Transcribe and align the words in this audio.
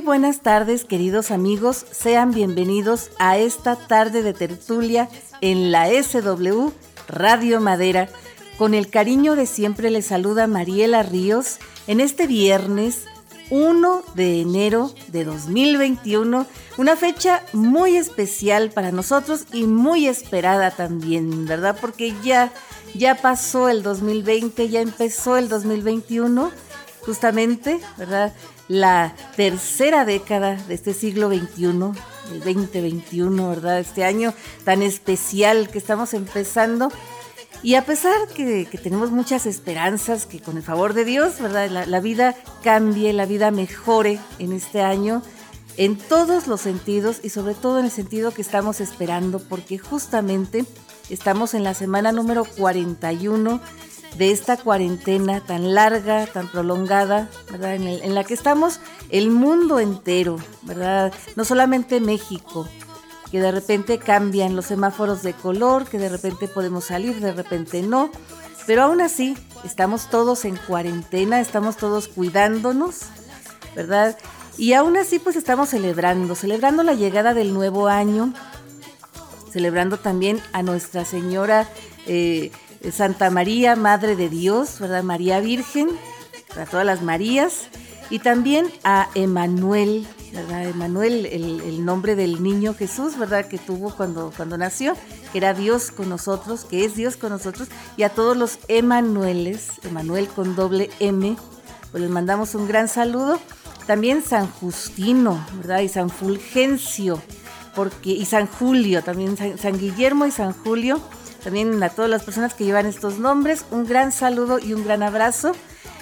Buenas 0.00 0.40
tardes, 0.40 0.84
queridos 0.84 1.30
amigos. 1.30 1.84
Sean 1.90 2.32
bienvenidos 2.32 3.10
a 3.18 3.36
esta 3.36 3.76
tarde 3.76 4.22
de 4.22 4.32
tertulia 4.32 5.08
en 5.40 5.72
la 5.72 5.88
SW 5.88 6.70
Radio 7.08 7.60
Madera. 7.60 8.08
Con 8.58 8.74
el 8.74 8.90
cariño 8.90 9.34
de 9.34 9.46
siempre 9.46 9.90
les 9.90 10.06
saluda 10.06 10.46
Mariela 10.46 11.02
Ríos 11.02 11.58
en 11.86 12.00
este 12.00 12.26
viernes 12.26 13.04
1 13.50 14.02
de 14.14 14.40
enero 14.40 14.94
de 15.08 15.24
2021, 15.24 16.46
una 16.76 16.96
fecha 16.96 17.42
muy 17.52 17.96
especial 17.96 18.70
para 18.70 18.92
nosotros 18.92 19.46
y 19.52 19.64
muy 19.64 20.06
esperada 20.06 20.70
también, 20.70 21.46
¿verdad? 21.46 21.76
Porque 21.80 22.14
ya 22.22 22.52
ya 22.94 23.16
pasó 23.16 23.68
el 23.68 23.82
2020, 23.82 24.68
ya 24.68 24.80
empezó 24.80 25.36
el 25.36 25.48
2021, 25.48 26.50
justamente, 27.04 27.80
¿verdad? 27.96 28.32
La 28.68 29.14
tercera 29.34 30.04
década 30.04 30.56
de 30.68 30.74
este 30.74 30.92
siglo 30.92 31.28
XXI, 31.28 31.64
el 31.64 32.40
2021, 32.40 33.48
¿verdad? 33.48 33.80
Este 33.80 34.04
año 34.04 34.34
tan 34.64 34.82
especial 34.82 35.70
que 35.70 35.78
estamos 35.78 36.12
empezando. 36.12 36.92
Y 37.62 37.76
a 37.76 37.86
pesar 37.86 38.28
que, 38.36 38.68
que, 38.70 38.76
tenemos 38.76 39.10
muchas 39.10 39.46
esperanzas, 39.46 40.26
que 40.26 40.40
con 40.40 40.58
el 40.58 40.62
favor 40.62 40.92
de 40.92 41.06
Dios, 41.06 41.40
¿verdad? 41.40 41.70
La, 41.70 41.86
la, 41.86 42.00
vida 42.00 42.36
cambie, 42.62 43.14
la 43.14 43.24
vida 43.24 43.50
mejore 43.50 44.20
en 44.38 44.52
este 44.52 44.82
año, 44.82 45.22
en 45.78 45.96
todos 45.96 46.46
los 46.46 46.60
sentidos 46.60 47.20
y 47.22 47.30
sobre 47.30 47.54
todo 47.54 47.78
en 47.78 47.86
el 47.86 47.90
sentido 47.90 48.32
que 48.32 48.42
estamos 48.42 48.82
esperando, 48.82 49.38
porque 49.40 49.78
justamente 49.78 50.66
estamos 51.08 51.54
en 51.54 51.64
la 51.64 51.72
semana 51.72 52.12
número 52.12 52.44
41 52.44 53.60
de 54.16 54.32
esta 54.32 54.56
cuarentena 54.56 55.40
tan 55.40 55.74
larga, 55.74 56.26
tan 56.26 56.48
prolongada, 56.48 57.28
¿verdad? 57.50 57.74
En, 57.74 58.14
la 58.14 58.24
que 58.24 58.34
estamos 58.34 58.80
el 59.10 59.30
mundo 59.30 59.78
entero, 59.78 60.38
¿verdad? 60.62 61.12
No 61.36 61.44
solamente 61.44 62.00
México, 62.00 62.68
que 63.30 63.40
de 63.40 63.52
repente 63.52 63.98
cambian 63.98 64.56
los 64.56 64.66
semáforos 64.66 65.22
de 65.22 65.34
color, 65.34 65.86
que 65.86 65.98
de 65.98 66.08
repente 66.08 66.48
podemos 66.48 66.86
salir, 66.86 67.20
de 67.20 67.32
repente 67.32 67.82
no. 67.82 68.10
Pero 68.66 68.82
aún 68.82 69.00
así, 69.00 69.36
estamos 69.64 70.10
todos 70.10 70.44
en 70.44 70.56
cuarentena, 70.56 71.40
estamos 71.40 71.76
todos 71.76 72.08
cuidándonos, 72.08 73.02
¿verdad? 73.74 74.16
Y 74.56 74.72
aún 74.72 74.96
así, 74.96 75.18
pues 75.18 75.36
estamos 75.36 75.68
celebrando, 75.68 76.34
celebrando 76.34 76.82
la 76.82 76.94
llegada 76.94 77.32
del 77.32 77.54
nuevo 77.54 77.86
año, 77.86 78.34
celebrando 79.52 79.98
también 79.98 80.40
a 80.52 80.62
Nuestra 80.62 81.04
Señora 81.04 81.68
eh, 82.06 82.50
Santa 82.92 83.30
María, 83.30 83.76
Madre 83.76 84.16
de 84.16 84.28
Dios, 84.28 84.78
¿verdad? 84.80 85.02
María 85.02 85.40
Virgen, 85.40 85.88
a 86.56 86.64
todas 86.64 86.86
las 86.86 87.02
Marías, 87.02 87.68
y 88.10 88.20
también 88.20 88.66
a 88.84 89.08
Emanuel, 89.14 90.06
¿verdad? 90.32 90.68
Emanuel, 90.68 91.26
el, 91.26 91.84
nombre 91.84 92.16
del 92.16 92.42
niño 92.42 92.74
Jesús, 92.74 93.18
¿verdad? 93.18 93.46
Que 93.46 93.58
tuvo 93.58 93.94
cuando, 93.94 94.32
cuando 94.36 94.56
nació, 94.56 94.94
que 95.32 95.38
era 95.38 95.54
Dios 95.54 95.90
con 95.90 96.08
nosotros, 96.08 96.64
que 96.64 96.84
es 96.84 96.94
Dios 96.94 97.16
con 97.16 97.30
nosotros, 97.30 97.68
y 97.96 98.04
a 98.04 98.10
todos 98.10 98.36
los 98.36 98.58
Emanueles, 98.68 99.72
Emanuel 99.84 100.28
con 100.28 100.54
doble 100.54 100.90
M, 101.00 101.36
pues 101.90 102.02
les 102.02 102.10
mandamos 102.10 102.54
un 102.54 102.68
gran 102.68 102.88
saludo. 102.88 103.40
También 103.86 104.22
San 104.22 104.50
Justino, 104.50 105.44
¿verdad? 105.54 105.80
Y 105.80 105.88
San 105.88 106.10
Fulgencio, 106.10 107.22
porque, 107.74 108.10
y 108.10 108.24
San 108.26 108.46
Julio, 108.46 109.02
también 109.02 109.36
San 109.36 109.78
Guillermo 109.78 110.26
y 110.26 110.30
San 110.30 110.52
Julio, 110.52 111.00
también 111.42 111.82
a 111.82 111.88
todas 111.88 112.10
las 112.10 112.24
personas 112.24 112.54
que 112.54 112.64
llevan 112.64 112.86
estos 112.86 113.18
nombres, 113.18 113.64
un 113.70 113.86
gran 113.86 114.12
saludo 114.12 114.58
y 114.58 114.72
un 114.72 114.84
gran 114.84 115.02
abrazo. 115.02 115.52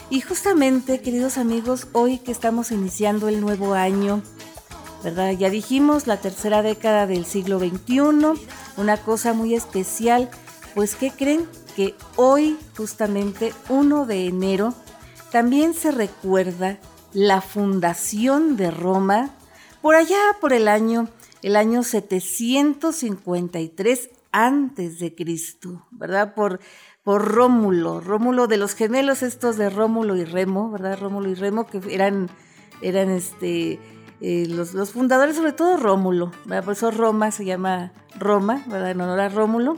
Y 0.09 0.21
justamente, 0.21 1.01
queridos 1.01 1.39
amigos, 1.39 1.89
hoy 1.93 2.19
que 2.19 2.33
estamos 2.33 2.71
iniciando 2.71 3.29
el 3.29 3.41
nuevo 3.41 3.75
año, 3.75 4.23
¿verdad? 5.03 5.33
Ya 5.33 5.51
dijimos 5.51 6.07
la 6.07 6.19
tercera 6.19 6.63
década 6.63 7.07
del 7.07 7.27
siglo 7.27 7.59
XXI, 7.59 8.41
una 8.77 8.97
cosa 8.99 9.33
muy 9.33 9.55
especial, 9.55 10.31
pues 10.75 10.95
¿qué 10.95 11.11
creen? 11.11 11.49
Que 11.75 11.95
hoy, 12.17 12.59
justamente 12.77 13.53
1 13.69 14.07
de 14.07 14.27
enero, 14.27 14.75
también 15.33 15.75
se 15.75 15.91
recuerda 15.91 16.79
la 17.13 17.41
fundación 17.41 18.57
de 18.57 18.71
Roma, 18.71 19.31
por 19.83 19.97
allá 19.97 20.21
por 20.41 20.53
el 20.53 20.69
año, 20.69 21.09
el 21.43 21.57
año 21.57 21.83
753 21.83 24.11
antes 24.37 24.99
de 24.99 25.15
Cristo, 25.15 25.87
¿verdad? 25.91 26.35
Por 26.35 26.61
por 27.07 27.25
Rómulo, 27.25 28.01
Rómulo 28.01 28.49
de 28.49 28.57
los 28.57 28.75
gemelos 28.75 29.23
estos 29.23 29.57
de 29.57 29.71
Rómulo 29.71 30.17
y 30.17 30.25
Remo, 30.25 30.73
¿verdad? 30.73 30.99
Rómulo 31.01 31.31
y 31.31 31.35
Remo 31.35 31.65
que 31.65 31.81
eran, 31.89 32.29
eran 32.83 33.11
este, 33.11 33.79
eh, 34.21 34.47
los, 34.49 34.75
los, 34.75 34.91
fundadores, 34.91 35.37
sobre 35.37 35.53
todo 35.53 35.77
Rómulo, 35.77 36.33
¿verdad? 36.47 36.65
Por 36.65 36.73
eso 36.73 36.91
Roma 36.91 37.31
se 37.31 37.45
llama 37.45 37.93
Roma, 38.19 38.65
¿verdad? 38.67 38.91
En 38.91 39.01
honor 39.01 39.21
a 39.21 39.29
Rómulo. 39.29 39.77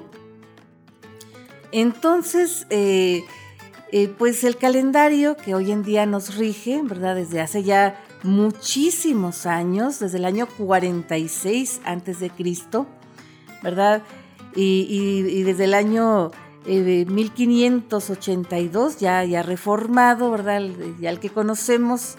Entonces, 1.71 2.67
eh, 2.71 3.25
eh, 3.93 4.09
pues 4.09 4.43
el 4.43 4.57
calendario 4.57 5.37
que 5.37 5.55
hoy 5.55 5.71
en 5.71 5.83
día 5.83 6.07
nos 6.07 6.37
rige, 6.37 6.81
¿verdad? 6.83 7.15
Desde 7.15 7.43
hace 7.43 7.63
ya 7.63 8.03
muchísimos 8.23 9.45
años, 9.45 9.99
desde 9.99 10.17
el 10.17 10.25
año 10.25 10.49
46 10.57 11.83
antes 11.85 12.21
de 12.21 12.31
Cristo, 12.31 12.87
¿verdad? 13.63 14.03
Y, 14.55 15.43
desde 15.43 15.65
el 15.65 15.75
año 15.75 16.31
eh, 16.67 17.05
1582, 17.09 18.99
ya, 18.99 19.25
ya 19.25 19.43
reformado, 19.43 20.31
¿verdad? 20.31 20.63
Ya 21.01 21.11
el 21.11 21.21
que 21.21 21.31
conocemos, 21.31 22.17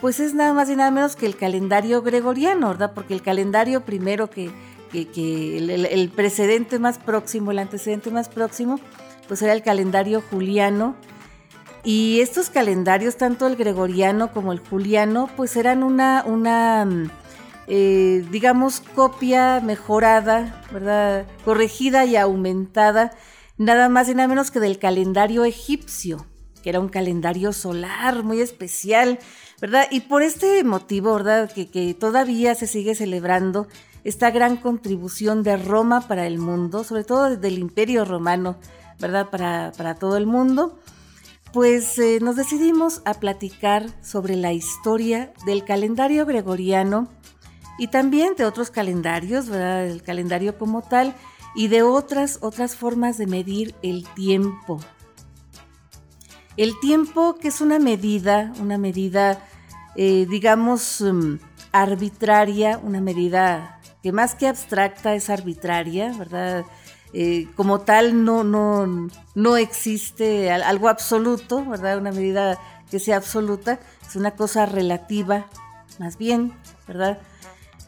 pues 0.00 0.20
es 0.20 0.34
nada 0.34 0.52
más 0.52 0.70
y 0.70 0.76
nada 0.76 0.90
menos 0.90 1.16
que 1.16 1.26
el 1.26 1.36
calendario 1.36 2.02
gregoriano, 2.02 2.68
¿verdad? 2.68 2.92
Porque 2.94 3.14
el 3.14 3.22
calendario 3.22 3.82
primero 3.82 4.30
que, 4.30 4.50
que, 4.90 5.58
el, 5.58 5.70
el, 5.70 6.08
precedente 6.10 6.78
más 6.78 6.98
próximo, 6.98 7.50
el 7.50 7.58
antecedente 7.58 8.10
más 8.10 8.28
próximo, 8.28 8.80
pues 9.28 9.42
era 9.42 9.52
el 9.52 9.62
calendario 9.62 10.22
juliano. 10.30 10.96
Y 11.84 12.20
estos 12.20 12.48
calendarios, 12.48 13.16
tanto 13.16 13.46
el 13.48 13.56
gregoriano 13.56 14.30
como 14.32 14.52
el 14.52 14.60
juliano, 14.60 15.28
pues 15.36 15.56
eran 15.56 15.82
una, 15.82 16.22
una 16.24 16.86
eh, 17.68 18.24
digamos, 18.30 18.80
copia 18.80 19.60
mejorada, 19.60 20.62
¿verdad? 20.72 21.26
Corregida 21.44 22.04
y 22.04 22.16
aumentada 22.16 23.12
nada 23.56 23.88
más 23.88 24.08
y 24.08 24.14
nada 24.14 24.28
menos 24.28 24.50
que 24.50 24.60
del 24.60 24.78
calendario 24.78 25.44
egipcio, 25.44 26.26
que 26.62 26.70
era 26.70 26.80
un 26.80 26.88
calendario 26.88 27.52
solar 27.52 28.24
muy 28.24 28.40
especial, 28.40 29.18
¿verdad? 29.60 29.86
Y 29.90 30.00
por 30.00 30.22
este 30.22 30.64
motivo, 30.64 31.14
¿verdad? 31.14 31.50
Que, 31.52 31.70
que 31.70 31.94
todavía 31.94 32.54
se 32.54 32.66
sigue 32.66 32.94
celebrando 32.94 33.68
esta 34.04 34.30
gran 34.30 34.56
contribución 34.56 35.42
de 35.42 35.56
Roma 35.56 36.08
para 36.08 36.26
el 36.26 36.38
mundo, 36.38 36.82
sobre 36.82 37.04
todo 37.04 37.36
del 37.36 37.58
imperio 37.58 38.04
romano, 38.04 38.56
¿verdad? 38.98 39.30
Para, 39.30 39.72
para 39.76 39.94
todo 39.94 40.16
el 40.16 40.26
mundo. 40.26 40.78
Pues 41.52 41.98
eh, 41.98 42.18
nos 42.20 42.36
decidimos 42.36 43.02
a 43.04 43.14
platicar 43.14 43.86
sobre 44.02 44.36
la 44.36 44.52
historia 44.52 45.32
del 45.44 45.64
calendario 45.64 46.24
gregoriano 46.24 47.08
y 47.78 47.88
también 47.88 48.34
de 48.36 48.44
otros 48.44 48.70
calendarios, 48.70 49.48
¿verdad? 49.48 49.86
El 49.86 50.02
calendario 50.02 50.58
como 50.58 50.82
tal, 50.82 51.14
y 51.54 51.68
de 51.68 51.82
otras, 51.82 52.38
otras 52.40 52.76
formas 52.76 53.18
de 53.18 53.26
medir 53.26 53.74
el 53.82 54.06
tiempo. 54.14 54.80
El 56.56 56.78
tiempo 56.80 57.36
que 57.36 57.48
es 57.48 57.60
una 57.60 57.78
medida, 57.78 58.52
una 58.60 58.78
medida, 58.78 59.42
eh, 59.96 60.26
digamos, 60.28 61.00
um, 61.00 61.38
arbitraria, 61.72 62.78
una 62.82 63.00
medida 63.00 63.80
que 64.02 64.12
más 64.12 64.34
que 64.34 64.48
abstracta 64.48 65.14
es 65.14 65.30
arbitraria, 65.30 66.12
¿verdad? 66.18 66.64
Eh, 67.14 67.48
como 67.56 67.80
tal 67.80 68.24
no, 68.24 68.42
no, 68.42 69.08
no 69.34 69.56
existe 69.56 70.50
algo 70.50 70.88
absoluto, 70.88 71.64
¿verdad? 71.64 71.98
Una 71.98 72.12
medida 72.12 72.58
que 72.90 72.98
sea 72.98 73.16
absoluta, 73.16 73.80
es 74.06 74.16
una 74.16 74.32
cosa 74.32 74.66
relativa, 74.66 75.46
más 75.98 76.18
bien, 76.18 76.52
¿verdad? 76.86 77.18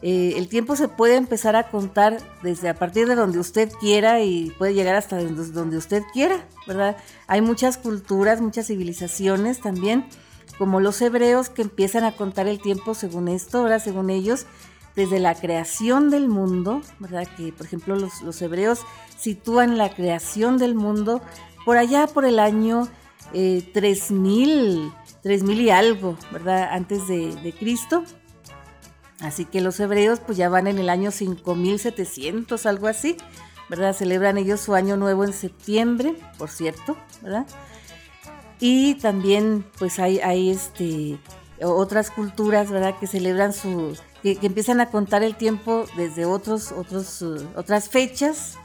Eh, 0.07 0.37
el 0.37 0.49
tiempo 0.49 0.75
se 0.75 0.87
puede 0.87 1.15
empezar 1.15 1.55
a 1.55 1.71
contar 1.71 2.19
desde 2.43 2.69
a 2.69 2.75
partir 2.75 3.07
de 3.07 3.15
donde 3.15 3.39
usted 3.39 3.71
quiera 3.79 4.21
y 4.21 4.51
puede 4.51 4.75
llegar 4.75 4.95
hasta 4.95 5.19
donde 5.19 5.77
usted 5.77 6.03
quiera, 6.13 6.45
¿verdad? 6.67 6.95
Hay 7.25 7.41
muchas 7.41 7.79
culturas, 7.79 8.39
muchas 8.39 8.67
civilizaciones 8.67 9.61
también, 9.61 10.05
como 10.59 10.79
los 10.79 11.01
hebreos 11.01 11.49
que 11.49 11.63
empiezan 11.63 12.03
a 12.03 12.11
contar 12.11 12.47
el 12.47 12.61
tiempo 12.61 12.93
según 12.93 13.27
esto, 13.27 13.57
ahora 13.57 13.79
según 13.79 14.11
ellos, 14.11 14.45
desde 14.95 15.17
la 15.17 15.33
creación 15.33 16.11
del 16.11 16.27
mundo, 16.27 16.83
¿verdad? 16.99 17.27
Que 17.35 17.51
por 17.51 17.65
ejemplo 17.65 17.95
los, 17.95 18.41
hebreos 18.43 18.81
sitúan 19.17 19.75
la 19.79 19.89
creación 19.89 20.59
del 20.59 20.75
mundo 20.75 21.19
por 21.65 21.77
allá 21.77 22.05
por 22.05 22.25
el 22.25 22.37
año 22.37 22.87
eh, 23.33 23.67
3000, 23.73 24.93
3000 25.23 25.61
y 25.61 25.69
algo, 25.71 26.15
¿verdad? 26.31 26.69
Antes 26.71 27.07
de 27.07 27.55
Cristo. 27.57 28.03
Así 29.19 29.45
que 29.45 29.61
los 29.61 29.79
hebreos 29.79 30.19
pues 30.19 30.37
ya 30.37 30.49
van 30.49 30.67
en 30.67 30.77
el 30.77 30.89
año 30.89 31.11
5700, 31.11 32.65
algo 32.65 32.87
así, 32.87 33.17
¿verdad? 33.69 33.93
Celebran 33.93 34.37
ellos 34.37 34.59
su 34.59 34.75
año 34.75 34.97
nuevo 34.97 35.23
en 35.23 35.33
septiembre, 35.33 36.15
por 36.37 36.49
cierto, 36.49 36.97
¿verdad? 37.21 37.47
Y 38.59 38.95
también 38.95 39.65
pues 39.77 39.99
hay, 39.99 40.19
hay 40.19 40.49
este, 40.49 41.17
otras 41.61 42.11
culturas, 42.11 42.69
¿verdad? 42.69 42.95
Que 42.99 43.07
celebran 43.07 43.53
su, 43.53 43.97
que, 44.21 44.37
empiezan 44.41 44.81
a 44.81 44.89
contar 44.89 45.23
el 45.23 45.35
tiempo 45.35 45.85
desde 45.95 46.25
otros, 46.25 46.71
otros, 46.71 47.21
otras 47.55 47.89
fechas, 47.89 48.57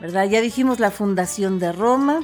¿verdad? 0.00 0.28
Ya 0.28 0.40
dijimos 0.40 0.78
la 0.78 0.90
fundación 0.90 1.58
de 1.58 1.72
Roma, 1.72 2.20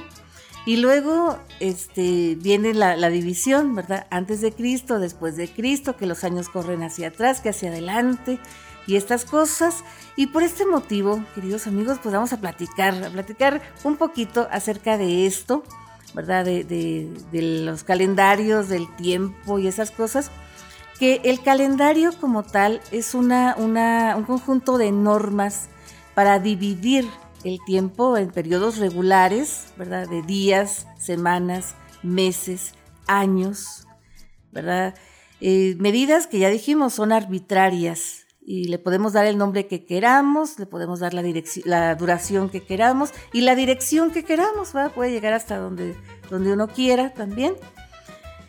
y 0.65 0.77
luego 0.77 1.39
este, 1.59 2.37
viene 2.37 2.73
la, 2.73 3.09
división, 3.11 3.75
¿verdad? 3.75 4.07
Antes 4.11 4.41
de 4.41 4.53
Cristo, 4.53 5.01
después 5.01 5.37
de 5.37 5.49
Cristo, 5.49 5.97
que 5.97 6.07
los 6.07 6.23
años 6.23 6.49
corren 6.49 6.85
hacia 6.85 7.09
atrás, 7.09 7.41
que 7.41 7.49
hacia 7.49 7.71
adelante, 7.71 8.39
y 8.87 8.97
estas 8.97 9.25
cosas. 9.25 9.83
Y 10.15 10.29
por 10.29 10.45
este 10.45 10.65
motivo, 10.65 11.25
queridos 11.35 11.67
amigos, 11.67 11.99
pues 12.01 12.15
vamos 12.15 12.33
a 12.33 12.41
platicar, 12.41 12.95
a 13.03 13.11
platicar 13.11 13.61
un 13.83 13.97
poquito 13.97 14.47
acerca 14.53 14.99
de 14.99 15.27
esto, 15.27 15.65
¿verdad? 16.15 16.45
De, 16.45 16.63
de, 16.63 17.43
los 17.43 17.83
calendarios, 17.83 18.69
del 18.69 18.87
tiempo 18.95 19.59
y 19.59 19.67
esas 19.67 19.91
cosas. 19.91 20.31
Que 21.01 21.21
el 21.25 21.43
calendario 21.43 22.13
como 22.21 22.45
tal 22.45 22.81
es 22.93 23.15
una, 23.15 23.57
un 23.59 24.25
conjunto 24.25 24.79
de 24.79 24.93
normas 24.93 25.69
para 26.15 26.39
dividir 26.39 27.09
el 27.45 27.59
tiempo 27.65 28.17
en 28.17 28.31
periodos 28.31 28.79
regulares, 28.79 29.73
¿verdad? 29.77 30.09
De 30.09 30.23
días, 30.23 30.87
semanas, 30.99 31.75
meses, 32.03 32.75
años, 33.07 33.87
¿verdad? 34.53 34.95
Eh, 35.41 35.77
medidas 35.79 36.27
que 36.27 36.39
ya 36.39 36.49
dijimos 36.49 36.95
son 36.95 37.13
arbitrarias, 37.13 38.23
y 38.45 38.65
le 38.65 38.79
podemos 38.79 39.13
dar 39.13 39.27
el 39.27 39.39
nombre 39.39 39.67
que 39.67 39.85
queramos, 39.85 40.59
le 40.59 40.67
podemos 40.67 41.01
dar 41.01 41.15
la, 41.15 41.23
la 41.65 41.95
duración 41.95 42.49
que 42.49 42.61
queramos 42.61 43.11
y 43.33 43.43
la 43.43 43.55
dirección 43.55 44.11
que 44.11 44.25
queramos, 44.25 44.75
¿va? 44.75 44.89
puede 44.89 45.13
llegar 45.13 45.33
hasta 45.33 45.59
donde, 45.59 45.95
donde 46.29 46.53
uno 46.53 46.67
quiera 46.67 47.15
también. 47.15 47.55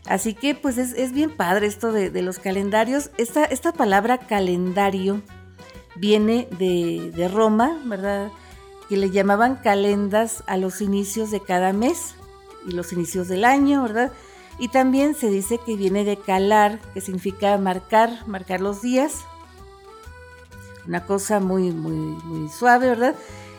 Así 0.05 0.33
que 0.33 0.55
pues 0.55 0.77
es, 0.77 1.13
bien 1.13 1.29
padre 1.29 1.67
esto 1.67 1.91
de, 1.91 2.21
los 2.21 2.39
calendarios. 2.39 3.11
Esta, 3.17 3.45
esta, 3.45 3.71
palabra 3.71 4.17
calendario 4.17 5.21
viene 5.95 6.47
de, 6.57 7.11
de 7.15 7.27
Roma, 7.27 7.79
¿verdad? 7.85 8.29
Que 8.93 8.99
le 8.99 9.09
llamaban 9.09 9.55
calendas 9.55 10.43
a 10.45 10.55
los 10.55 10.79
inicios 10.79 11.31
de 11.31 11.39
cada 11.39 11.73
mes 11.73 12.13
y 12.67 12.73
los 12.73 12.93
inicios 12.93 13.27
del 13.27 13.43
año, 13.43 13.81
¿verdad? 13.81 14.11
Y 14.59 14.67
también 14.67 15.15
se 15.15 15.31
dice 15.31 15.57
que 15.57 15.75
viene 15.75 16.03
de 16.03 16.15
calar, 16.15 16.79
que 16.93 17.01
significa 17.01 17.57
marcar, 17.57 18.27
marcar 18.27 18.61
los 18.61 18.83
días 18.83 19.25
una 20.87 21.07
cosa 21.07 21.39
muy, 21.39 21.71
muy, 21.71 21.95
muy 21.95 22.49
suave, 22.49 22.89
¿verdad? 22.89 23.15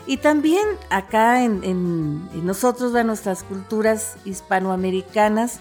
Y 0.06 0.18
también 0.18 0.64
acá 0.88 1.42
en, 1.42 1.64
en, 1.64 2.46
nosotros, 2.46 2.94
en 2.94 3.08
nuestras 3.08 3.42
culturas 3.42 4.16
hispanoamericanas, 4.24 5.58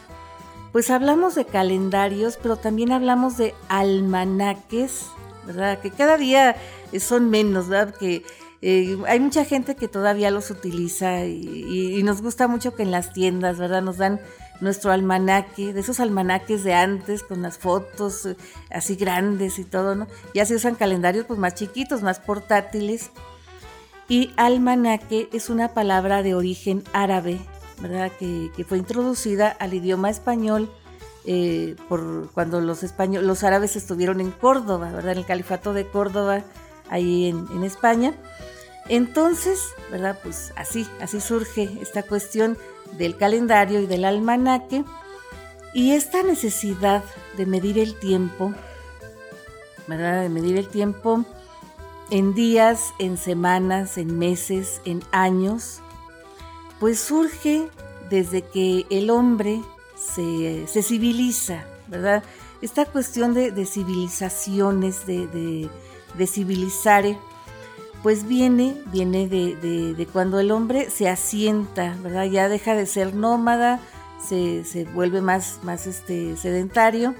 pues 0.71 0.91
hablamos 0.91 1.33
de 1.33 1.45
calendarios, 1.45 2.37
pero 2.39 2.57
también 2.57 2.91
hablamos 2.91 3.37
de 3.37 3.55
almanaques, 3.69 5.07
¿verdad? 5.47 5.79
Que 5.79 5.89
cada 5.89 6.17
día 6.17 6.57
son 6.99 7.31
menos, 7.31 7.69
¿verdad? 7.69 7.95
Que 7.95 8.23
eh, 8.65 8.97
hay 9.07 9.19
mucha 9.19 9.43
gente 9.43 9.75
que 9.75 9.89
todavía 9.89 10.31
los 10.31 10.49
utiliza 10.49 11.25
y, 11.25 12.01
nos 12.03 12.21
gusta 12.21 12.47
mucho 12.47 12.73
que 12.73 12.83
en 12.83 12.91
las 12.91 13.11
tiendas, 13.11 13.57
¿verdad? 13.57 13.81
Nos 13.81 13.97
dan 13.97 14.21
nuestro 14.61 14.93
almanaque, 14.93 15.73
de 15.73 15.81
esos 15.81 15.99
almanaques 15.99 16.63
de 16.63 16.73
antes 16.73 17.23
con 17.23 17.41
las 17.41 17.57
fotos 17.57 18.25
eh, 18.25 18.37
así 18.71 18.95
grandes 18.95 19.59
y 19.59 19.65
todo, 19.65 19.95
¿no? 19.95 20.07
Ya 20.33 20.45
se 20.45 20.55
usan 20.55 20.75
calendarios 20.75 21.25
pues 21.25 21.37
más 21.39 21.55
chiquitos, 21.55 22.03
más 22.03 22.21
portátiles. 22.21 23.11
Y 24.07 24.31
almanaque 24.37 25.27
es 25.33 25.49
una 25.49 25.73
palabra 25.73 26.23
de 26.23 26.33
origen 26.33 26.85
árabe, 26.93 27.41
¿verdad? 27.81 28.13
Que, 28.17 28.49
fue 28.65 28.77
introducida 28.77 29.49
al 29.49 29.73
idioma 29.73 30.09
español 30.09 30.71
eh, 31.25 31.75
por 31.89 32.31
cuando 32.31 32.61
los, 32.61 32.83
españoles, 32.83 33.27
los 33.27 33.43
árabes 33.43 33.75
estuvieron 33.75 34.21
en 34.21 34.31
Córdoba, 34.31 34.89
¿verdad? 34.89 35.11
En 35.11 35.17
el 35.17 35.25
califato 35.25 35.73
de 35.73 35.85
Córdoba, 35.85 36.43
ahí 36.89 37.27
en, 37.27 37.45
en 37.53 37.65
España. 37.65 38.13
Entonces, 38.89 39.59
¿verdad? 39.91 40.19
Pues 40.21 40.53
así, 40.55 40.87
así 40.99 41.21
surge 41.21 41.69
esta 41.81 42.03
cuestión 42.03 42.57
del 42.97 43.17
calendario 43.17 43.79
y 43.79 43.85
del 43.85 44.05
almanaque. 44.05 44.83
Y 45.73 45.91
esta 45.91 46.21
necesidad 46.21 47.03
de 47.37 47.45
medir 47.45 47.79
el 47.79 47.97
tiempo, 47.99 48.53
¿verdad? 49.87 50.21
De 50.21 50.29
medir 50.29 50.57
el 50.57 50.67
tiempo 50.67 51.25
en 52.11 52.33
días, 52.35 52.93
en 52.99 53.17
semanas, 53.17 53.97
en 53.97 54.19
meses, 54.19 54.81
en 54.85 55.03
años, 55.11 55.81
pues 56.79 56.99
surge 56.99 57.69
desde 58.09 58.43
que 58.43 58.85
el 58.89 59.09
hombre 59.09 59.61
se, 59.95 60.83
civiliza, 60.83 61.65
¿verdad? 61.87 62.23
Esta 62.61 62.85
cuestión 62.85 63.33
de, 63.33 63.65
civilizaciones, 63.65 65.05
de, 65.05 65.69
civilizar, 66.27 67.05
pues 68.03 68.27
viene, 68.27 68.75
viene 68.87 69.29
de, 69.29 70.07
cuando 70.11 70.41
el 70.41 70.51
hombre 70.51 70.89
se 70.89 71.07
asienta, 71.07 71.95
¿verdad? 72.03 72.25
Ya 72.25 72.49
deja 72.49 72.75
de 72.75 72.85
ser 72.85 73.15
nómada, 73.15 73.79
se, 74.21 74.85
vuelve 74.93 75.21
más, 75.21 75.59
más 75.63 75.87
este, 75.87 76.35
sedentario 76.35 77.15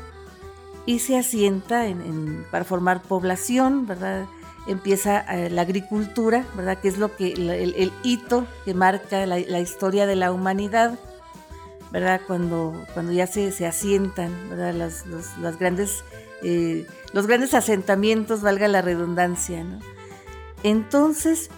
y 0.86 1.00
se 1.00 1.18
asienta 1.18 1.88
en, 1.88 2.46
para 2.52 2.66
formar 2.66 3.02
población, 3.02 3.88
¿verdad? 3.88 4.26
Empieza 4.68 5.22
eh, 5.22 5.50
la 5.50 5.62
agricultura, 5.62 6.46
¿verdad? 6.54 6.78
Que 6.78 6.90
es 6.90 6.98
lo 6.98 7.16
que, 7.16 7.32
el, 7.32 7.94
hito 8.04 8.46
que 8.66 8.74
marca 8.74 9.26
la, 9.26 9.60
historia 9.62 10.06
de 10.06 10.18
la 10.18 10.34
humanidad, 10.34 11.00
¿verdad? 11.92 12.20
Cuando, 12.28 12.74
cuando 12.94 13.14
ya 13.14 13.26
se, 13.28 13.54
se 13.54 13.66
asientan, 13.66 14.34
¿verdad? 14.50 14.74
Las, 14.74 15.58
grandes, 15.58 16.04
eh, 16.42 16.86
los 17.14 17.26
grandes 17.26 17.54
asentamientos, 17.54 18.42
valga 18.42 18.68
la 18.68 18.82
redundancia, 18.82 19.64
¿no? 19.64 19.93
Entonces 20.64 21.50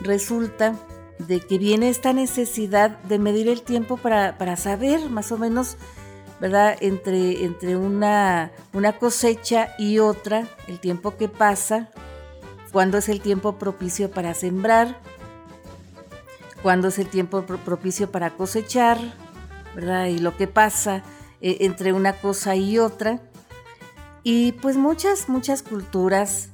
resulta 0.00 0.74
de 1.18 1.40
que 1.40 1.58
viene 1.58 1.88
esta 1.88 2.12
necesidad 2.12 2.98
de 3.02 3.18
medir 3.18 3.48
el 3.48 3.62
tiempo 3.62 3.96
para, 3.96 4.56
saber 4.56 5.10
más 5.10 5.32
o 5.32 5.38
menos, 5.38 5.76
¿verdad? 6.40 6.76
Entre, 6.80 7.44
entre 7.44 7.76
una, 7.76 8.52
una 8.72 8.98
cosecha 8.98 9.74
y 9.78 9.98
otra, 9.98 10.46
el 10.68 10.78
tiempo 10.78 11.16
que 11.16 11.28
pasa, 11.28 11.90
cuándo 12.72 12.98
es 12.98 13.08
el 13.08 13.20
tiempo 13.20 13.58
propicio 13.58 14.10
para 14.10 14.34
sembrar, 14.34 15.00
cuándo 16.62 16.88
es 16.88 16.98
el 16.98 17.08
tiempo 17.08 17.42
propicio 17.42 18.10
para 18.10 18.30
cosechar, 18.30 18.98
¿verdad? 19.74 20.06
Y 20.06 20.18
lo 20.18 20.36
que 20.36 20.46
pasa 20.46 21.02
eh, 21.40 21.58
entre 21.60 21.92
una 21.92 22.14
cosa 22.14 22.56
y 22.56 22.78
otra. 22.78 23.20
Y 24.22 24.52
pues 24.52 24.76
muchas, 24.76 25.28
muchas 25.28 25.62
culturas 25.62 26.50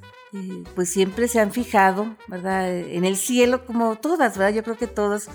pues 0.74 0.88
siempre 0.88 1.28
se 1.28 1.40
han 1.40 1.52
fijado, 1.52 2.16
¿verdad? 2.26 2.76
En 2.76 3.04
el 3.04 3.16
cielo, 3.16 3.64
como 3.66 3.96
todas, 3.96 4.36
¿verdad? 4.36 4.54
Yo 4.54 4.62
creo 4.62 4.76
que 4.76 4.86
todos, 4.86 5.28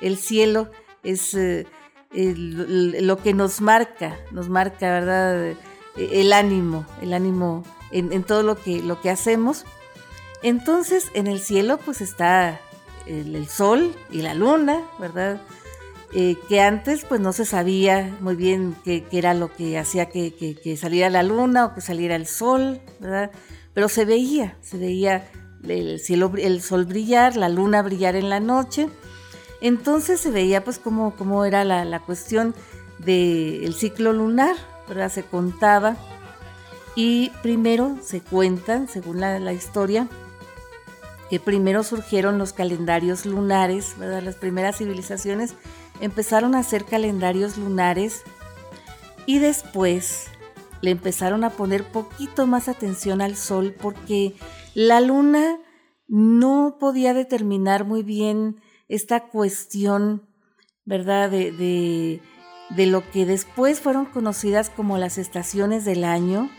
el 0.00 0.16
cielo 0.16 0.70
es 1.02 1.34
eh, 1.34 1.66
lo 2.12 3.18
que 3.18 3.34
nos 3.34 3.60
marca, 3.60 4.18
nos 4.32 4.48
marca, 4.48 4.90
¿verdad? 4.90 5.56
El 5.96 6.32
ánimo, 6.32 6.86
el 7.02 7.12
ánimo 7.12 7.64
en, 7.90 8.24
todo 8.24 8.42
lo 8.42 8.56
que, 8.56 8.82
lo 8.82 9.00
que 9.00 9.10
hacemos. 9.10 9.64
Entonces, 10.42 11.10
en 11.14 11.26
el 11.26 11.40
cielo, 11.40 11.78
pues 11.78 12.00
está 12.00 12.60
el, 13.06 13.48
sol 13.48 13.94
y 14.10 14.22
la 14.22 14.34
luna, 14.34 14.82
¿verdad? 14.98 15.40
Eh, 16.14 16.36
que 16.48 16.60
antes 16.60 17.04
pues 17.04 17.20
no 17.20 17.32
se 17.32 17.44
sabía 17.44 18.16
muy 18.20 18.36
bien 18.36 18.76
qué, 18.84 19.04
era 19.10 19.34
lo 19.34 19.52
que 19.52 19.76
hacía 19.76 20.06
que, 20.06 20.32
que, 20.34 20.76
saliera 20.76 21.10
la 21.10 21.24
luna 21.24 21.66
o 21.66 21.74
que 21.74 21.80
saliera 21.80 22.14
el 22.14 22.26
sol, 22.26 22.80
¿verdad? 23.00 23.32
Pero 23.76 23.90
se 23.90 24.06
veía, 24.06 24.56
se 24.62 24.78
veía 24.78 25.28
el 25.62 26.00
cielo, 26.00 26.32
el 26.38 26.62
sol 26.62 26.86
brillar, 26.86 27.36
la 27.36 27.50
luna 27.50 27.82
brillar 27.82 28.16
en 28.16 28.30
la 28.30 28.40
noche. 28.40 28.88
Entonces 29.60 30.18
se 30.18 30.30
veía 30.30 30.64
pues 30.64 30.78
cómo, 30.78 31.14
cómo 31.14 31.44
era 31.44 31.62
la, 31.62 32.00
cuestión 32.00 32.54
del 33.00 33.74
ciclo 33.74 34.14
lunar, 34.14 34.56
¿verdad? 34.88 35.12
Se 35.12 35.24
contaba 35.24 35.98
y 36.94 37.28
primero 37.42 37.98
se 38.02 38.22
cuentan, 38.22 38.88
según 38.88 39.20
la, 39.20 39.52
historia, 39.52 40.08
que 41.28 41.38
primero 41.38 41.82
surgieron 41.82 42.38
los 42.38 42.54
calendarios 42.54 43.26
lunares, 43.26 43.92
¿verdad? 43.98 44.22
Las 44.22 44.36
primeras 44.36 44.78
civilizaciones 44.78 45.52
empezaron 46.00 46.54
a 46.54 46.60
hacer 46.60 46.86
calendarios 46.86 47.58
lunares 47.58 48.22
y 49.26 49.38
después 49.38 50.28
le 50.80 50.90
empezaron 50.90 51.44
a 51.44 51.50
poner 51.50 51.84
poquito 51.84 52.46
más 52.46 52.68
atención 52.68 53.20
al 53.20 53.36
sol 53.36 53.74
porque 53.80 54.34
la 54.74 55.00
luna 55.00 55.58
no 56.08 56.76
podía 56.78 57.14
determinar 57.14 57.84
muy 57.84 58.02
bien 58.02 58.60
esta 58.88 59.28
cuestión, 59.28 60.28
¿verdad? 60.84 61.30
De, 61.30 62.20
de, 62.70 62.86
lo 62.86 63.10
que 63.10 63.26
después 63.26 63.80
fueron 63.80 64.06
conocidas 64.06 64.70
como 64.70 64.98
las 64.98 65.18
estaciones 65.18 65.84
del 65.84 66.04
año, 66.04 66.50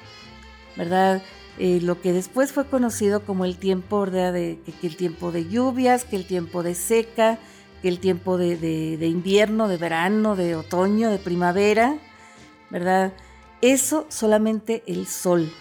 ¿verdad? 0.75 1.21
eh, 1.59 1.79
lo 1.81 2.01
que 2.01 2.13
después 2.13 2.51
fue 2.51 2.67
conocido 2.67 3.23
como 3.25 3.45
el 3.45 3.57
tiempo, 3.57 4.05
De, 4.05 4.59
que, 4.79 4.87
el 4.87 4.95
tiempo 4.95 5.31
de 5.31 5.47
lluvias, 5.47 6.05
que 6.05 6.15
el 6.15 6.27
tiempo 6.27 6.63
de 6.63 6.75
seca, 6.75 7.39
que 7.81 7.87
el 7.87 7.99
tiempo 7.99 8.37
de, 8.37 8.57
de, 8.57 9.07
invierno, 9.07 9.67
de 9.67 9.77
verano, 9.77 10.35
de 10.35 10.55
otoño, 10.55 11.09
de 11.09 11.17
primavera, 11.17 11.97
¿verdad? 12.69 13.13
Eso 13.61 14.05
solamente 14.09 14.83
el 14.87 15.07
sol. 15.07 15.51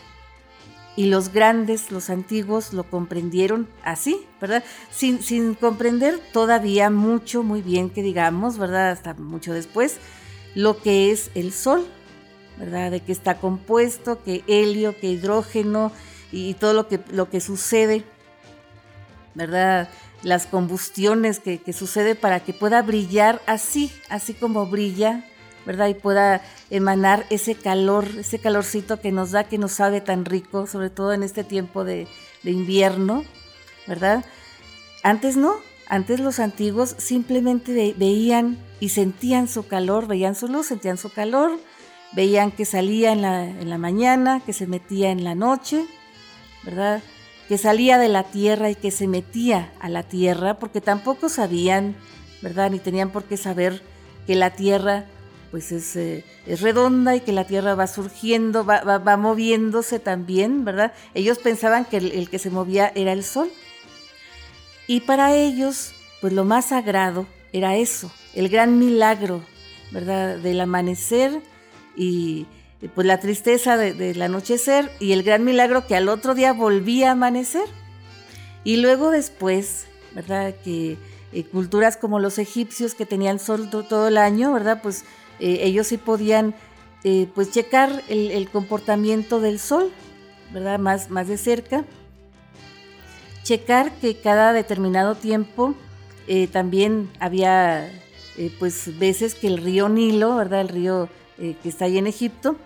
Y 0.97 1.07
los 1.07 1.31
grandes, 1.31 1.91
los 1.91 2.09
antiguos, 2.09 2.73
lo 2.73 2.85
comprendieron 2.85 3.69
así, 3.85 4.27
¿verdad? 4.41 4.65
Sin, 4.91 5.23
sin 5.23 5.55
comprender 5.55 6.19
todavía 6.33 6.89
mucho, 6.89 7.43
muy 7.43 7.61
bien 7.61 7.91
que 7.91 8.03
digamos, 8.03 8.57
¿verdad? 8.57 8.91
Hasta 8.93 9.13
mucho 9.15 9.53
después, 9.53 9.99
lo 10.55 10.81
que 10.81 11.11
es 11.11 11.31
el 11.35 11.53
sol, 11.53 11.87
¿verdad? 12.59 12.91
De 12.91 13.01
qué 13.01 13.13
está 13.13 13.39
compuesto, 13.39 14.23
que 14.23 14.43
helio, 14.47 14.99
que 14.99 15.09
hidrógeno 15.09 15.93
y 16.33 16.55
todo 16.55 16.73
lo 16.73 16.89
que, 16.89 17.01
lo 17.11 17.29
que 17.29 17.41
sucede, 17.41 18.03
¿verdad? 19.35 19.91
Las 20.23 20.47
combustiones 20.47 21.41
que, 21.41 21.59
que 21.59 21.75
sucede 21.75 22.15
para 22.15 22.41
que 22.41 22.55
pueda 22.55 22.81
brillar 22.81 23.43
así, 23.47 23.93
así 24.09 24.33
como 24.33 24.65
brilla, 24.65 25.25
¿verdad? 25.67 25.89
Y 25.89 25.95
pueda 25.95 26.43
emanar 26.71 27.27
ese 27.29 27.57
calor, 27.57 28.07
ese 28.19 28.39
calorcito 28.39 29.01
que 29.01 29.13
nos 29.13 29.33
da, 29.33 29.45
que 29.45 29.59
nos 29.59 29.73
sabe 29.73 30.01
tan 30.01 30.25
rico, 30.25 30.67
sobre 30.67 30.89
todo 30.89 31.13
en 31.13 31.25
este 31.25 31.45
tiempo 31.45 31.85
de, 31.85 32.07
invierno, 32.45 33.25
¿verdad? 33.89 34.25
Antes 35.03 35.37
no, 35.37 35.57
antes 35.89 36.21
los 36.21 36.39
antiguos 36.39 36.95
simplemente 36.97 37.95
veían 37.99 38.57
y 38.79 38.91
sentían 38.91 39.49
su 39.49 39.67
calor, 39.67 40.07
veían 40.07 40.37
su 40.37 40.47
luz, 40.47 40.67
sentían 40.69 40.97
su 40.97 41.11
calor, 41.11 41.59
veían 42.13 42.53
que 42.53 42.65
salía 42.65 43.11
en 43.11 43.23
la, 43.23 43.45
en 43.45 43.69
la 43.69 43.79
mañana, 43.79 44.41
que 44.47 44.53
se 44.53 44.69
metía 44.69 45.11
en 45.11 45.25
la 45.25 45.35
noche, 45.35 45.85
¿verdad? 46.63 47.03
Que 47.49 47.59
salía 47.59 47.99
de 47.99 48.09
la 48.09 48.23
tierra 48.23 48.71
y 48.71 48.77
que 48.77 48.93
se 48.93 49.09
metía 49.09 49.73
a 49.81 49.89
la 49.89 50.05
tierra, 50.05 50.61
porque 50.61 50.81
tampoco 50.81 51.29
sabían, 51.29 51.97
¿verdad? 52.43 52.71
Ni 52.71 52.79
tenían 52.79 53.11
por 53.11 53.25
qué 53.25 53.37
saber 53.37 53.83
que 54.29 54.37
la 54.37 54.51
tierra 54.51 55.07
pues 55.57 55.73
es, 55.73 55.97
eh, 55.97 56.23
es 56.47 56.61
redonda 56.61 57.17
y 57.17 57.21
que 57.21 57.33
la 57.33 57.47
tierra 57.47 57.75
va 57.75 57.87
surgiendo, 57.87 58.67
va, 58.67 58.83
va, 58.83 59.17
moviéndose 59.17 59.99
también, 59.99 60.67
¿verdad? 60.67 60.93
Ellos 61.15 61.39
pensaban 61.39 61.87
que 61.87 61.97
el, 61.97 62.29
que 62.29 62.39
se 62.39 62.51
movía 62.51 62.93
era 62.95 63.15
el 63.15 63.25
sol. 63.25 63.49
Y 64.87 65.01
para 65.01 65.35
ellos, 65.35 65.95
pues 66.21 66.35
lo 66.35 66.45
más 66.45 66.67
sagrado 66.67 67.27
era 67.55 67.75
eso, 67.75 68.13
el 68.35 68.51
gran 68.51 68.79
milagro, 68.79 69.41
¿verdad? 69.93 70.37
Del 70.37 70.61
amanecer 70.61 71.41
y 71.97 72.47
pues 72.95 73.07
la 73.07 73.19
tristeza 73.19 73.79
del 73.79 74.21
anochecer 74.21 74.93
y 75.01 75.13
el 75.13 75.23
gran 75.23 75.43
milagro 75.43 75.87
que 75.87 75.97
al 75.97 76.11
otro 76.11 76.35
día 76.35 76.53
volvía 76.53 77.09
a 77.09 77.13
amanecer. 77.13 77.65
Y 78.63 78.77
luego 78.77 79.11
después, 79.11 79.87
¿verdad? 80.15 80.55
Que 80.63 80.99
eh, 81.37 81.45
culturas 81.45 81.97
como 81.97 82.19
los 82.19 82.39
egipcios 82.39 82.95
que 82.95 83.05
tenían 83.05 83.39
sol 83.39 83.69
todo 83.69 84.09
el 84.09 84.17
año, 84.17 84.55
¿verdad? 84.55 84.81
Pues 84.83 85.05
eh, 85.41 85.61
ellos 85.63 85.87
sí 85.87 85.99
podían 85.99 86.55
eh, 87.05 87.29
pues 87.35 87.51
checar 87.51 88.03
el, 88.09 88.49
comportamiento 88.51 89.41
del 89.41 89.59
sol, 89.59 89.91
¿verdad? 90.53 90.79
Más, 90.79 91.11
más 91.11 91.29
de 91.29 91.39
cerca. 91.39 91.85
Checar 93.43 93.93
que 93.93 94.17
cada 94.17 94.53
determinado 94.53 95.15
tiempo 95.15 95.75
también 96.51 97.09
había 97.21 97.89
pues 98.59 98.99
veces 98.99 99.37
que 99.37 99.47
el 99.47 99.59
río 99.59 99.89
Nilo, 99.89 100.35
¿verdad? 100.35 100.63
El 100.63 100.69
río 100.69 101.09
eh, 101.39 101.55
que 101.63 101.69
está 101.69 101.85
ahí 101.85 101.99
en 101.99 102.07
Egipto, 102.07 102.57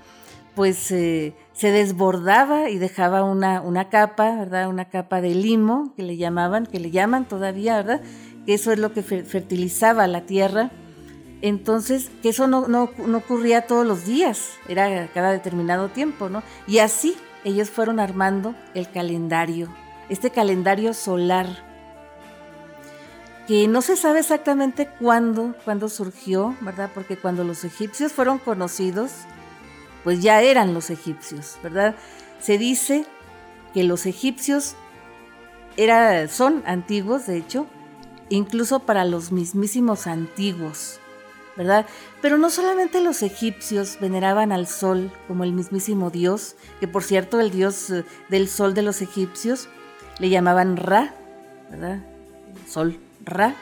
pues 0.55 0.93
eh, 0.93 1.35
se 1.53 1.73
desbordaba 1.73 2.71
y 2.71 2.79
dejaba 2.79 3.25
una, 3.25 3.61
una 3.63 3.89
capa, 3.89 4.37
¿verdad? 4.37 4.69
Una 4.69 4.85
capa 4.85 5.21
de 5.21 5.35
limo, 5.35 5.93
que 5.97 6.05
le 6.05 6.17
llamaban, 6.17 6.67
que 6.67 6.79
le 6.79 6.93
llaman 6.93 7.25
todavía, 7.25 7.77
¿verdad? 7.79 8.01
Que 8.47 8.55
eso 8.55 8.71
es 8.71 8.79
lo 8.79 8.93
que 8.93 9.03
fertilizaba 9.03 10.07
la 10.07 10.21
tierra. 10.21 10.71
Entonces, 11.43 12.11
que 12.23 12.31
eso 12.31 12.47
no, 12.47 12.69
no, 12.69 12.91
no 12.99 13.19
ocurría 13.19 13.67
todos 13.67 13.87
los 13.87 14.05
días, 14.05 14.51
era 14.69 15.09
cada 15.09 15.33
determinado 15.33 15.89
tiempo, 15.89 16.29
¿no? 16.29 16.43
Y 16.67 16.79
así 16.79 17.17
ellos 17.45 17.71
fueron 17.71 17.99
armando 17.99 18.55
el 18.75 18.91
calendario, 18.91 19.75
este 20.09 20.31
calendario 20.31 20.93
solar 20.93 21.71
que 23.51 23.67
no 23.67 23.83
se 23.83 23.97
sabe 23.97 24.21
exactamente 24.21 24.87
cuándo, 24.87 25.57
cuándo 25.65 25.89
surgió, 25.89 26.55
¿verdad? 26.61 26.89
Porque 26.95 27.17
cuando 27.17 27.43
los 27.43 27.65
egipcios 27.65 28.13
fueron 28.13 28.39
conocidos, 28.39 29.11
pues 30.05 30.23
ya 30.23 30.41
eran 30.41 30.73
los 30.73 30.89
egipcios, 30.89 31.59
¿verdad? 31.61 31.97
Se 32.39 32.59
dice 32.59 33.05
que 33.75 33.83
los 33.83 34.07
egipcios 34.07 34.77
era, 35.77 36.29
son 36.29 36.63
antiguos, 36.65 37.27
de 37.27 37.39
hecho, 37.39 37.67
incluso 38.29 38.87
para 38.87 39.05
los 39.05 39.33
mismísimos 39.33 40.07
antiguos, 40.07 41.00
Pero 42.23 42.39
no 42.39 42.51
solamente 42.51 43.01
los 43.01 43.23
egipcios 43.23 43.99
veneraban 44.01 44.53
al 44.53 44.67
sol 44.67 45.11
como 45.29 45.45
el 45.45 45.53
mismísimo 45.53 46.11
dios, 46.11 46.57
que 46.81 46.89
por 46.89 47.03
cierto 47.03 47.41
el 47.41 47.51
dios 47.51 47.91
eh, 47.91 48.05
del 48.29 48.49
sol 48.49 48.75
de 48.75 48.83
los 48.83 49.03
egipcios 49.03 49.69
le 50.19 50.31
llamaban 50.31 50.77
Ra, 50.77 51.15
¿verdad? 51.71 52.01
Sol. 52.69 52.99
Ra. 53.25 53.55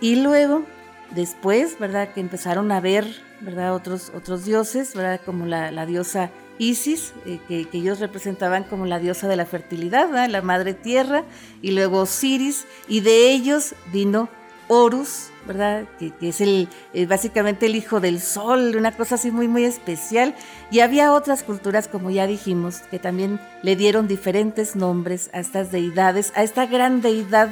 Y 0.00 0.16
luego, 0.16 0.64
después, 1.10 1.78
¿verdad? 1.78 2.12
Que 2.12 2.20
empezaron 2.20 2.72
a 2.72 2.80
ver, 2.80 3.06
¿verdad? 3.40 3.74
Otros, 3.74 4.10
otros 4.14 4.44
dioses, 4.44 4.94
¿verdad? 4.94 5.20
Como 5.24 5.46
la, 5.46 5.86
diosa 5.86 6.30
Isis, 6.58 7.12
eh, 7.26 7.40
que, 7.48 7.66
ellos 7.72 8.00
representaban 8.00 8.64
como 8.64 8.86
la 8.86 8.98
diosa 8.98 9.28
de 9.28 9.36
la 9.36 9.46
fertilidad, 9.46 10.08
¿verdad? 10.08 10.28
la 10.28 10.42
madre 10.42 10.74
tierra, 10.74 11.24
y 11.62 11.72
luego 11.72 12.00
Osiris, 12.00 12.66
y 12.86 13.00
de 13.00 13.30
ellos 13.30 13.74
vino 13.92 14.28
Horus, 14.68 15.30
¿verdad? 15.46 15.84
Que, 15.98 16.12
es 16.20 16.40
el, 16.40 16.68
eh, 16.92 17.06
básicamente 17.06 17.66
el 17.66 17.76
hijo 17.76 18.00
del 18.00 18.20
sol, 18.20 18.74
una 18.76 18.92
cosa 18.92 19.16
así 19.16 19.30
muy, 19.30 19.48
muy 19.48 19.64
especial. 19.64 20.34
Y 20.70 20.80
había 20.80 21.12
otras 21.12 21.42
culturas, 21.42 21.88
como 21.88 22.10
ya 22.10 22.26
dijimos, 22.26 22.78
que 22.90 22.98
también 22.98 23.40
le 23.62 23.76
dieron 23.76 24.08
diferentes 24.08 24.76
nombres 24.76 25.30
a 25.32 25.40
estas 25.40 25.70
deidades, 25.70 26.32
a 26.34 26.42
esta 26.42 26.66
gran 26.66 27.00
deidad 27.00 27.50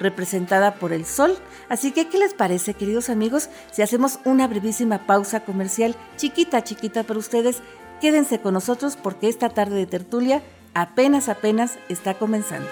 representada 0.00 0.74
por 0.74 0.92
el 0.92 1.04
sol. 1.04 1.36
Así 1.68 1.92
que, 1.92 2.08
¿qué 2.08 2.18
les 2.18 2.34
parece, 2.34 2.74
queridos 2.74 3.08
amigos, 3.10 3.48
si 3.70 3.82
hacemos 3.82 4.18
una 4.24 4.46
brevísima 4.46 5.06
pausa 5.06 5.40
comercial, 5.40 5.96
chiquita, 6.16 6.62
chiquita 6.62 7.02
para 7.02 7.18
ustedes? 7.18 7.62
Quédense 8.00 8.40
con 8.40 8.54
nosotros 8.54 8.96
porque 8.96 9.28
esta 9.28 9.48
tarde 9.48 9.76
de 9.76 9.86
tertulia 9.86 10.42
apenas, 10.74 11.28
apenas 11.28 11.78
está 11.88 12.14
comenzando. 12.14 12.68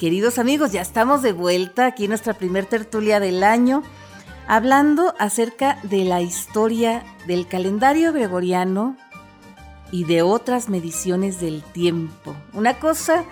Queridos 0.00 0.38
amigos, 0.38 0.72
ya 0.72 0.80
estamos 0.80 1.20
de 1.20 1.32
vuelta 1.32 1.84
aquí 1.84 2.04
en 2.04 2.08
nuestra 2.08 2.32
primer 2.32 2.64
tertulia 2.64 3.20
del 3.20 3.44
año, 3.44 3.82
hablando 4.48 5.14
acerca 5.18 5.78
de 5.82 6.06
la 6.06 6.22
historia 6.22 7.04
del 7.26 7.46
calendario 7.46 8.10
gregoriano 8.14 8.96
y 9.92 10.04
de 10.04 10.22
otras 10.22 10.70
mediciones 10.70 11.38
del 11.38 11.62
tiempo. 11.62 12.34
Una 12.54 12.78
cosa, 12.78 13.26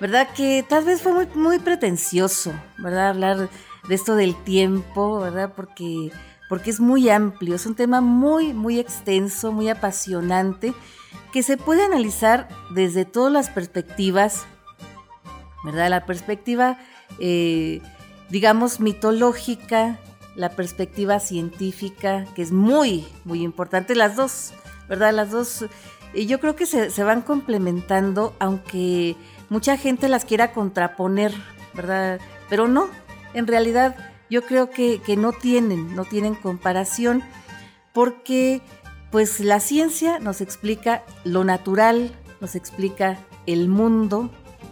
¿verdad? 0.00 0.30
Que 0.34 0.64
tal 0.66 0.86
vez 0.86 1.02
fue 1.02 1.12
muy, 1.12 1.26
muy 1.34 1.58
pretencioso, 1.58 2.54
¿verdad? 2.78 3.10
Hablar 3.10 3.50
de 3.86 3.94
esto 3.94 4.16
del 4.16 4.34
tiempo, 4.44 5.20
¿verdad? 5.20 5.52
Porque, 5.54 6.10
porque 6.48 6.70
es 6.70 6.80
muy 6.80 7.10
amplio, 7.10 7.54
es 7.54 7.66
un 7.66 7.74
tema 7.74 8.00
muy, 8.00 8.54
muy 8.54 8.78
extenso, 8.78 9.52
muy 9.52 9.68
apasionante, 9.68 10.72
que 11.34 11.42
se 11.42 11.58
puede 11.58 11.84
analizar 11.84 12.48
desde 12.70 13.04
todas 13.04 13.30
las 13.30 13.50
perspectivas 13.50 14.46
¿verdad? 15.64 15.88
La 15.88 16.06
perspectiva, 16.06 16.78
eh, 17.18 17.80
digamos, 18.28 18.78
mitológica, 18.78 19.98
la 20.36 20.50
perspectiva 20.50 21.18
científica, 21.20 22.26
que 22.34 22.42
es 22.42 22.52
muy, 22.52 23.06
muy 23.24 23.42
importante, 23.42 23.94
las 23.94 24.14
dos, 24.14 24.52
¿verdad? 24.88 25.12
Las 25.14 25.30
dos, 25.30 25.64
y 26.12 26.26
yo 26.26 26.38
creo 26.38 26.54
que 26.54 26.66
se, 26.66 27.02
van 27.02 27.22
complementando, 27.22 28.36
aunque 28.38 29.16
mucha 29.48 29.76
gente 29.76 30.08
las 30.08 30.24
quiera 30.24 30.52
contraponer, 30.52 31.32
¿verdad? 31.72 32.20
Pero 32.48 32.68
no, 32.68 32.88
en 33.32 33.46
realidad 33.46 33.96
yo 34.28 34.42
creo 34.42 34.70
que, 34.70 35.00
que 35.00 35.16
no 35.16 35.32
tienen, 35.32 35.94
no 35.96 36.04
tienen 36.04 36.34
comparación, 36.34 37.22
porque 37.92 38.60
pues 39.10 39.38
la 39.40 39.60
ciencia 39.60 40.18
nos 40.18 40.40
explica 40.40 41.04
lo 41.22 41.44
natural, 41.44 42.10
nos 42.40 42.56
explica 42.56 43.16
el 43.46 43.68
mundo, 43.68 44.30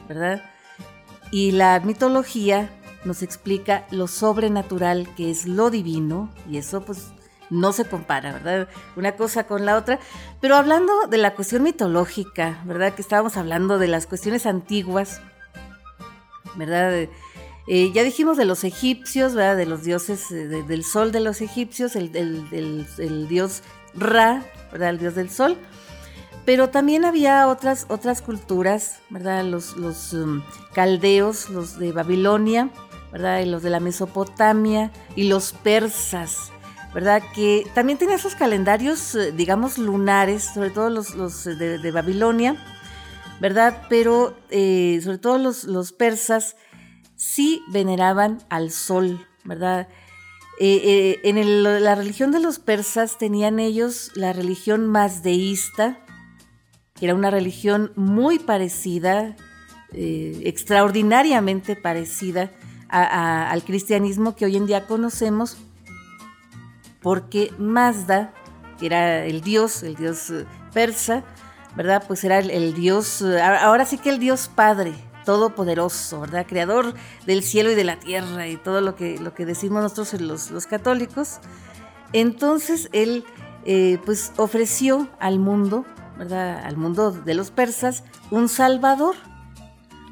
¿verdad? 0.09 0.52
Y 1.33 1.51
la 1.51 1.81
mitología 1.81 2.71
nos 3.05 3.23
explica 3.23 3.87
lo 3.91 4.07
sobrenatural 4.07 5.13
que 5.17 5.31
es 5.31 5.47
lo 5.47 5.71
divino, 5.71 6.31
y 6.49 6.59
eso 6.59 6.85
pues 6.85 7.09
no 7.51 7.73
se 7.73 7.85
compara, 7.85 8.33
¿verdad? 8.33 8.69
Una 8.97 9.13
cosa 9.13 9.47
con 9.47 9.67
la 9.67 9.77
otra. 9.77 9.99
Pero 10.41 10.57
hablando 10.57 10.93
de 11.09 11.19
la 11.19 11.35
cuestión 11.35 11.63
mitológica, 11.63 12.63
¿verdad? 12.65 12.95
Que 12.95 13.03
estábamos 13.03 13.37
hablando 13.37 13.79
de 13.79 13.89
las 13.89 14.07
cuestiones 14.07 14.47
antiguas, 14.47 15.21
¿verdad? 16.55 17.09
Eh, 17.69 17.93
ya 17.93 18.03
dijimos 18.03 18.37
de 18.37 18.45
los 18.45 18.65
egipcios, 18.65 19.35
¿verdad? 19.35 19.57
De 19.57 19.67
los 19.67 19.85
dioses 19.85 20.31
eh, 20.33 20.47
del 20.47 20.85
sol 20.85 21.13
de 21.13 21.21
los 21.21 21.41
egipcios, 21.41 21.95
el, 21.95 23.29
dios 23.29 23.63
Ra, 23.95 24.45
¿verdad? 24.73 24.91
El 24.91 24.99
dios 24.99 25.15
del 25.15 25.31
sol. 25.31 25.57
Pero 26.45 26.71
también 26.71 27.05
había 27.05 27.47
otras, 27.49 27.87
otras 27.89 28.21
culturas, 28.21 28.99
¿verdad? 29.11 29.45
Los, 29.45 29.77
los 29.77 30.13
um, 30.13 30.43
caldeos, 30.75 31.51
los 31.51 31.79
de 31.79 31.93
Babilonia, 31.93 32.71
¿verdad? 33.13 33.41
Y 33.41 33.47
los 33.47 33.63
de 33.63 33.71
la 33.71 33.81
Mesopotamia 33.81 34.91
y 35.15 35.29
los 35.29 35.53
persas, 35.53 36.51
¿verdad? 36.93 37.23
Que 37.35 37.67
también 37.75 37.99
tenían 37.99 38.19
sus 38.19 38.35
calendarios, 38.35 39.15
eh, 39.15 39.33
digamos, 39.33 39.79
lunares, 39.79 40.51
sobre 40.55 40.71
todo 40.71 40.91
los, 40.91 41.15
los 41.15 41.45
de, 41.45 41.91
Babilonia, 41.93 42.57
¿verdad? 43.41 43.87
Pero 43.89 44.37
sobre 44.49 45.19
todo 45.19 45.39
los, 45.39 45.65
los 45.65 45.93
persas 45.93 46.57
sí 47.23 47.63
veneraban 47.69 48.43
al 48.49 48.73
sol, 48.73 49.25
¿verdad? 49.45 49.87
Eh, 50.59 51.21
eh, 51.25 51.29
en 51.29 51.63
la 51.63 51.95
religión 51.95 52.31
de 52.31 52.41
los 52.41 52.59
persas 52.59 53.19
tenían 53.19 53.59
ellos 53.59 54.11
la 54.15 54.33
religión 54.33 54.87
mazdeísta, 54.87 55.99
que 57.03 57.07
era 57.07 57.17
una 57.17 57.33
religión 57.33 57.91
muy 57.97 58.39
parecida, 58.39 59.35
eh, 59.91 60.41
extraordinariamente 60.45 61.75
parecida 61.75 62.53
al 62.89 63.65
cristianismo 63.65 64.37
que 64.37 64.45
hoy 64.45 64.57
en 64.57 64.67
día 64.67 64.87
conocemos, 64.87 65.57
porque 67.01 67.51
Mazda, 67.59 68.33
que 68.79 68.87
era 68.87 69.25
el 69.25 69.41
dios, 69.41 69.83
el 69.83 69.97
dios 69.97 70.33
persa, 70.73 71.25
¿verdad? 71.75 72.05
Pues 72.07 72.23
era 72.23 72.39
el 72.39 72.73
dios, 72.73 73.21
ahora 73.43 73.85
sí 73.85 73.99
que 73.99 74.11
el 74.11 74.21
dios 74.21 74.49
padre, 74.55 74.95
todopoderoso, 75.25 76.21
¿verdad? 76.21 76.47
Creador 76.47 76.95
del 77.27 77.43
cielo 77.43 77.73
y 77.73 77.75
de 77.75 77.83
la 77.83 77.99
tierra 77.99 78.47
y 78.47 78.57
todo 78.59 78.81
lo 78.81 78.95
que, 78.95 79.19
lo 79.19 79.35
que 79.35 79.45
decimos 79.45 79.83
nosotros 79.83 80.21
los, 80.21 80.53
los 80.53 80.67
católicos. 80.69 81.41
Entonces 82.13 82.89
él 82.93 83.25
eh, 83.65 83.99
pues 84.05 84.33
ofreció 84.37 85.09
al 85.19 85.41
mundo, 85.41 85.85
¿verdad? 86.19 86.65
Al 86.65 86.77
mundo 86.77 87.11
de 87.13 87.35
los 87.35 87.51
persas 87.51 88.05
un 88.31 88.49
salvador, 88.49 89.15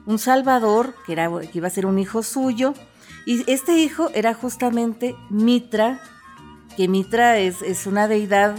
un 0.06 0.18
salvador 0.18 0.94
que, 1.06 1.12
era, 1.12 1.30
que 1.40 1.58
iba 1.58 1.66
a 1.66 1.70
ser 1.70 1.86
un 1.86 1.98
hijo 1.98 2.22
suyo 2.22 2.74
y 3.26 3.50
este 3.50 3.76
hijo 3.76 4.10
era 4.14 4.34
justamente 4.34 5.14
Mitra, 5.28 6.00
que 6.76 6.88
Mitra 6.88 7.38
es, 7.38 7.62
es 7.62 7.86
una 7.86 8.08
deidad, 8.08 8.56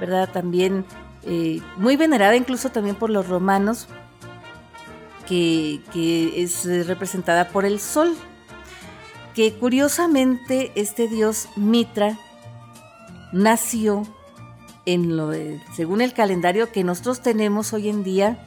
¿verdad? 0.00 0.30
También 0.32 0.84
eh, 1.24 1.60
muy 1.76 1.96
venerada 1.96 2.36
incluso 2.36 2.70
también 2.70 2.96
por 2.96 3.10
los 3.10 3.28
romanos, 3.28 3.88
que, 5.26 5.82
es 6.42 6.64
eh, 6.64 6.84
representada 6.84 7.48
por 7.48 7.66
el 7.66 7.80
sol, 7.80 8.16
que 9.34 9.54
curiosamente 9.54 10.72
este 10.74 11.06
dios 11.06 11.48
Mitra 11.56 12.18
nació 13.32 14.04
en 14.88 15.18
lo 15.18 15.32
según 15.76 16.00
el 16.00 16.14
calendario 16.14 16.72
que 16.72 16.82
nosotros 16.82 17.20
tenemos 17.20 17.74
hoy 17.74 17.90
en 17.90 18.04
día, 18.04 18.38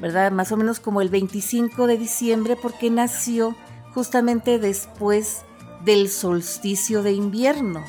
¿verdad? 0.00 0.32
Más 0.32 0.50
o 0.50 0.56
menos 0.56 0.80
como 0.80 1.02
el 1.02 1.10
25 1.10 1.86
de 1.86 1.98
diciembre, 1.98 2.56
porque 2.56 2.88
nació 2.88 3.54
justamente 3.92 4.58
después 4.58 5.42
del 5.84 6.08
solsticio 6.08 7.02
de 7.02 7.12
invierno, 7.12 7.84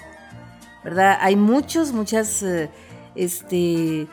¿verdad? 0.84 1.18
Hay 1.22 1.38
muchos, 1.38 1.94
muchas, 1.94 2.44
eh, 2.44 2.70
este, 3.16 4.08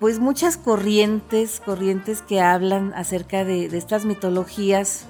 pues 0.00 0.18
muchas 0.18 0.56
corrientes, 0.56 1.62
corrientes 1.64 2.22
que 2.22 2.40
hablan 2.40 2.92
acerca 2.94 3.44
de, 3.44 3.66
estas 3.66 4.04
mitologías, 4.04 5.04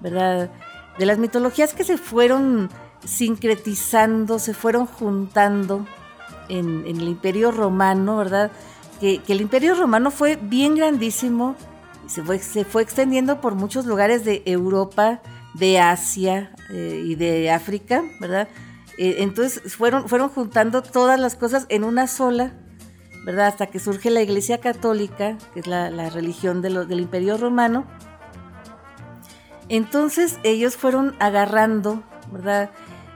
¿verdad? 0.00 0.50
De 0.98 1.04
las 1.04 1.18
mitologías 1.18 1.74
que 1.74 1.84
se 1.84 1.98
fueron 1.98 2.70
sincretizando, 3.04 4.38
se 4.38 4.54
fueron 4.54 4.86
juntando 4.86 5.86
en, 6.56 6.84
el 6.86 7.08
Imperio 7.08 7.50
Romano, 7.50 8.16
¿verdad? 8.16 8.50
Que, 9.00 9.20
el 9.28 9.40
Imperio 9.40 9.74
Romano 9.74 10.10
fue 10.10 10.36
bien 10.36 10.74
grandísimo, 10.74 11.56
se 12.06 12.22
fue, 12.22 12.38
se 12.38 12.64
fue 12.64 12.82
extendiendo 12.82 13.40
por 13.40 13.54
muchos 13.54 13.86
lugares 13.86 14.24
de 14.24 14.42
Europa, 14.46 15.20
de 15.54 15.78
Asia 15.78 16.54
eh, 16.70 17.02
y 17.04 17.14
de 17.14 17.50
África, 17.50 18.02
¿verdad? 18.20 18.48
Eh, 18.98 19.16
entonces 19.18 19.74
fueron, 19.74 20.08
fueron 20.08 20.28
juntando 20.28 20.82
todas 20.82 21.18
las 21.18 21.36
cosas 21.36 21.66
en 21.68 21.84
una 21.84 22.06
sola 22.06 22.54
¿verdad? 23.24 23.46
Hasta 23.46 23.66
que 23.66 23.78
surge 23.78 24.10
la 24.10 24.20
Iglesia 24.20 24.58
Católica, 24.58 25.38
que 25.54 25.60
es 25.60 25.66
la, 25.66 26.10
religión 26.10 26.60
del 26.60 27.00
Imperio 27.00 27.36
Romano. 27.38 27.86
Entonces 29.68 30.38
ellos 30.42 30.76
fueron 30.76 31.14
agarrando, 31.18 32.02
¿verdad? 32.30 32.70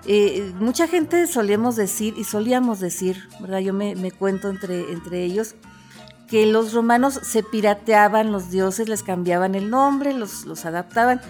Eh, 0.08 0.52
mucha 0.60 0.86
gente 0.86 1.26
solíamos 1.26 1.74
decir, 1.74 2.14
y 2.16 2.24
solíamos 2.24 2.78
decir, 2.80 3.28
¿verdad? 3.40 3.58
Yo 3.58 3.72
me, 3.72 4.10
cuento 4.12 4.48
entre, 4.48 4.92
entre 4.92 5.24
ellos, 5.24 5.56
que 6.28 6.46
los 6.46 6.72
romanos 6.72 7.20
se 7.22 7.42
pirateaban 7.42 8.32
los 8.32 8.50
dioses, 8.50 8.88
les 8.88 9.02
cambiaban 9.02 9.54
el 9.54 9.68
nombre, 9.70 10.12
los, 10.12 10.44
los 10.46 10.64
adaptaban, 10.64 11.20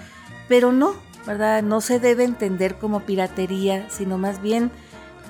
pero 0.49 0.73
no, 0.73 0.95
¿verdad? 1.27 1.63
No 1.63 1.81
se 1.81 2.01
debe 2.01 2.25
entender 2.25 2.79
como 2.79 3.01
piratería, 3.01 3.89
sino 3.91 4.19
más 4.19 4.43
bien 4.43 4.71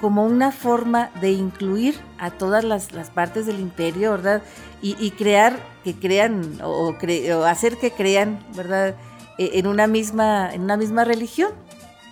como 0.01 0.25
una 0.27 0.53
forma 0.53 1.11
de 1.21 1.33
incluir 1.33 1.99
a 2.19 2.31
todas 2.31 2.65
las, 2.65 2.89
partes 3.11 3.47
del 3.47 3.61
imperio, 3.61 4.13
¿verdad? 4.13 4.43
Y, 4.83 5.11
crear, 5.13 5.59
que 5.83 5.95
crean, 5.95 6.61
o, 6.63 6.95
hacer 7.45 7.77
que 7.79 7.91
crean, 7.91 8.39
¿verdad? 8.55 8.95
E, 9.39 9.59
en 9.59 9.67
una, 9.67 9.87
misma, 9.87 10.53
en 10.53 10.63
una 10.63 10.77
misma 10.77 11.05
religión, 11.05 11.51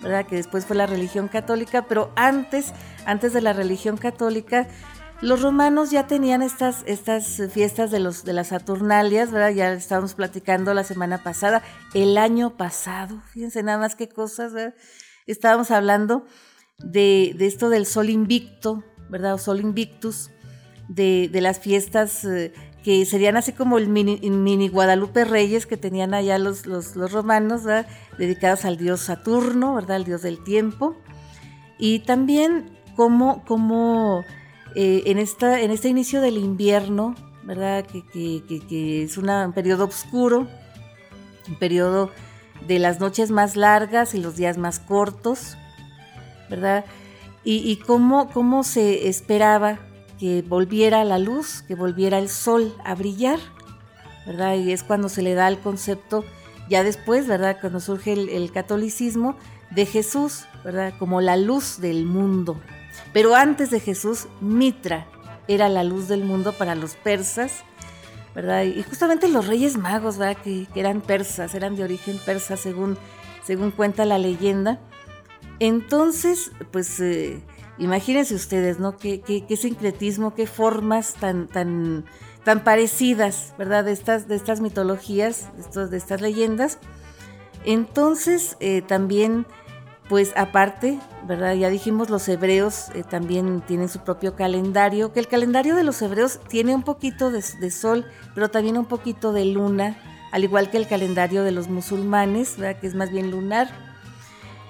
¿verdad? 0.01 0.25
Que 0.25 0.35
después 0.35 0.65
fue 0.65 0.75
la 0.75 0.85
religión 0.85 1.27
católica, 1.27 1.87
pero 1.87 2.11
antes, 2.15 2.73
antes 3.05 3.33
de 3.33 3.41
la 3.41 3.53
religión 3.53 3.97
católica, 3.97 4.67
los 5.21 5.41
romanos 5.41 5.91
ya 5.91 6.07
tenían 6.07 6.41
estas, 6.41 6.83
estas 6.85 7.41
fiestas 7.51 7.89
de, 7.89 7.99
los, 7.99 8.25
de 8.25 8.33
las 8.33 8.47
Saturnalias, 8.47 9.31
¿verdad? 9.31 9.51
Ya 9.51 9.73
estábamos 9.73 10.13
platicando 10.13 10.73
la 10.73 10.83
semana 10.83 11.23
pasada, 11.23 11.63
el 11.93 12.17
año 12.17 12.57
pasado, 12.57 13.21
fíjense 13.31 13.63
nada 13.63 13.77
más 13.77 13.95
qué 13.95 14.09
cosas, 14.09 14.53
¿verdad? 14.53 14.75
Estábamos 15.25 15.71
hablando 15.71 16.25
de, 16.77 17.35
esto 17.39 17.69
del 17.69 17.85
sol 17.85 18.09
invicto, 18.09 18.83
¿verdad? 19.09 19.35
O 19.35 19.37
sol 19.37 19.61
invictus, 19.61 20.31
de, 20.89 21.29
las 21.33 21.59
fiestas 21.59 22.25
eh, 22.25 22.53
que 22.85 23.03
serían 23.07 23.35
así 23.35 23.51
como 23.51 23.79
el 23.79 23.87
mini, 23.89 24.67
Guadalupe 24.69 25.25
Reyes 25.25 25.65
que 25.65 25.75
tenían 25.75 26.13
allá 26.13 26.37
los, 26.37 26.67
los, 26.67 26.95
romanos, 27.11 27.63
¿verdad? 27.63 27.87
dedicados 28.19 28.63
al 28.63 28.77
dios 28.77 28.99
Saturno, 28.99 29.73
¿verdad? 29.73 29.97
El 29.97 30.03
dios 30.03 30.21
del 30.21 30.43
tiempo. 30.43 30.95
Y 31.79 32.01
también 32.01 32.77
como 32.95 34.23
eh, 34.75 35.01
en, 35.07 35.17
esta, 35.17 35.61
en 35.61 35.71
este 35.71 35.89
inicio 35.89 36.21
del 36.21 36.37
invierno, 36.37 37.15
¿verdad? 37.41 37.87
Que, 37.87 38.03
que 38.05 39.01
es 39.01 39.17
un 39.17 39.51
periodo 39.53 39.85
oscuro, 39.85 40.47
un 41.47 41.55
periodo 41.57 42.11
de 42.67 42.77
las 42.77 42.99
noches 42.99 43.31
más 43.31 43.55
largas 43.55 44.13
y 44.13 44.21
los 44.21 44.35
días 44.35 44.59
más 44.59 44.77
cortos, 44.77 45.57
¿verdad? 46.51 46.85
Y, 47.43 47.77
cómo, 47.77 48.29
cómo 48.29 48.63
se 48.63 49.07
esperaba 49.07 49.79
que 50.19 50.41
volviera 50.41 51.03
la 51.03 51.19
luz, 51.19 51.63
que 51.67 51.75
volviera 51.75 52.19
el 52.19 52.29
sol 52.29 52.75
a 52.83 52.95
brillar, 52.95 53.39
¿verdad? 54.25 54.55
Y 54.55 54.71
es 54.71 54.83
cuando 54.83 55.09
se 55.09 55.21
le 55.21 55.33
da 55.33 55.47
el 55.47 55.59
concepto, 55.59 56.23
ya 56.69 56.83
después, 56.83 57.27
¿verdad? 57.27 57.57
Cuando 57.59 57.79
surge 57.79 58.13
el, 58.13 58.51
catolicismo, 58.51 59.37
de 59.71 59.85
Jesús, 59.85 60.45
¿verdad? 60.63 60.93
Como 60.97 61.21
la 61.21 61.37
luz 61.37 61.79
del 61.79 62.05
mundo. 62.05 62.59
Pero 63.13 63.35
antes 63.35 63.71
de 63.71 63.79
Jesús, 63.79 64.27
Mitra 64.41 65.07
era 65.47 65.69
la 65.69 65.83
luz 65.83 66.07
del 66.07 66.23
mundo 66.23 66.53
para 66.53 66.75
los 66.75 66.95
persas, 66.95 67.63
¿verdad? 68.33 68.63
Y 68.63 68.81
justamente 68.83 69.27
los 69.27 69.47
reyes 69.47 69.77
magos, 69.77 70.17
¿verdad? 70.17 70.41
Que, 70.41 70.67
eran 70.75 71.01
persas, 71.01 71.55
eran 71.55 71.75
de 71.75 71.83
origen 71.83 72.19
persa, 72.25 72.57
según, 72.57 72.97
según 73.43 73.71
cuenta 73.71 74.05
la 74.05 74.17
leyenda. 74.17 74.79
Entonces, 75.59 76.51
pues 76.71 76.99
eh, 76.99 77.41
imagínense 77.77 78.35
ustedes, 78.35 78.79
¿no? 78.79 78.97
Qué, 78.97 79.21
sincretismo, 79.57 80.33
qué 80.33 80.47
formas 80.47 81.13
tan, 81.15 81.47
tan, 81.47 82.05
tan 82.43 82.63
parecidas, 82.63 83.53
¿verdad? 83.57 83.85
De 83.85 83.91
estas, 83.91 84.27
de 84.27 84.35
estas 84.35 84.61
mitologías, 84.61 85.49
de, 85.73 85.87
de 85.87 85.97
estas 85.97 86.21
leyendas. 86.21 86.79
Entonces, 87.65 88.57
eh, 88.59 88.81
también, 88.81 89.45
pues 90.07 90.33
aparte, 90.35 90.99
¿verdad? 91.27 91.55
Ya 91.55 91.69
dijimos, 91.69 92.09
los 92.09 92.27
hebreos 92.29 92.89
eh, 92.93 93.03
también 93.03 93.61
tienen 93.61 93.89
su 93.89 93.99
propio 93.99 94.35
calendario, 94.35 95.11
que 95.11 95.19
el 95.19 95.27
calendario 95.27 95.75
de 95.75 95.83
los 95.83 96.01
hebreos 96.01 96.39
tiene 96.47 96.75
un 96.75 96.83
poquito 96.83 97.31
de, 97.31 97.43
de, 97.59 97.71
sol, 97.71 98.05
pero 98.35 98.49
también 98.49 98.77
un 98.77 98.85
poquito 98.85 99.33
de 99.33 99.45
luna, 99.45 99.97
al 100.31 100.43
igual 100.43 100.69
que 100.69 100.77
el 100.77 100.87
calendario 100.87 101.43
de 101.43 101.51
los 101.51 101.67
musulmanes, 101.67 102.57
¿verdad? 102.57 102.79
Que 102.79 102.87
es 102.87 102.95
más 102.95 103.11
bien 103.11 103.31
lunar. 103.31 103.84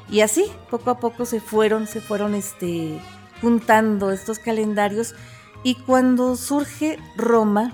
Y 0.10 0.22
así, 0.22 0.46
poco 0.70 0.92
a 0.92 1.00
poco 1.00 1.26
se 1.26 1.40
fueron, 1.40 1.88
se 1.88 2.02
fueron 2.02 2.36
este, 2.36 3.00
juntando 3.42 4.12
estos 4.12 4.40
calendarios 4.40 5.16
y 5.64 5.76
cuando 5.76 6.36
surge 6.36 7.00
Roma, 7.16 7.74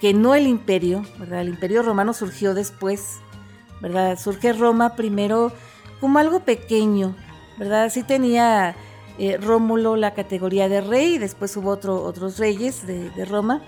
que 0.00 0.12
no 0.12 0.34
el 0.34 0.46
imperio, 0.46 1.04
¿verdad? 1.18 1.40
El 1.40 1.48
imperio 1.48 1.82
romano 1.82 2.12
surgió 2.12 2.54
después, 2.54 3.18
¿verdad? 3.80 4.18
Surge 4.18 4.52
Roma 4.52 4.96
primero 4.96 5.52
como 6.00 6.18
algo 6.18 6.40
pequeño, 6.40 7.16
¿verdad? 7.58 7.88
Sí 7.90 8.02
tenía 8.02 8.76
eh, 9.18 9.36
Rómulo 9.36 9.96
la 9.96 10.14
categoría 10.14 10.68
de 10.68 10.80
rey, 10.80 11.18
después 11.18 11.56
hubo 11.56 11.70
otro, 11.70 12.02
otros 12.02 12.38
reyes 12.38 12.86
de, 12.86 13.24
Roma. 13.24 13.62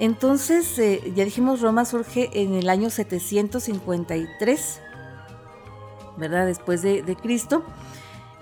Entonces, 0.00 0.78
eh, 0.78 1.12
ya 1.14 1.24
dijimos, 1.24 1.60
Roma 1.60 1.84
surge 1.84 2.30
en 2.32 2.54
el 2.54 2.68
año 2.68 2.90
753, 2.90 4.80
¿verdad? 6.16 6.46
Después 6.46 6.82
de, 6.82 7.02
de 7.02 7.16
Cristo. 7.16 7.64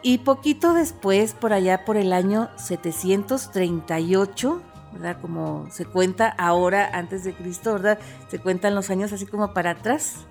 Y 0.03 0.19
poquito 0.19 0.75
después, 0.75 1.33
por 1.35 1.53
allá 1.53 1.85
por 1.85 1.97
el 1.97 2.13
año 2.13 2.51
738, 2.57 4.63
¿verdad? 4.93 5.21
Como 5.21 5.69
se 5.71 5.85
cuenta 5.85 6.29
ahora 6.29 6.91
antes 6.93 7.23
de 7.25 7.35
Cristo, 7.35 7.73
¿verdad? 7.75 7.99
Se 8.29 8.39
cuentan 8.41 8.75
los 8.75 8.91
años 8.91 9.13
así 9.13 9.27
como 9.27 9.55
para 9.55 9.71
atrás, 9.71 10.27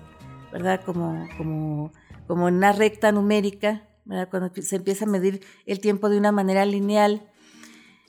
¿verdad? 0.52 0.82
Como, 0.84 1.26
como, 1.38 1.90
como 2.26 2.48
en 2.48 2.56
una 2.56 2.72
recta 2.72 3.12
numérica, 3.12 3.88
¿verdad? 4.04 4.28
Cuando 4.30 4.50
se 4.60 4.76
empieza 4.76 5.06
a 5.06 5.08
medir 5.08 5.42
el 5.66 5.80
tiempo 5.80 6.10
de 6.10 6.18
una 6.18 6.32
manera 6.32 6.66
lineal. 6.66 7.22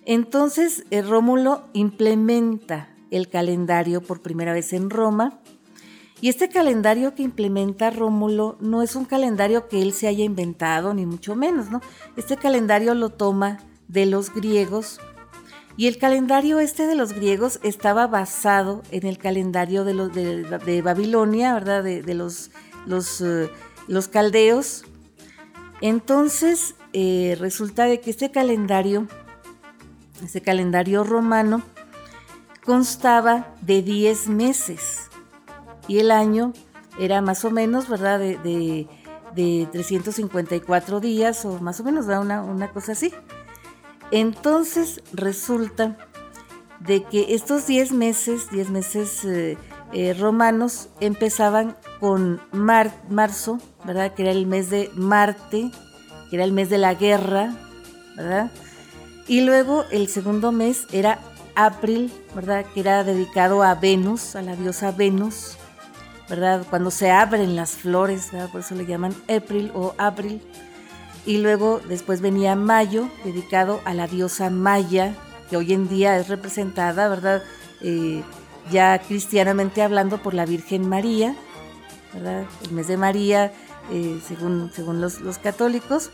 Entonces, 0.06 0.84
eh, 0.92 1.02
Rómulo 1.02 1.70
implementa 1.74 2.90
el 3.10 3.30
calendario 3.30 4.02
por 4.02 4.22
primera 4.22 4.54
vez 4.54 4.74
en 4.74 4.90
Roma 4.90 5.40
y 6.24 6.30
este 6.30 6.48
calendario 6.48 7.16
que 7.16 7.22
implementa 7.22 7.90
Rómulo 7.90 8.56
no 8.62 8.82
es 8.82 8.96
un 8.96 9.04
calendario 9.04 9.68
que 9.68 9.82
él 9.82 9.92
se 9.92 10.08
haya 10.08 10.24
inventado, 10.24 10.94
ni 10.94 11.06
mucho 11.06 11.36
menos, 11.36 11.70
¿no? 11.70 11.82
Este 12.16 12.38
calendario 12.38 12.96
lo 12.96 13.10
toma 13.10 13.58
de 13.90 14.06
los 14.06 14.34
griegos 14.34 15.02
y 15.76 15.88
el 15.88 15.98
calendario 15.98 16.62
este 16.62 16.88
de 16.88 16.96
los 16.96 17.12
griegos 17.12 17.60
estaba 17.62 18.08
basado 18.08 18.84
en 18.92 19.06
el 19.06 19.18
calendario 19.18 19.84
de, 19.84 20.82
Babilonia, 20.82 21.56
¿verdad? 21.56 21.84
De, 21.84 22.14
los, 22.14 22.52
los, 22.86 23.20
eh, 23.20 23.50
los, 23.90 24.08
caldeos. 24.08 24.86
Entonces, 25.82 26.76
eh, 26.94 27.36
resulta 27.38 27.84
de 27.84 28.00
que 28.00 28.12
este 28.12 28.32
calendario, 28.32 29.10
este 30.24 30.40
calendario 30.40 31.04
romano, 31.04 31.64
constaba 32.64 33.54
de 33.60 33.82
10 33.82 34.30
meses 34.30 35.10
y 35.88 36.00
el 36.00 36.12
año 36.12 36.54
era 37.00 37.22
más 37.22 37.44
o 37.46 37.52
menos, 37.52 37.90
¿verdad? 37.90 38.20
De, 38.20 38.88
354 39.36 41.00
días 41.00 41.44
o 41.44 41.60
más 41.60 41.80
o 41.80 41.84
menos, 41.84 42.06
¿verdad? 42.06 42.22
Una, 42.22 42.44
una 42.44 42.70
cosa 42.72 42.92
así. 42.92 43.12
Entonces 44.12 45.02
resulta 45.12 45.98
de 46.80 47.04
que 47.04 47.34
estos 47.34 47.66
10 47.66 47.94
meses, 47.94 48.50
10 48.52 48.70
meses 48.70 49.26
eh, 49.26 49.58
eh, 49.92 50.14
romanos, 50.14 50.90
empezaban 51.00 51.76
con 52.00 52.42
marzo, 52.52 53.58
¿verdad? 53.86 54.14
Que 54.14 54.24
era 54.24 54.32
el 54.32 54.46
mes 54.46 54.70
de 54.70 54.92
Marte, 54.96 55.72
que 56.30 56.36
era 56.36 56.46
el 56.46 56.52
mes 56.52 56.70
de 56.70 56.78
la 56.78 56.94
guerra, 56.94 57.56
¿verdad? 58.16 58.52
Y 59.28 59.42
luego 59.42 59.86
el 59.92 60.10
segundo 60.10 60.52
mes 60.52 60.86
era 60.92 61.20
April, 61.56 62.12
¿verdad? 62.36 62.66
Que 62.74 62.82
era 62.82 63.04
dedicado 63.04 63.64
a 63.64 63.76
Venus, 63.76 64.36
a 64.36 64.42
la 64.42 64.56
diosa 64.56 64.92
Venus. 64.92 65.58
¿Verdad? 66.30 66.66
Cuando 66.70 66.92
se 66.92 67.12
abren 67.12 67.56
las 67.56 67.72
flores, 67.72 68.30
por 68.52 68.62
eso 68.62 68.76
le 68.76 68.86
llaman 68.86 69.16
April 69.30 69.72
o 69.74 69.94
Abril. 69.98 70.42
Y 71.26 71.38
luego 71.38 71.80
después 71.88 72.22
venía 72.22 72.56
Mayo, 72.56 73.10
dedicado 73.24 73.82
a 73.86 73.94
la 73.94 74.08
diosa 74.08 74.50
Maya, 74.50 75.16
que 75.50 75.58
hoy 75.58 75.74
en 75.74 75.88
día 75.88 76.18
es 76.18 76.28
representada, 76.28 77.08
¿verdad? 77.08 77.44
Eh, 77.82 78.24
ya 78.72 79.00
cristianamente 79.00 79.82
hablando 79.82 80.22
por 80.22 80.34
la 80.34 80.46
Virgen 80.46 80.88
María, 80.88 81.36
¿verdad? 82.14 82.46
El 82.64 82.72
mes 82.72 82.88
de 82.88 82.98
María, 82.98 83.54
eh, 83.92 84.20
según, 84.28 84.72
según 84.74 85.02
los, 85.02 85.20
católicos. 85.42 86.10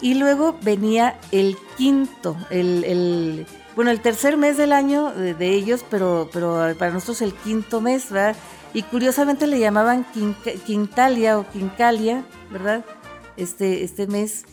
Y 0.00 0.14
luego 0.14 0.56
venía 0.62 1.18
el 1.32 1.56
quinto, 1.76 2.36
el, 2.50 3.46
bueno, 3.78 3.92
el 3.92 4.00
tercer 4.00 4.36
mes 4.36 4.56
del 4.56 4.72
año 4.72 5.12
de, 5.12 5.34
de, 5.34 5.54
ellos, 5.54 5.84
pero, 5.88 6.28
pero 6.32 6.74
para 6.76 6.90
nosotros 6.90 7.22
el 7.22 7.32
quinto 7.32 7.80
mes, 7.80 8.10
¿verdad? 8.10 8.34
y 8.74 8.82
curiosamente 8.82 9.46
le 9.46 9.60
llamaban 9.60 10.04
Quintalia 10.66 11.38
o 11.38 11.48
Quincalia, 11.48 12.24
¿verdad? 12.50 12.84
Este, 13.36 13.84
este 13.84 14.08
mes. 14.08 14.46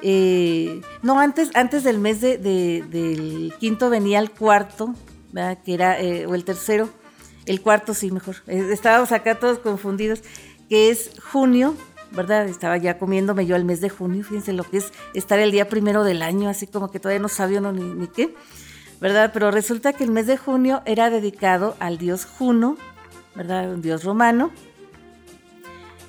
Eh, 0.00 0.80
no, 1.02 1.20
antes, 1.20 1.50
antes 1.52 1.84
del 1.84 1.98
mes 1.98 2.22
de, 2.22 2.38
del 2.38 3.52
quinto 3.60 3.90
venía 3.90 4.20
el 4.20 4.30
cuarto, 4.30 4.94
¿verdad? 5.32 5.58
que 5.62 5.74
era, 5.74 6.00
eh, 6.00 6.24
o 6.24 6.34
el 6.34 6.44
tercero, 6.44 6.88
el 7.44 7.60
cuarto 7.60 7.92
sí, 7.92 8.10
mejor. 8.10 8.36
Eh, 8.46 8.70
estábamos 8.72 9.12
acá 9.12 9.38
todos 9.38 9.58
confundidos, 9.58 10.22
que 10.70 10.88
es 10.88 11.10
junio, 11.30 11.76
¿verdad? 12.10 12.48
Estaba 12.48 12.78
ya 12.78 12.98
comiéndome 12.98 13.46
yo 13.46 13.54
el 13.54 13.64
mes 13.66 13.80
de 13.80 13.90
junio, 13.90 14.24
fíjense 14.24 14.52
lo 14.52 14.64
que 14.64 14.78
es 14.78 14.92
estar 15.14 15.38
el 15.38 15.50
día 15.50 15.68
primero 15.68 16.04
del 16.04 16.22
año, 16.22 16.48
así 16.48 16.66
como 16.66 16.90
que 16.90 16.98
todavía 16.98 17.22
no 17.22 17.28
sabía 17.28 17.60
uno 17.60 17.72
ni, 17.72 17.84
ni 17.84 18.08
qué, 18.08 18.34
¿verdad? 19.02 19.32
Pero 19.34 19.50
resulta 19.50 19.92
que 19.92 20.04
el 20.04 20.12
mes 20.12 20.28
de 20.28 20.36
junio 20.36 20.80
era 20.86 21.10
dedicado 21.10 21.74
al 21.80 21.98
dios 21.98 22.24
Juno, 22.24 22.76
¿verdad? 23.34 23.74
Un 23.74 23.82
dios 23.82 24.04
romano. 24.04 24.52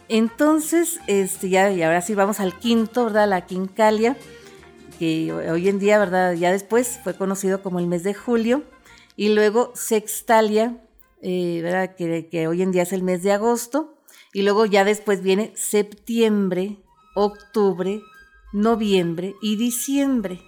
Entonces, 0.10 0.99
este, 1.08 1.49
ya, 1.49 1.71
y 1.71 1.82
ahora 1.82 2.01
sí 2.01 2.13
vamos 2.13 2.39
al 2.39 2.56
quinto, 2.60 3.06
¿verdad? 3.06 3.27
La 3.27 3.47
quincalia, 3.47 4.15
que 4.99 5.34
hoy 5.34 5.69
en 5.69 5.79
día, 5.79 5.97
¿verdad? 5.97 6.34
Ya 6.34 6.51
después 6.51 6.99
fue 7.03 7.15
conocido 7.15 7.63
como 7.63 7.79
el 7.79 7.88
mes 7.88 8.03
de 8.03 8.13
julio. 8.13 8.62
Y 9.15 9.29
luego 9.29 9.71
sextalia, 9.73 10.77
eh, 11.23 11.62
¿verdad? 11.63 11.95
Que, 11.95 12.27
que 12.29 12.47
hoy 12.47 12.62
en 12.62 12.71
día 12.71 12.84
es 12.84 12.93
el 12.93 13.01
mes 13.01 13.23
de 13.23 13.32
agosto. 13.32 13.97
Y 14.34 14.43
luego 14.43 14.67
ya 14.67 14.84
después 14.84 15.23
viene 15.23 15.51
septiembre, 15.56 16.77
octubre, 17.15 18.03
noviembre 18.51 19.34
y 19.41 19.56
diciembre. 19.56 20.41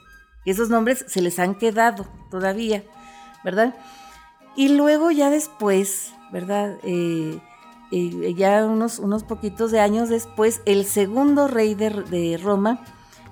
Esos 0.46 0.70
nombres 0.70 1.06
se 1.08 1.22
les 1.22 1.40
han 1.40 1.56
quedado 1.56 2.06
todavía, 2.30 2.84
¿verdad? 3.44 3.76
Y 4.56 4.70
luego 4.70 5.12
ya 5.12 5.30
después 5.30 6.16
¿verdad? 6.32 6.78
Eh, 6.84 7.40
eh, 7.92 8.34
ya 8.36 8.66
unos, 8.66 9.00
unos 9.00 9.24
poquitos 9.24 9.72
de 9.72 9.80
años 9.80 10.10
después, 10.10 10.62
el 10.66 10.86
segundo 10.86 11.48
rey 11.48 11.76
de, 11.76 12.40
Roma 12.44 12.84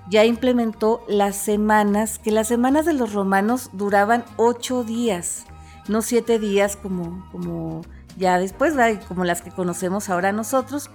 ya 0.09 0.25
implementó 0.25 1.03
las 1.07 1.35
semanas, 1.35 2.19
que 2.19 2.31
las 2.31 2.47
semanas 2.47 2.85
de 2.85 2.93
los 2.93 3.13
romanos 3.13 3.69
duraban 3.73 4.25
ocho 4.37 4.83
días, 4.83 5.45
no 5.87 6.01
siete 6.01 6.39
días 6.39 6.75
como, 6.75 7.27
como 7.31 7.81
ya 8.17 8.37
después, 8.37 8.73
como 9.07 9.23
las 9.23 9.41
que 9.41 9.51
conocemos 9.51 10.09
ahora 10.09 10.31
nosotros. 10.31 10.89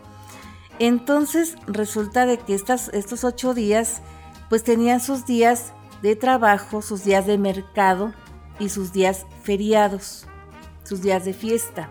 Entonces 0.78 1.56
resulta 1.66 2.26
de 2.26 2.38
que 2.38 2.54
estos 2.54 3.24
ocho 3.24 3.52
días 3.52 4.00
pues 4.48 4.62
tenían 4.62 5.00
sus 5.00 5.26
días 5.26 5.72
de 6.02 6.16
trabajo, 6.16 6.82
sus 6.82 7.04
días 7.04 7.26
de 7.26 7.38
mercado 7.38 8.12
y 8.58 8.68
sus 8.68 8.92
días 8.92 9.26
feriados 9.42 10.26
sus 10.88 11.02
días 11.02 11.24
de 11.24 11.34
fiesta. 11.34 11.90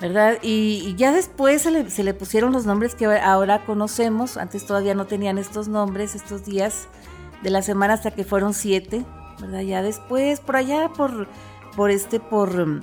¿Verdad? 0.00 0.38
Y, 0.42 0.96
ya 0.96 1.12
después 1.12 1.62
se 1.62 2.02
le, 2.02 2.14
pusieron 2.14 2.52
los 2.52 2.66
nombres 2.66 2.96
que 2.96 3.06
ahora 3.06 3.64
conocemos. 3.64 4.36
Antes 4.36 4.66
todavía 4.66 4.94
no 4.94 5.06
tenían 5.06 5.38
estos 5.38 5.68
nombres, 5.68 6.16
estos 6.16 6.44
días 6.44 6.88
de 7.42 7.50
la 7.50 7.62
semana 7.62 7.94
hasta 7.94 8.10
que 8.10 8.24
fueron 8.24 8.52
siete. 8.54 9.04
¿Verdad? 9.40 9.60
Ya 9.60 9.82
después, 9.82 10.40
por 10.40 10.56
allá, 10.56 10.88
por, 10.88 11.28
por 11.76 11.90
este, 11.90 12.18
por, 12.18 12.82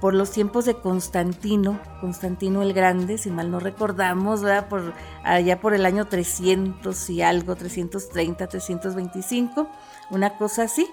por 0.00 0.14
los 0.14 0.30
tiempos 0.30 0.64
de 0.64 0.74
Constantino, 0.74 1.80
Constantino 2.00 2.62
el 2.62 2.72
Grande, 2.72 3.18
si 3.18 3.30
mal 3.30 3.50
no 3.50 3.60
recordamos, 3.60 4.42
¿verdad? 4.42 4.68
Por 4.68 4.94
allá 5.24 5.60
por 5.60 5.74
el 5.74 5.84
año 5.84 6.06
300 6.06 7.10
y 7.10 7.22
algo, 7.22 7.56
330, 7.56 8.46
325, 8.46 9.68
una 10.10 10.36
cosa 10.38 10.64
así. 10.64 10.88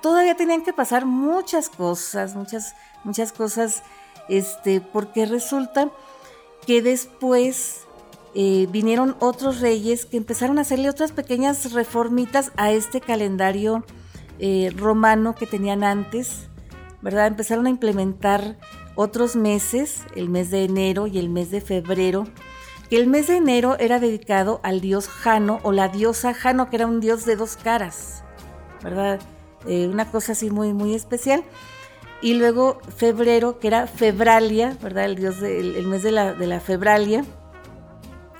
Todavía 0.00 0.36
tenían 0.36 0.64
que 0.64 0.72
pasar 0.72 1.06
muchas 1.06 1.68
cosas, 1.68 2.34
muchas, 2.34 2.74
muchas 3.04 3.32
cosas, 3.32 3.82
este, 4.28 4.80
porque 4.80 5.26
resulta 5.26 5.90
que 6.66 6.82
después 6.82 7.86
eh, 8.34 8.66
vinieron 8.70 9.16
otros 9.20 9.60
reyes 9.60 10.06
que 10.06 10.16
empezaron 10.16 10.58
a 10.58 10.62
hacerle 10.62 10.88
otras 10.88 11.12
pequeñas 11.12 11.72
reformitas 11.72 12.52
a 12.56 12.70
este 12.72 13.00
calendario 13.00 13.84
eh, 14.38 14.72
romano 14.76 15.34
que 15.34 15.46
tenían 15.46 15.84
antes, 15.84 16.48
¿verdad? 17.02 17.26
Empezaron 17.26 17.66
a 17.66 17.70
implementar 17.70 18.56
otros 18.94 19.36
meses, 19.36 20.02
el 20.14 20.28
mes 20.28 20.50
de 20.50 20.64
enero 20.64 21.06
y 21.06 21.18
el 21.18 21.28
mes 21.28 21.50
de 21.50 21.60
febrero, 21.60 22.26
que 22.88 22.96
el 22.96 23.06
mes 23.06 23.28
de 23.28 23.36
enero 23.36 23.78
era 23.78 24.00
dedicado 24.00 24.60
al 24.62 24.80
dios 24.80 25.08
Jano 25.08 25.60
o 25.62 25.72
la 25.72 25.88
diosa 25.88 26.34
Jano, 26.34 26.68
que 26.68 26.76
era 26.76 26.86
un 26.86 27.00
dios 27.00 27.24
de 27.24 27.36
dos 27.36 27.56
caras, 27.56 28.24
¿verdad? 28.82 29.20
Eh, 29.66 29.88
una 29.88 30.10
cosa 30.10 30.32
así 30.32 30.50
muy, 30.50 30.72
muy 30.72 30.94
especial. 30.94 31.44
Y 32.22 32.34
luego 32.34 32.80
febrero, 32.96 33.58
que 33.58 33.68
era 33.68 33.86
Febralia, 33.86 34.76
¿verdad? 34.82 35.06
El 35.06 35.16
dios 35.16 35.36
mes 35.40 36.02
de 36.02 36.10
la, 36.10 36.34
de 36.34 36.60
Febralia. 36.60 37.24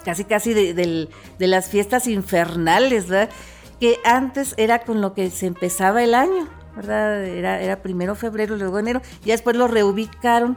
casi 0.05 0.25
casi 0.25 0.53
de, 0.53 1.09
las 1.38 1.68
fiestas 1.68 2.07
infernales, 2.07 3.09
¿verdad? 3.09 3.31
Que 3.79 3.99
antes 4.05 4.55
era 4.59 4.81
con 4.81 5.01
lo 5.01 5.14
que 5.14 5.31
se 5.31 5.46
empezaba 5.46 6.03
el 6.03 6.14
año, 6.14 6.49
era 6.78 7.83
primero 7.83 8.14
febrero, 8.14 8.56
luego 8.56 8.78
enero, 8.78 9.00
y 9.24 9.30
después 9.30 9.56
lo 9.56 9.68
reubicaron. 9.68 10.56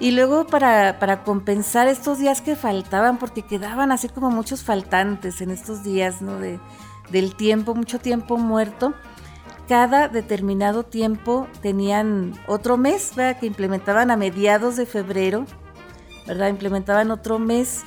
Y 0.00 0.10
luego 0.10 0.46
para, 0.46 0.98
para, 0.98 1.22
compensar 1.22 1.86
estos 1.86 2.18
días 2.18 2.40
que 2.40 2.56
faltaban, 2.56 3.18
porque 3.18 3.42
quedaban 3.42 3.92
así 3.92 4.08
como 4.08 4.28
muchos 4.28 4.64
faltantes 4.64 5.40
en 5.40 5.50
estos 5.50 5.84
días, 5.84 6.20
¿no? 6.20 6.38
De, 6.38 6.58
del 7.10 7.36
tiempo, 7.36 7.76
mucho 7.76 8.00
tiempo 8.00 8.36
muerto, 8.36 8.94
cada 9.68 10.08
determinado 10.08 10.82
tiempo 10.82 11.46
tenían 11.62 12.34
otro 12.46 12.76
mes, 12.76 13.12
¿verdad? 13.14 13.38
Que 13.38 13.46
implementaban 13.46 14.10
a 14.10 14.16
mediados 14.16 14.76
de 14.76 14.84
febrero, 14.84 15.46
¿verdad? 16.26 16.48
Implementaban 16.48 17.10
otro 17.10 17.38
mes 17.38 17.84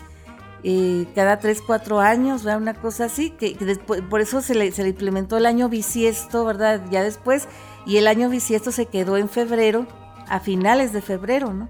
eh, 0.69 1.07
cada 1.15 1.39
3, 1.39 1.61
4 1.65 2.01
años, 2.01 2.43
¿verdad? 2.43 2.61
Una 2.61 2.73
cosa 2.73 3.05
así, 3.05 3.29
que, 3.29 3.55
después, 3.55 4.01
por 4.01 4.19
eso 4.19 4.41
se 4.41 4.53
le, 4.53 4.65
implementó 4.67 5.37
el 5.37 5.45
año 5.45 5.69
bisiesto, 5.69 6.43
¿verdad? 6.43 6.81
Ya 6.91 7.03
después, 7.03 7.47
y 7.85 7.95
el 7.95 8.05
año 8.05 8.27
bisiesto 8.27 8.73
se 8.73 8.87
quedó 8.87 9.15
en 9.15 9.29
febrero, 9.29 9.87
a 10.27 10.41
finales 10.41 10.91
de 10.91 11.01
febrero, 11.01 11.53
¿no? 11.53 11.69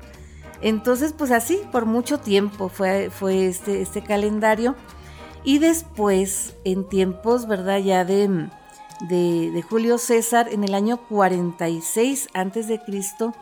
Entonces, 0.62 1.14
pues 1.16 1.30
así, 1.30 1.62
por 1.72 1.86
mucho 1.86 2.20
tiempo 2.20 2.70
fue, 2.70 3.12
fue 3.12 3.46
este, 3.46 3.84
este 3.84 4.02
calendario. 4.02 4.76
Y 5.44 5.60
después, 5.60 6.56
en 6.64 6.90
tiempos, 6.90 7.48
¿verdad? 7.48 7.78
Ya 7.78 8.04
de, 8.04 8.50
de, 9.02 9.62
Julio 9.62 10.00
César, 10.00 10.48
en 10.52 10.64
el 10.64 10.74
año 10.74 10.98
46 11.08 12.30
antes 12.34 12.68
de 12.68 12.82
Cristo, 12.82 13.36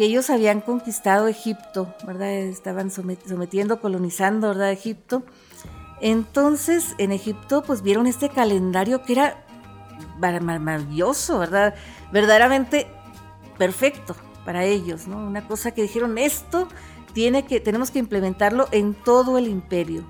que 0.00 0.06
ellos 0.06 0.30
habían 0.30 0.62
conquistado 0.62 1.28
Egipto, 1.28 1.94
¿verdad? 2.06 2.30
Estaban 2.30 2.90
sometiendo, 2.90 3.82
colonizando, 3.82 4.48
¿verdad? 4.48 4.72
Egipto. 4.72 5.24
Entonces, 6.00 6.94
en 6.96 7.12
Egipto, 7.12 7.62
pues 7.62 7.82
vieron 7.82 8.06
este 8.06 8.30
calendario 8.30 9.02
que 9.02 9.12
era 9.12 9.44
maravilloso, 10.18 11.38
¿verdad? 11.38 11.74
Verdaderamente 12.12 12.86
perfecto 13.58 14.16
para 14.46 14.64
ellos, 14.64 15.06
¿no? 15.06 15.18
Una 15.18 15.46
cosa 15.46 15.72
que 15.72 15.82
dijeron, 15.82 16.16
esto 16.16 16.66
tiene 17.12 17.44
que, 17.44 17.60
tenemos 17.60 17.90
que 17.90 17.98
implementarlo 17.98 18.68
en 18.70 18.94
todo 18.94 19.36
el 19.36 19.48
imperio. 19.48 20.08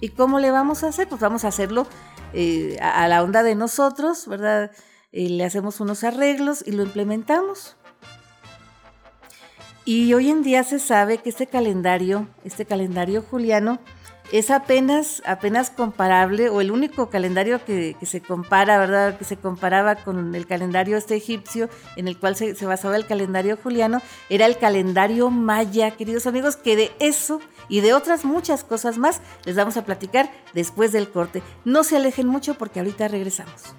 ¿Y 0.00 0.10
cómo 0.10 0.38
le 0.38 0.52
vamos 0.52 0.84
a 0.84 0.90
hacer? 0.90 1.08
Pues 1.08 1.20
vamos 1.20 1.44
a 1.44 1.48
hacerlo 1.48 1.88
eh, 2.32 2.78
a, 2.80 3.08
la 3.08 3.24
onda 3.24 3.42
de 3.42 3.56
nosotros, 3.56 4.28
¿verdad? 4.28 4.70
Eh, 5.10 5.30
le 5.30 5.44
hacemos 5.44 5.80
unos 5.80 6.04
arreglos 6.04 6.62
y 6.64 6.70
lo 6.70 6.84
implementamos. 6.84 7.76
Y 9.88 10.12
hoy 10.14 10.30
en 10.30 10.42
día 10.42 10.64
se 10.64 10.80
sabe 10.80 11.18
que 11.18 11.28
este 11.28 11.46
calendario, 11.46 12.26
este 12.42 12.64
calendario 12.66 13.22
juliano, 13.22 13.78
es 14.32 14.50
apenas, 14.50 15.22
apenas 15.24 15.70
comparable, 15.70 16.48
o 16.48 16.60
el 16.60 16.72
único 16.72 17.08
calendario 17.08 17.64
que, 17.64 17.96
se 18.02 18.20
compara, 18.20 18.80
¿verdad? 18.80 19.16
Que 19.16 19.24
se 19.24 19.36
comparaba 19.36 19.94
con 19.94 20.34
el 20.34 20.44
calendario 20.48 20.96
este 20.96 21.14
egipcio, 21.14 21.68
en 21.94 22.08
el 22.08 22.18
cual 22.18 22.34
se, 22.34 22.56
se, 22.56 22.66
basaba 22.66 22.96
el 22.96 23.06
calendario 23.06 23.56
juliano, 23.56 24.02
era 24.28 24.46
el 24.46 24.58
calendario 24.58 25.30
maya, 25.30 25.92
queridos 25.92 26.26
amigos, 26.26 26.56
que 26.56 26.74
de 26.74 26.90
eso 26.98 27.40
y 27.68 27.80
de 27.80 27.94
otras 27.94 28.24
muchas 28.24 28.64
cosas 28.64 28.98
más 28.98 29.20
les 29.44 29.54
vamos 29.54 29.76
a 29.76 29.84
platicar 29.84 30.32
después 30.52 30.90
del 30.90 31.10
corte. 31.10 31.44
No 31.64 31.84
se 31.84 31.96
alejen 31.96 32.26
mucho 32.26 32.54
porque 32.54 32.80
ahorita 32.80 33.06
regresamos. 33.06 33.76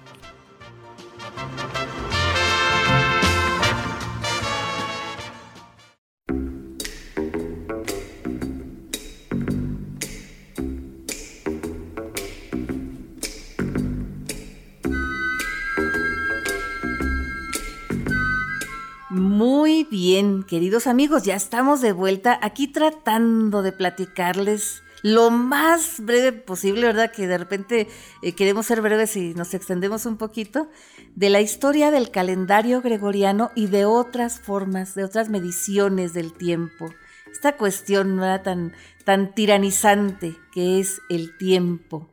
Muy 19.38 19.84
bien, 19.84 20.42
queridos 20.42 20.88
amigos, 20.88 21.22
ya 21.22 21.36
estamos 21.36 21.80
de 21.80 21.92
vuelta 21.92 22.40
aquí 22.42 22.66
tratando 22.66 23.62
de 23.62 23.70
platicarles 23.70 24.82
lo 25.04 25.30
más 25.30 26.00
breve 26.00 26.32
posible, 26.32 26.88
¿verdad? 26.88 27.12
Que 27.12 27.28
de 27.28 27.38
repente 27.38 27.86
eh, 28.20 28.32
queremos 28.32 28.66
ser 28.66 28.80
breves 28.80 29.16
y 29.16 29.34
nos 29.34 29.54
extendemos 29.54 30.06
un 30.06 30.16
poquito, 30.16 30.68
de 31.14 31.30
la 31.30 31.40
historia 31.40 31.92
del 31.92 32.10
calendario 32.10 32.82
gregoriano 32.82 33.52
y 33.54 33.68
de 33.68 33.84
otras 33.84 34.40
formas, 34.40 34.96
de 34.96 35.04
otras 35.04 35.28
mediciones 35.28 36.14
del 36.14 36.32
tiempo. 36.32 36.92
Esta 37.30 37.56
cuestión 37.56 38.16
¿verdad? 38.16 38.42
tan, 38.42 38.72
tan 39.04 39.36
tiranizante 39.36 40.36
que 40.50 40.80
es 40.80 41.00
el 41.08 41.36
tiempo. 41.36 42.08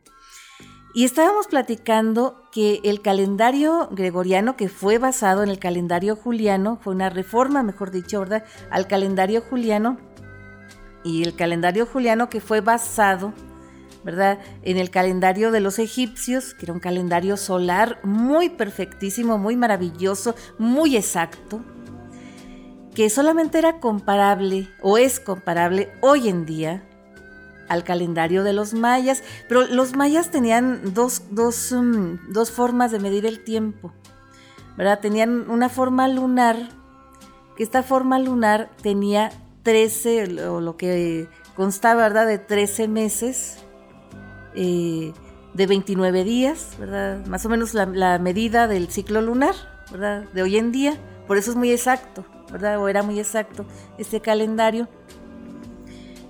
Y 0.95 1.03
estábamos 1.03 1.47
platicando 1.47 2.41
que 2.53 2.79
el 2.85 3.01
calendario 3.01 3.89
gregoriano, 3.91 4.55
que 4.55 4.69
fue 4.69 4.97
basado 4.97 5.43
en 5.43 5.49
el 5.49 5.59
calendario 5.59 6.15
juliano, 6.15 6.79
fue 6.81 6.95
una 6.95 7.09
reforma, 7.09 7.63
mejor 7.63 7.91
dicho, 7.91 8.21
¿verdad?, 8.21 8.45
al 8.71 8.87
calendario 8.87 9.41
juliano, 9.41 9.97
y 11.03 11.23
el 11.23 11.35
calendario 11.35 11.85
juliano 11.85 12.29
que 12.29 12.39
fue 12.39 12.61
basado, 12.61 13.33
¿verdad?, 14.05 14.39
en 14.61 14.77
el 14.77 14.89
calendario 14.89 15.51
de 15.51 15.59
los 15.59 15.79
egipcios, 15.79 16.53
que 16.53 16.67
era 16.67 16.73
un 16.73 16.79
calendario 16.79 17.35
solar 17.35 17.99
muy 18.03 18.47
perfectísimo, 18.47 19.37
muy 19.37 19.57
maravilloso, 19.57 20.33
muy 20.57 20.95
exacto, 20.95 21.59
que 22.95 23.09
solamente 23.09 23.57
era 23.57 23.81
comparable 23.81 24.69
o 24.81 24.97
es 24.97 25.19
comparable 25.19 25.91
hoy 25.99 26.29
en 26.29 26.45
día 26.45 26.87
al 27.67 27.83
calendario 27.83 28.43
de 28.43 28.53
los 28.53 28.73
mayas, 28.73 29.23
pero 29.47 29.65
los 29.65 29.95
mayas 29.95 30.31
tenían 30.31 30.93
dos, 30.93 31.23
um, 31.71 32.17
dos, 32.29 32.51
formas 32.51 32.91
de 32.91 32.99
medir 32.99 33.25
el 33.25 33.43
tiempo, 33.43 33.93
¿verdad? 34.77 34.99
Tenían 34.99 35.49
una 35.49 35.69
forma 35.69 36.07
lunar, 36.07 36.69
que 37.55 37.63
esta 37.63 37.83
forma 37.83 38.19
lunar 38.19 38.69
tenía 38.81 39.31
13, 39.63 40.47
o 40.47 40.61
lo 40.61 40.77
que 40.77 41.27
constaba, 41.55 42.03
¿verdad? 42.03 42.27
De 42.27 42.37
13 42.37 42.87
meses, 42.87 43.57
eh, 44.53 45.13
de 45.53 45.67
29 45.67 46.23
días, 46.23 46.75
¿verdad? 46.79 47.25
Más 47.25 47.45
o 47.45 47.49
menos 47.49 47.73
la, 47.73 47.85
la, 47.85 48.19
medida 48.19 48.67
del 48.67 48.89
ciclo 48.89 49.21
lunar, 49.21 49.55
¿verdad? 49.91 50.25
De 50.33 50.43
hoy 50.43 50.57
en 50.57 50.71
día, 50.71 50.97
por 51.27 51.37
eso 51.37 51.51
es 51.51 51.57
muy 51.57 51.71
exacto, 51.71 52.25
¿verdad? 52.51 52.79
O 52.79 52.89
era 52.89 53.03
muy 53.03 53.19
exacto 53.19 53.65
este 53.97 54.19
calendario. 54.19 54.89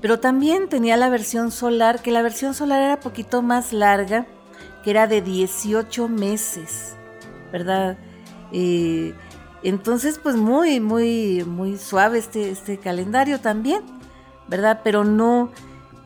Pero 0.06 0.20
también 0.20 0.70
tenía 0.70 0.98
la 0.98 1.10
versión 1.10 1.50
solar, 1.50 2.04
que 2.04 2.12
la 2.12 2.22
versión 2.22 2.54
solar 2.54 2.80
era 2.80 3.00
poquito 3.00 3.42
más 3.42 3.74
larga, 3.74 4.28
que 4.84 4.92
era 4.92 5.08
de 5.08 5.24
18 5.24 6.08
meses, 6.10 6.94
¿verdad? 7.52 7.98
Eh, 8.52 9.16
entonces, 9.64 10.20
pues 10.22 10.36
muy, 10.36 10.80
muy, 10.80 11.44
muy 11.44 11.80
suave 11.80 12.20
este, 12.20 12.52
este 12.52 12.78
calendario 12.78 13.40
también, 13.40 13.82
¿verdad? 14.48 14.82
Pero 14.84 15.04
no, 15.06 15.50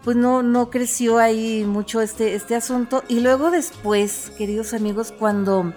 pues 0.06 0.16
no, 0.16 0.44
no 0.44 0.70
creció 0.70 1.18
ahí 1.18 1.66
mucho 1.66 2.00
este, 2.00 2.36
este 2.36 2.56
asunto. 2.56 3.04
Y 3.10 3.20
luego 3.20 3.52
después, 3.52 4.32
queridos 4.38 4.74
amigos, 4.74 5.12
cuando 5.12 5.74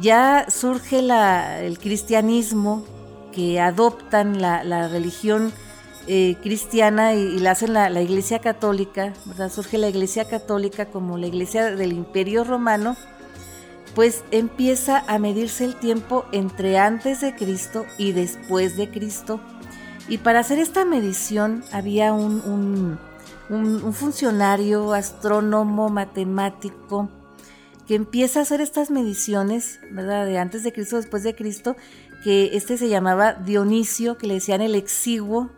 ya 0.00 0.46
surge 0.48 1.00
el 1.00 1.78
cristianismo, 1.80 2.86
que 3.30 3.60
adoptan 3.60 4.40
la, 4.40 4.64
la 4.64 4.88
religión 4.88 5.52
eh, 6.08 6.36
cristiana 6.42 7.14
y, 7.14 7.38
la 7.38 7.52
hacen 7.52 7.72
la, 7.72 7.90
Iglesia 8.00 8.38
Católica, 8.38 9.12
¿verdad? 9.24 9.50
Surge 9.50 9.76
la 9.78 9.88
Iglesia 9.88 10.28
Católica 10.28 10.86
como 10.86 11.18
la 11.18 11.26
Iglesia 11.26 11.74
del 11.74 11.92
Imperio 11.92 12.44
Romano, 12.44 12.96
pues 13.94 14.22
empieza 14.30 15.02
a 15.08 15.18
medirse 15.18 15.64
el 15.64 15.74
tiempo 15.74 16.24
entre 16.30 16.78
antes 16.78 17.20
de 17.20 17.34
Cristo 17.34 17.86
y 17.98 18.12
después 18.12 18.76
de 18.76 18.90
Cristo. 18.90 19.40
Y 20.08 20.18
para 20.18 20.40
hacer 20.40 20.58
esta 20.58 20.84
medición 20.84 21.64
había 21.72 22.12
un, 22.12 22.98
un 23.48 23.92
funcionario, 23.92 24.92
astrónomo, 24.92 25.88
matemático, 25.88 27.10
que 27.86 27.94
empieza 27.94 28.40
a 28.40 28.42
hacer 28.42 28.60
estas 28.60 28.90
mediciones, 28.90 29.80
¿verdad? 29.90 30.26
De 30.26 30.38
antes 30.38 30.62
de 30.62 30.72
Cristo, 30.72 30.96
después 30.96 31.22
de 31.22 31.34
Cristo, 31.34 31.76
que 32.22 32.56
este 32.56 32.76
se 32.76 32.88
llamaba 32.88 33.34
Dionisio, 33.34 34.18
que 34.18 34.26
le 34.26 34.34
decían 34.34 34.60
el 34.60 34.74
exiguo, 34.74 35.50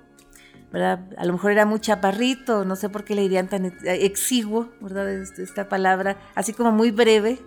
a 0.73 1.25
lo 1.25 1.33
mejor 1.33 1.53
era 1.53 1.65
muy 1.65 1.81
chaparrito, 1.81 2.65
no 2.65 2.77
sé 2.77 2.89
por 2.89 3.05
qué 3.05 3.15
le 3.15 3.23
dirían 3.23 3.49
tan 3.49 3.73
exiguo, 3.85 4.69
¿verdad? 4.81 5.09
Este, 5.11 5.43
esta 5.43 5.69
palabra, 5.69 6.19
así 6.35 6.53
como 6.53 6.73
muy 6.73 6.91
breve. 6.91 7.39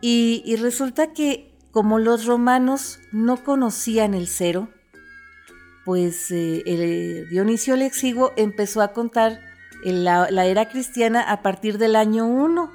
Y, 0.00 0.56
resulta 0.56 1.12
que 1.12 1.54
como 1.70 1.98
los 1.98 2.26
romanos 2.26 3.00
no 3.10 3.42
conocían 3.42 4.14
el 4.14 4.28
cero, 4.28 4.68
pues 5.84 6.30
eh, 6.30 6.62
el 6.66 7.28
Dionisio 7.28 7.74
el 7.74 7.82
Exiguo 7.82 8.32
empezó 8.36 8.80
a 8.80 8.92
contar 8.92 9.40
la, 9.82 10.30
la, 10.30 10.46
era 10.46 10.68
cristiana 10.68 11.22
a 11.22 11.42
partir 11.42 11.78
del 11.78 11.96
año 11.96 12.26
1. 12.26 12.70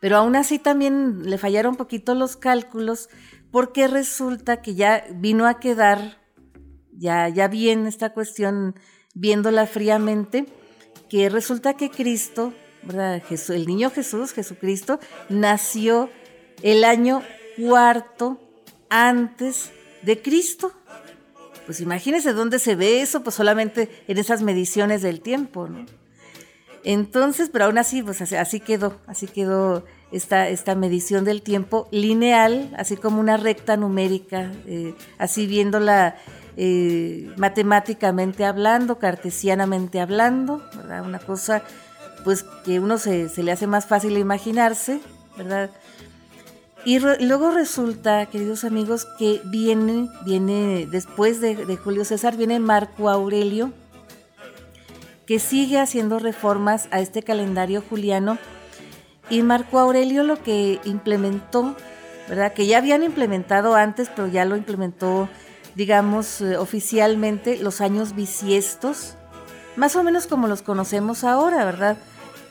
Pero 0.00 0.16
aún 0.16 0.36
así 0.36 0.58
también 0.58 1.22
le 1.28 1.38
fallaron 1.38 1.72
un 1.72 1.76
poquito 1.76 2.14
los 2.14 2.36
cálculos 2.36 3.08
porque 3.50 3.88
resulta 3.88 4.62
que 4.62 4.74
ya 4.74 5.04
vino 5.10 5.46
a 5.46 5.58
quedar 5.58 6.18
ya, 6.98 7.28
ya 7.28 7.48
bien 7.48 7.86
esta 7.86 8.12
cuestión, 8.12 8.74
viéndola 9.14 9.66
fríamente, 9.66 10.46
que 11.08 11.28
resulta 11.28 11.74
que 11.74 11.90
Cristo, 11.90 12.52
el 13.48 13.66
niño 13.66 13.90
Jesús, 13.90 14.32
Jesucristo, 14.32 14.98
nació 15.28 16.10
el 16.62 16.84
año 16.84 17.22
cuarto 17.56 18.40
antes 18.90 19.70
de 20.02 20.20
Cristo. 20.20 20.72
Pues 21.66 21.80
imagínense 21.80 22.32
dónde 22.32 22.58
se 22.58 22.74
ve 22.74 23.02
eso, 23.02 23.22
pues 23.22 23.34
solamente 23.36 23.90
en 24.08 24.18
esas 24.18 24.42
mediciones 24.42 25.02
del 25.02 25.20
tiempo, 25.20 25.68
¿no? 25.68 25.84
Entonces, 26.84 27.50
pero 27.52 27.66
aún 27.66 27.76
así, 27.76 28.02
pues 28.02 28.22
así, 28.22 28.60
quedó, 28.60 28.98
así 29.06 29.26
quedó 29.26 29.84
esta, 30.12 30.48
esta, 30.48 30.74
medición 30.74 31.24
del 31.24 31.42
tiempo 31.42 31.88
lineal, 31.90 32.72
así 32.78 32.96
como 32.96 33.20
una 33.20 33.36
recta 33.36 33.76
numérica, 33.76 34.52
eh, 34.66 34.94
así 35.18 35.46
viéndola 35.46 36.16
eh, 36.60 37.32
matemáticamente 37.36 38.44
hablando, 38.44 38.98
cartesianamente 38.98 40.00
hablando, 40.00 40.60
¿verdad? 40.74 41.04
Una 41.04 41.20
cosa 41.20 41.62
pues 42.24 42.44
que 42.64 42.80
uno 42.80 42.98
se, 42.98 43.30
le 43.36 43.52
hace 43.52 43.68
más 43.68 43.86
fácil 43.86 44.18
imaginarse, 44.18 45.00
¿verdad? 45.36 45.70
Y 46.84 46.98
luego 46.98 47.52
resulta, 47.52 48.26
queridos 48.26 48.64
amigos, 48.64 49.06
que 49.20 49.40
viene, 49.44 50.08
viene 50.24 50.88
después 50.90 51.40
de, 51.40 51.54
de, 51.64 51.76
Julio 51.76 52.04
César, 52.04 52.36
viene 52.36 52.58
Marco 52.58 53.08
Aurelio, 53.08 53.72
que 55.26 55.38
sigue 55.38 55.78
haciendo 55.78 56.18
reformas 56.18 56.88
a 56.90 56.98
este 56.98 57.22
calendario 57.22 57.84
juliano. 57.88 58.36
Y 59.30 59.42
Marco 59.42 59.78
Aurelio 59.78 60.24
lo 60.24 60.42
que 60.42 60.80
implementó, 60.84 61.76
¿verdad? 62.28 62.52
Que 62.52 62.66
ya 62.66 62.78
habían 62.78 63.04
implementado 63.04 63.76
antes, 63.76 64.08
pero 64.08 64.26
ya 64.26 64.44
lo 64.44 64.56
implementó 64.56 65.28
digamos, 65.78 66.40
eh, 66.40 66.56
oficialmente 66.56 67.56
los 67.58 67.80
años 67.80 68.16
bisiestos, 68.16 69.14
más 69.76 69.94
o 69.94 70.02
menos 70.02 70.26
como 70.26 70.48
los 70.48 70.60
conocemos 70.60 71.22
ahora, 71.22 71.64
¿verdad? 71.64 71.96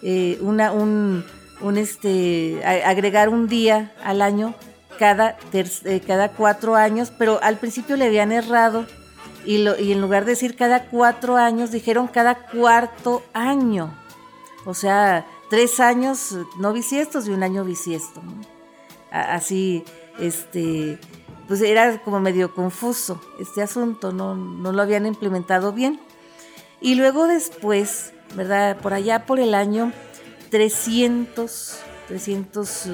Eh, 0.01 0.37
una, 0.39 0.71
un, 0.71 1.25
un, 1.59 1.77
este, 1.77 2.61
agregar 2.63 3.27
un 3.27 3.49
día 3.49 3.91
al 4.01 4.21
año 4.21 4.55
cada, 4.97 5.37
eh, 5.51 6.01
cada 6.07 6.29
cuatro 6.29 6.75
años, 6.75 7.11
pero 7.17 7.37
al 7.43 7.57
principio 7.57 7.97
le 7.97 8.05
habían 8.05 8.31
errado 8.31 8.85
y, 9.45 9.57
y 9.57 9.91
en 9.91 9.99
lugar 9.99 10.23
de 10.23 10.31
decir 10.31 10.55
cada 10.55 10.85
cuatro 10.85 11.35
años, 11.35 11.71
dijeron 11.71 12.07
cada 12.07 12.47
cuarto 12.47 13.23
año. 13.33 13.93
O 14.65 14.73
sea, 14.73 15.25
tres 15.49 15.81
años 15.81 16.37
no 16.59 16.71
bisiestos 16.71 17.27
y 17.27 17.31
un 17.31 17.43
año 17.43 17.65
bisiesto. 17.65 18.21
Así, 19.11 19.83
este, 20.17 20.97
pues 21.47 21.62
era 21.62 21.99
como 22.03 22.19
medio 22.19 22.53
confuso 22.53 23.21
este 23.39 23.62
asunto, 23.62 24.12
no, 24.12 24.36
no 24.36 24.71
lo 24.71 24.81
habían 24.81 25.05
implementado 25.05 25.71
bien. 25.71 25.99
Y 26.81 26.95
luego 26.95 27.27
después, 27.27 28.13
¿verdad? 28.36 28.77
Por 28.77 28.93
allá 28.93 29.25
por 29.25 29.39
el 29.39 29.55
año 29.55 29.93
300, 30.49 31.79
300, 32.07 32.88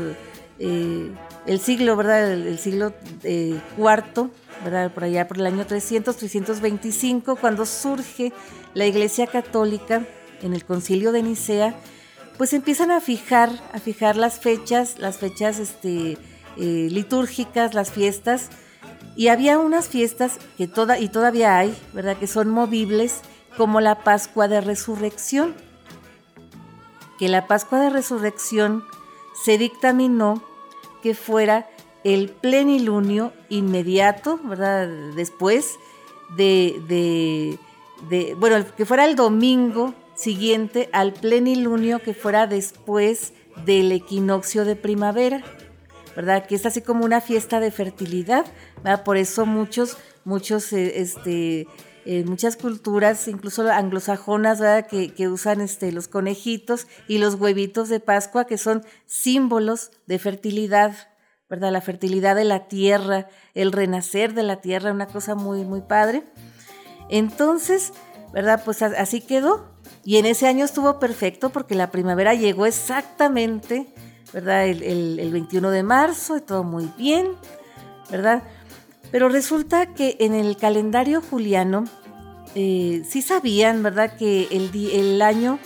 eh, 0.59 1.11
el 1.45 1.59
siglo, 1.59 1.95
¿verdad? 1.95 2.31
El, 2.31 2.59
siglo 2.59 2.93
eh, 3.23 3.59
cuarto, 3.75 4.29
¿verdad? 4.63 4.93
Por 4.93 5.03
allá 5.03 5.27
por 5.27 5.37
el 5.37 5.45
año 5.45 5.65
300, 5.65 6.15
325, 6.15 7.35
cuando 7.35 7.65
surge 7.65 8.31
la 8.73 8.85
Iglesia 8.85 9.27
Católica 9.27 10.05
en 10.41 10.53
el 10.53 10.63
Concilio 10.63 11.11
de 11.11 11.23
Nicea, 11.23 11.75
pues 12.37 12.53
empiezan 12.53 12.91
a 12.91 13.01
fijar, 13.01 13.51
a 13.73 13.79
fijar 13.79 14.15
las 14.15 14.39
fechas, 14.39 14.97
las 14.97 15.17
fechas, 15.17 15.59
este, 15.59 16.17
eh, 16.57 16.87
litúrgicas, 16.91 17.73
las 17.73 17.91
fiestas, 17.91 18.49
y 19.15 19.27
había 19.27 19.59
unas 19.59 19.87
fiestas 19.87 20.39
que 20.57 20.67
toda, 20.67 20.99
y 20.99 21.09
todavía 21.09 21.57
hay, 21.57 21.75
¿verdad?, 21.93 22.17
que 22.17 22.27
son 22.27 22.49
movibles, 22.49 23.21
como 23.57 23.81
la 23.81 23.99
Pascua 24.03 24.47
de 24.47 24.61
Resurrección, 24.61 25.53
que 27.19 27.29
la 27.29 27.47
Pascua 27.47 27.79
de 27.79 27.89
Resurrección 27.89 28.83
se 29.43 29.57
dictaminó 29.57 30.43
que 31.03 31.13
fuera 31.13 31.69
el 32.03 32.29
plenilunio 32.29 33.33
inmediato, 33.49 34.39
¿verdad?, 34.43 34.87
después 35.15 35.75
de, 36.35 36.81
de, 36.87 37.59
de 38.09 38.35
bueno, 38.35 38.65
que 38.75 38.85
fuera 38.85 39.05
el 39.05 39.15
domingo 39.15 39.93
siguiente 40.15 40.89
al 40.91 41.13
plenilunio 41.13 41.99
que 41.99 42.13
fuera 42.13 42.47
después 42.47 43.33
del 43.65 43.91
equinoccio 43.91 44.65
de 44.65 44.75
primavera. 44.75 45.43
¿Verdad? 46.15 46.45
Que 46.45 46.55
es 46.55 46.65
así 46.65 46.81
como 46.81 47.05
una 47.05 47.21
fiesta 47.21 47.59
de 47.59 47.71
fertilidad, 47.71 48.45
¿verdad? 48.77 49.03
Por 49.03 49.17
eso 49.17 49.45
muchos, 49.45 49.97
muchos, 50.25 50.71
eh, 50.73 51.01
este, 51.01 51.67
eh, 52.05 52.23
muchas 52.25 52.57
culturas, 52.57 53.27
incluso 53.27 53.69
anglosajonas, 53.69 54.59
¿verdad? 54.59 54.87
Que, 54.87 55.13
que, 55.13 55.27
usan 55.27 55.61
este, 55.61 55.91
los 55.91 56.07
conejitos 56.07 56.87
y 57.07 57.17
los 57.17 57.35
huevitos 57.35 57.89
de 57.89 57.99
Pascua, 57.99 58.45
que 58.45 58.57
son 58.57 58.83
símbolos 59.05 59.91
de 60.05 60.19
fertilidad, 60.19 60.95
¿verdad? 61.49 61.71
La 61.71 61.81
fertilidad 61.81 62.35
de 62.35 62.45
la 62.45 62.67
tierra, 62.67 63.27
el 63.53 63.71
renacer 63.71 64.33
de 64.33 64.43
la 64.43 64.61
tierra, 64.61 64.91
una 64.91 65.07
cosa 65.07 65.35
muy, 65.35 65.63
muy 65.63 65.81
padre. 65.81 66.23
Entonces, 67.09 67.93
¿verdad? 68.33 68.63
Pues 68.65 68.81
así 68.81 69.21
quedó. 69.21 69.71
Y 70.03 70.17
en 70.17 70.25
ese 70.25 70.47
año 70.47 70.65
estuvo 70.65 70.99
perfecto 70.99 71.51
porque 71.51 71.75
la 71.75 71.91
primavera 71.91 72.33
llegó 72.33 72.65
exactamente 72.65 73.87
¿verdad? 74.33 74.65
El, 74.65 75.29
21 75.31 75.69
de 75.69 75.83
marzo 75.83 76.37
y 76.37 76.41
todo 76.41 76.63
muy 76.63 76.91
bien, 76.97 77.27
¿verdad? 78.09 78.43
Pero 79.11 79.29
resulta 79.29 79.93
que 79.93 80.17
en 80.19 80.33
el 80.33 80.57
calendario 80.57 81.21
juliano 81.21 81.85
eh, 82.55 83.03
sí 83.07 83.21
sabían, 83.21 83.83
¿verdad? 83.83 84.17
Que 84.17 84.47
el, 84.51 85.21
año 85.21 85.59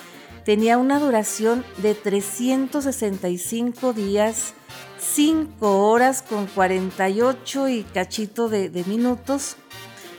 tenía 0.43 0.77
una 0.77 0.99
duración 0.99 1.63
de 1.77 1.95
365 1.95 3.93
días, 3.93 4.53
5 4.99 5.89
horas 5.89 6.21
con 6.21 6.47
48 6.47 7.69
y 7.69 7.83
cachito 7.83 8.49
de 8.49 8.83
minutos. 8.85 9.55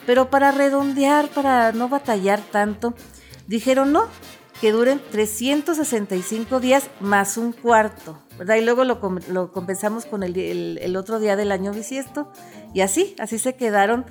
Pero 0.07 0.31
para 0.31 0.53
redondear, 0.53 1.29
para 1.29 1.73
no 1.73 1.91
batallar 1.91 2.41
tanto, 2.41 2.95
dijeron 3.47 3.93
no, 3.93 4.07
que 4.61 4.73
duren 4.73 5.01
365 5.11 6.61
días 6.61 6.91
más 7.01 7.37
un 7.37 7.53
cuarto, 7.53 8.19
¿verdad? 8.39 8.57
Y 8.57 8.65
luego 8.65 8.85
lo, 8.85 9.01
compensamos 9.53 10.05
con 10.05 10.23
el, 10.23 10.97
otro 10.97 11.21
día 11.21 11.37
del 11.37 11.53
año 11.53 11.73
bisiesto. 11.73 12.31
Y 12.75 12.81
así, 12.81 13.15
así 13.19 13.39
se 13.39 13.55
quedaron, 13.55 14.05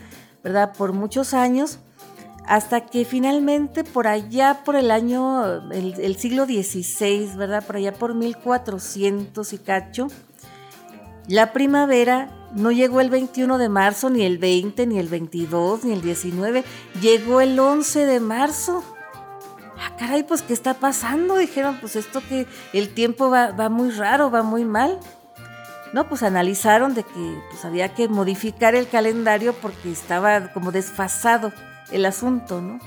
¿verdad? 0.44 0.74
Por 0.74 0.94
muchos 0.94 1.34
años, 1.34 1.80
hasta 2.46 2.86
que 2.86 3.04
finalmente 3.04 3.84
por 3.84 4.08
allá, 4.08 4.62
por 4.64 4.76
el 4.78 4.92
año, 4.92 5.70
el, 5.72 6.16
siglo 6.18 6.46
XVI, 6.46 7.36
¿verdad? 7.36 7.66
Por 7.66 7.76
allá 7.76 7.94
por 7.94 8.16
1400 8.16 9.54
y 9.54 9.58
cacho, 9.58 10.08
la 11.28 11.52
primavera 11.52 12.32
no 12.56 12.72
llegó 12.72 13.02
el 13.02 13.10
21 13.10 13.58
de 13.58 13.68
marzo, 13.68 14.10
ni 14.10 14.24
el 14.24 14.38
20, 14.38 14.88
ni 14.88 14.98
el 14.98 15.10
22, 15.10 15.84
ni 15.84 15.92
el 15.92 16.02
19, 16.02 16.64
llegó 17.02 17.42
el 17.42 17.60
11 17.60 18.06
de 18.06 18.20
marzo 18.22 18.82
ah, 19.80 19.96
caray, 19.98 20.24
pues, 20.24 20.42
¿qué 20.42 20.54
está 20.54 20.74
pasando? 20.76 21.38
Dijeron, 21.38 21.78
pues 21.80 21.96
esto 21.96 22.22
que 22.28 22.48
el 22.74 22.94
tiempo 22.94 23.30
va, 23.30 23.70
muy 23.70 23.92
raro, 23.92 24.32
va 24.32 24.44
muy 24.44 24.66
mal. 24.66 25.00
No, 25.94 26.10
pues 26.10 26.24
analizaron 26.24 26.94
de 26.94 27.04
que 27.04 27.42
pues, 27.50 27.64
había 27.64 27.94
que 27.94 28.08
modificar 28.10 28.76
el 28.76 28.90
calendario 28.90 29.54
porque 29.54 29.92
estaba 29.92 30.52
como 30.52 30.72
desfasado 30.72 31.54
el 31.92 32.06
asunto, 32.06 32.62
¿no? 32.62 32.80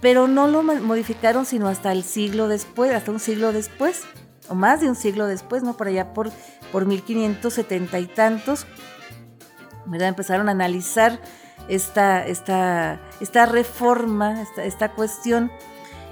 Pero 0.00 0.26
no 0.26 0.48
lo 0.48 0.62
modificaron 0.62 1.46
sino 1.46 1.68
hasta 1.68 1.92
el 1.92 2.02
siglo 2.02 2.48
después, 2.48 2.92
hasta 2.92 3.10
un 3.10 3.20
siglo 3.20 3.52
después, 3.52 4.02
o 4.48 4.54
más 4.54 4.80
de 4.80 4.88
un 4.88 4.96
siglo 4.96 5.26
después, 5.26 5.62
¿no? 5.62 5.76
Por 5.76 5.88
allá 5.88 6.12
por, 6.12 6.30
por 6.72 6.86
1570 6.86 7.98
y 7.98 8.06
tantos, 8.06 8.66
¿verdad? 9.86 10.08
Empezaron 10.08 10.48
a 10.48 10.52
analizar 10.52 11.20
esta, 11.68 12.26
esta, 12.26 13.00
esta 13.20 13.46
reforma, 13.46 14.42
esta, 14.42 14.64
esta 14.64 14.92
cuestión 14.92 15.50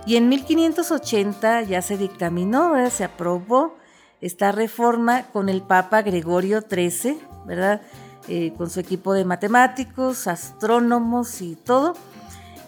y 0.07 0.17
en 0.17 0.29
1580 0.29 1.63
ya 1.63 1.83
se 1.83 1.97
dictaminó, 1.97 2.75
se 2.91 3.05
aprobó 3.05 3.77
esta 4.21 4.53
reforma 4.53 5.25
con 5.33 5.49
el 5.49 5.63
Papa 5.63 6.03
Gregorio 6.03 6.61
XIII, 6.61 7.19
¿verdad? 7.47 7.83
Eh, 8.29 8.53
con 8.57 8.71
su 8.71 8.81
equipo 8.81 9.15
de 9.15 9.25
matemáticos, 9.25 10.27
astrónomos 10.27 11.41
y 11.41 11.57
todo. 11.57 11.95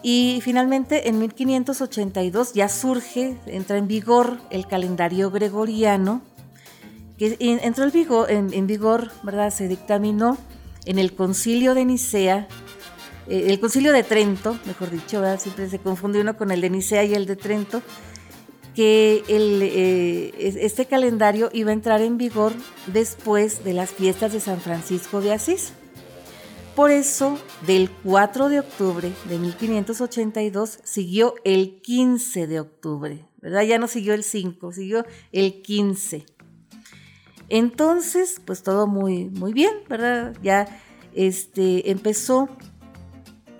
Y 0.01 0.39
finalmente 0.43 1.09
en 1.09 1.17
1582 1.19 2.53
ya 2.53 2.69
surge, 2.69 3.37
entra 3.47 3.77
en 3.77 3.87
vigor 3.87 4.37
el 4.49 4.67
calendario 4.67 5.31
gregoriano, 5.31 6.21
que 7.17 7.37
entró 7.39 7.85
en 7.85 7.91
vigor, 7.91 8.29
en 8.29 8.67
vigor 8.67 9.11
¿verdad? 9.23 9.49
Se 9.51 9.67
dictaminó 9.67 10.37
en 10.85 10.99
el 10.99 11.15
concilio 11.15 11.73
de 11.73 11.85
Nicea 11.85 12.47
eh, 13.27 13.45
el 13.47 13.59
concilio 13.59 13.91
de 13.91 14.03
Trento, 14.03 14.57
mejor 14.65 14.91
dicho, 14.91 15.23
siempre 15.37 15.69
se 15.69 15.79
confunde 15.79 16.21
uno 16.21 16.37
con 16.37 16.51
el 16.51 16.61
de 16.61 16.69
Nicea 16.69 17.03
y 17.03 17.13
el 17.13 17.25
de 17.25 17.35
Trento, 17.35 17.81
que 18.75 19.23
eh, 19.27 20.57
este 20.59 20.85
calendario 20.85 21.49
iba 21.53 21.69
a 21.69 21.73
entrar 21.73 22.01
en 22.01 22.17
vigor 22.17 22.51
después 22.87 23.63
de 23.63 23.73
las 23.73 23.91
fiestas 23.91 24.33
de 24.33 24.41
San 24.41 24.59
Francisco 24.59 25.21
de 25.21 25.31
Asís. 25.31 25.73
por 26.75 26.91
eso, 26.91 27.39
del 27.65 27.89
4 28.03 28.49
de 28.49 28.59
octubre 28.59 29.13
de 29.29 29.39
1582 29.39 30.79
siguió 30.83 31.35
el 31.45 31.79
15 31.81 32.47
de 32.47 32.59
octubre, 32.59 33.25
¿verdad? 33.41 33.61
Ya 33.63 33.77
no 33.77 33.87
siguió 33.87 34.13
el 34.13 34.25
5, 34.25 34.73
siguió 34.73 35.05
el 35.31 35.61
15. 35.61 36.25
Entonces, 37.47 38.41
pues 38.43 38.61
todo 38.61 38.87
muy, 38.87 39.29
muy 39.29 39.53
bien, 39.53 39.71
¿verdad? 39.87 40.35
Ya 40.43 40.67
este, 41.13 41.91
empezó 41.91 42.49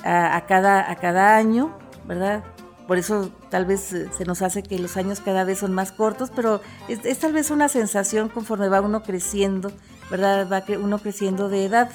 a, 0.05 0.45
cada, 0.47 0.91
a 0.91 0.97
cada 0.97 1.37
año, 1.37 1.77
¿verdad? 2.05 2.45
por 2.87 2.99
eso 2.99 3.31
tal 3.51 3.67
vez 3.67 3.93
eh, 3.93 4.09
se 4.17 4.25
nos 4.25 4.43
hace 4.43 4.63
que 4.63 4.79
los 4.79 4.97
años 4.97 5.21
cada 5.21 5.45
vez 5.45 5.59
son 5.59 5.73
más 5.73 5.93
cortos, 5.93 6.31
pero 6.35 6.61
es, 6.89 7.19
tal 7.19 7.33
vez 7.33 7.51
una 7.51 7.69
sensación 7.69 8.29
conforme 8.29 8.69
va 8.69 8.81
uno 8.81 9.03
creciendo, 9.03 9.73
¿verdad? 10.11 10.49
Va 10.51 10.63
uno 10.79 10.99
creciendo 10.99 11.49
de 11.49 11.65
edad. 11.65 11.91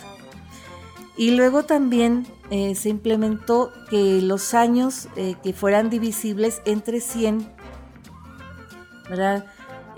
Y 1.18 1.32
luego 1.32 1.64
también 1.64 2.26
eh, 2.50 2.76
se 2.76 2.90
implementó 2.90 3.72
que 3.90 4.22
los 4.22 4.54
años 4.54 5.08
eh, 5.16 5.36
que 5.44 5.54
fueran 5.54 5.90
divisibles 5.90 6.62
entre 6.66 7.00
100, 7.00 7.48
¿verdad? 9.10 9.46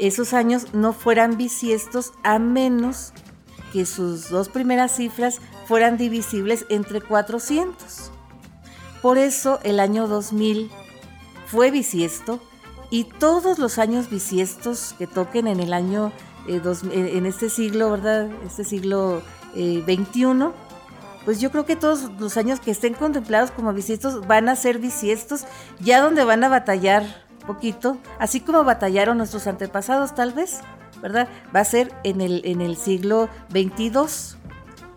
Esos 0.04 0.34
años 0.34 0.74
no 0.74 0.92
fueran 0.92 1.38
bisiestos 1.38 2.12
a 2.24 2.38
menos 2.38 3.14
que 3.72 3.86
sus 3.86 4.30
dos 4.30 4.50
primeras 4.50 4.98
cifras 4.98 5.40
fueran 5.66 5.96
divisibles 5.96 6.66
entre 6.68 7.00
400. 7.00 8.12
Por 9.02 9.18
eso 9.18 9.62
el 9.64 9.80
año 9.80 10.10
2000 10.10 10.70
fue 11.48 11.72
bisiesto 11.72 12.42
y 12.90 13.06
todos 13.06 13.60
los 13.60 13.80
años 13.80 14.10
bisiestos 14.10 14.94
que 14.98 15.08
toquen 15.08 15.48
en 15.48 15.62
el 15.62 15.72
año, 15.72 16.12
eh, 16.50 16.60
eh, 16.92 17.12
en 17.14 17.26
este 17.26 17.50
siglo, 17.50 17.90
¿verdad? 17.92 18.30
Este 18.46 18.66
siglo 18.66 19.22
eh, 19.56 19.82
21, 19.88 20.54
pues 21.24 21.40
yo 21.40 21.50
creo 21.50 21.66
que 21.66 21.78
todos 21.78 22.12
los 22.20 22.36
años 22.36 22.60
que 22.60 22.72
estén 22.72 22.94
contemplados 22.94 23.52
como 23.52 23.72
bisiestos 23.72 24.28
van 24.28 24.50
a 24.50 24.58
ser 24.58 24.80
bisiestos, 24.80 25.46
ya 25.80 26.02
donde 26.02 26.26
van 26.26 26.44
a 26.44 26.50
batallar 26.50 27.23
poquito, 27.44 27.98
así 28.20 28.40
como 28.42 28.64
batallaron 28.64 29.18
nuestros 29.18 29.48
antepasados 29.48 30.16
tal 30.16 30.34
vez, 30.34 30.62
¿verdad? 31.02 31.28
Va 31.56 31.62
a 31.62 31.66
ser 31.66 31.94
en 32.04 32.22
el, 32.22 32.42
en 32.46 32.62
el 32.62 32.78
siglo 32.78 33.30
22, 33.52 34.38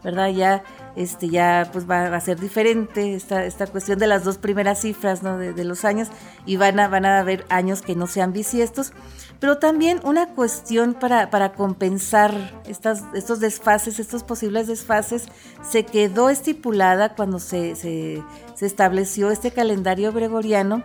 ¿verdad? 0.03 0.29
Ya 0.31 0.63
este, 0.97 1.29
ya 1.29 1.69
pues 1.73 1.89
va, 1.89 2.07
a 2.07 2.21
ser 2.21 2.41
diferente 2.41 3.15
esta, 3.15 3.45
esta 3.45 3.67
cuestión 3.67 3.99
de 3.99 4.07
las 4.07 4.25
dos 4.25 4.39
primeras 4.39 4.81
cifras 4.81 5.23
de, 5.23 5.65
los 5.65 5.85
años 5.85 6.09
y 6.47 6.57
van 6.57 6.81
a, 6.81 6.89
van 6.89 7.05
a 7.05 7.19
haber 7.19 7.45
años 7.51 7.83
que 7.83 7.95
no 7.95 8.07
sean 8.07 8.33
bisiestos, 8.33 8.93
pero 9.39 9.59
también 9.59 10.01
una 10.05 10.29
cuestión 10.29 10.95
para, 10.95 11.29
para 11.29 11.53
compensar 11.53 12.33
estas, 12.67 13.05
estos 13.15 13.41
desfases, 13.41 14.01
estos 14.01 14.25
posibles 14.25 14.67
desfases, 14.69 15.27
se 15.63 15.85
quedó 15.85 16.31
estipulada 16.31 17.15
cuando 17.15 17.39
se, 17.39 17.77
se, 17.77 18.23
estableció 18.65 19.31
este 19.31 19.51
calendario 19.51 20.15
gregoriano 20.15 20.83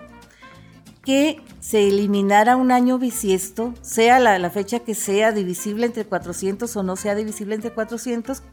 que 1.03 1.41
se 1.59 1.87
eliminara 1.87 2.55
un 2.55 2.71
año 2.71 2.99
bisiesto, 2.99 3.73
sea 3.81 4.19
la, 4.19 4.49
fecha 4.49 4.79
que 4.79 4.95
sea 4.95 5.31
divisible 5.31 5.85
entre 5.87 6.05
400 6.05 6.75
o 6.75 6.83
no 6.83 6.95
sea 6.95 7.15
divisible 7.15 7.55
entre 7.55 7.71
400, 7.71 8.43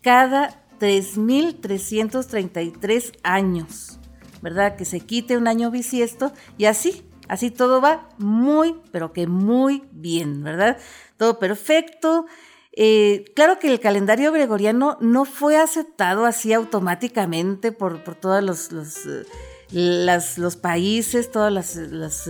cada 0.00 0.64
3.333 0.78 3.18
años, 3.22 3.98
¿verdad? 4.42 4.76
Que 4.76 4.84
se 4.84 5.00
quite 5.00 5.36
un 5.36 5.48
año 5.48 5.70
bisiesto 5.70 6.32
y 6.56 6.66
así, 6.66 7.04
así 7.28 7.50
todo 7.50 7.80
va 7.80 8.08
muy, 8.18 8.76
pero 8.92 9.12
que 9.12 9.26
muy 9.26 9.82
bien, 9.92 10.44
¿verdad? 10.44 10.78
Todo 11.16 11.38
perfecto. 11.38 12.26
Eh, 12.74 13.24
claro 13.36 13.58
que 13.58 13.70
el 13.70 13.80
calendario 13.80 14.32
gregoriano 14.32 14.96
no 15.00 15.24
fue 15.24 15.58
aceptado 15.58 16.26
así 16.26 16.52
automáticamente 16.52 17.70
por, 17.70 18.02
todos 18.14 18.42
los, 18.42 18.72
los, 18.72 19.06
eh, 19.06 19.24
los 19.72 20.56
países, 20.56 21.30
todas 21.30 21.52
las, 21.52 22.26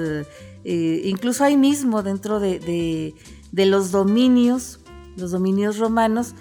eh, 0.64 1.03
incluso 1.05 1.45
ahí 1.45 1.57
mismo 1.57 2.03
dentro 2.03 2.40
de, 2.40 3.14
de 3.51 3.66
los 3.66 3.90
dominios, 3.90 4.80
los 5.16 5.30
dominios 5.30 5.78
romanos, 5.78 6.34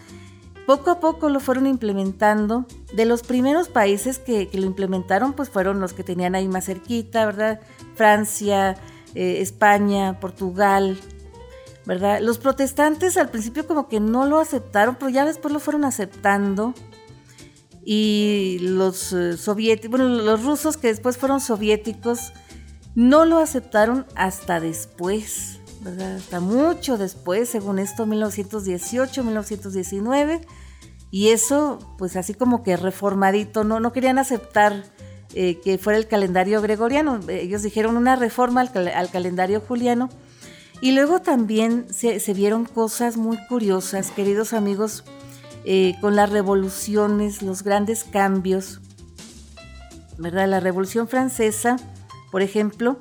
poco 0.65 0.91
a 0.91 0.99
poco 0.99 1.29
lo 1.29 1.39
fueron 1.39 1.67
implementando. 1.67 2.65
De 2.93 3.05
los 3.05 3.23
primeros 3.23 3.67
países 3.67 4.19
que, 4.19 4.49
lo 4.53 4.65
implementaron, 4.65 5.33
pues 5.33 5.49
fueron 5.49 5.79
los 5.79 5.93
que 5.93 6.03
tenían 6.03 6.35
ahí 6.35 6.47
más 6.47 6.65
cerquita, 6.65 7.25
¿verdad? 7.25 7.59
Francia, 7.95 8.77
eh, 9.15 9.41
España, 9.41 10.19
Portugal, 10.19 10.97
¿verdad? 11.85 12.19
Los 12.21 12.37
protestantes 12.37 13.17
al 13.17 13.29
principio 13.29 13.67
como 13.67 13.87
que 13.87 13.99
no 13.99 14.25
lo 14.25 14.39
aceptaron, 14.39 14.95
pero 14.95 15.09
ya 15.09 15.25
después 15.25 15.53
lo 15.53 15.59
fueron 15.59 15.83
aceptando. 15.83 16.73
Y 17.83 18.59
los 18.61 19.13
eh, 19.13 19.37
soviéticos, 19.37 19.99
bueno, 19.99 20.09
los 20.09 20.43
rusos 20.43 20.77
que 20.77 20.87
después 20.87 21.17
fueron 21.17 21.41
soviéticos, 21.41 22.33
no 22.95 23.25
lo 23.25 23.37
aceptaron 23.37 24.05
hasta 24.15 24.59
después. 24.59 25.59
Hasta 26.15 26.39
mucho 26.39 26.97
después, 26.97 27.49
según 27.49 27.79
esto, 27.79 28.05
1918, 28.05 29.23
1919. 29.23 30.41
Y 31.09 31.29
eso, 31.29 31.79
pues 31.97 32.15
así 32.15 32.33
como 32.33 32.63
que 32.63 32.77
reformadito, 32.77 33.63
no, 33.63 33.79
no 33.79 33.91
querían 33.91 34.19
aceptar 34.19 34.83
eh, 35.33 35.59
que 35.63 35.77
fuera 35.77 35.97
el 35.97 36.07
calendario 36.07 36.61
gregoriano. 36.61 37.19
Ellos 37.29 37.63
dijeron 37.63 37.95
una 37.95 38.17
reforma 38.17 38.61
al, 38.61 39.09
calendario 39.11 39.61
juliano. 39.61 40.09
Y 40.81 40.91
luego 40.91 41.21
también 41.21 41.85
se, 41.93 42.33
vieron 42.33 42.65
cosas 42.65 43.15
muy 43.15 43.37
curiosas, 43.47 44.11
queridos 44.11 44.51
amigos, 44.51 45.03
eh, 45.63 45.95
con 46.01 46.15
las 46.15 46.29
revoluciones, 46.29 47.41
los 47.41 47.63
grandes 47.63 48.03
cambios. 48.03 48.81
¿Verdad? 50.17 50.47
La 50.47 50.59
Revolución 50.59 51.07
Francesa, 51.07 51.77
por 52.31 52.41
ejemplo, 52.41 52.97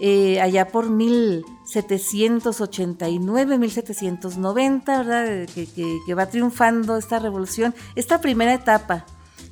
eh, 0.00 0.40
allá 0.40 0.68
por 0.68 0.88
1789, 0.90 3.58
1790, 3.58 4.98
¿verdad? 4.98 5.46
Que, 5.54 5.66
que, 5.66 6.14
va 6.14 6.26
triunfando 6.26 6.96
esta 6.96 7.20
revolución, 7.20 7.74
esta 7.94 8.20
primera 8.20 8.52
etapa 8.52 9.06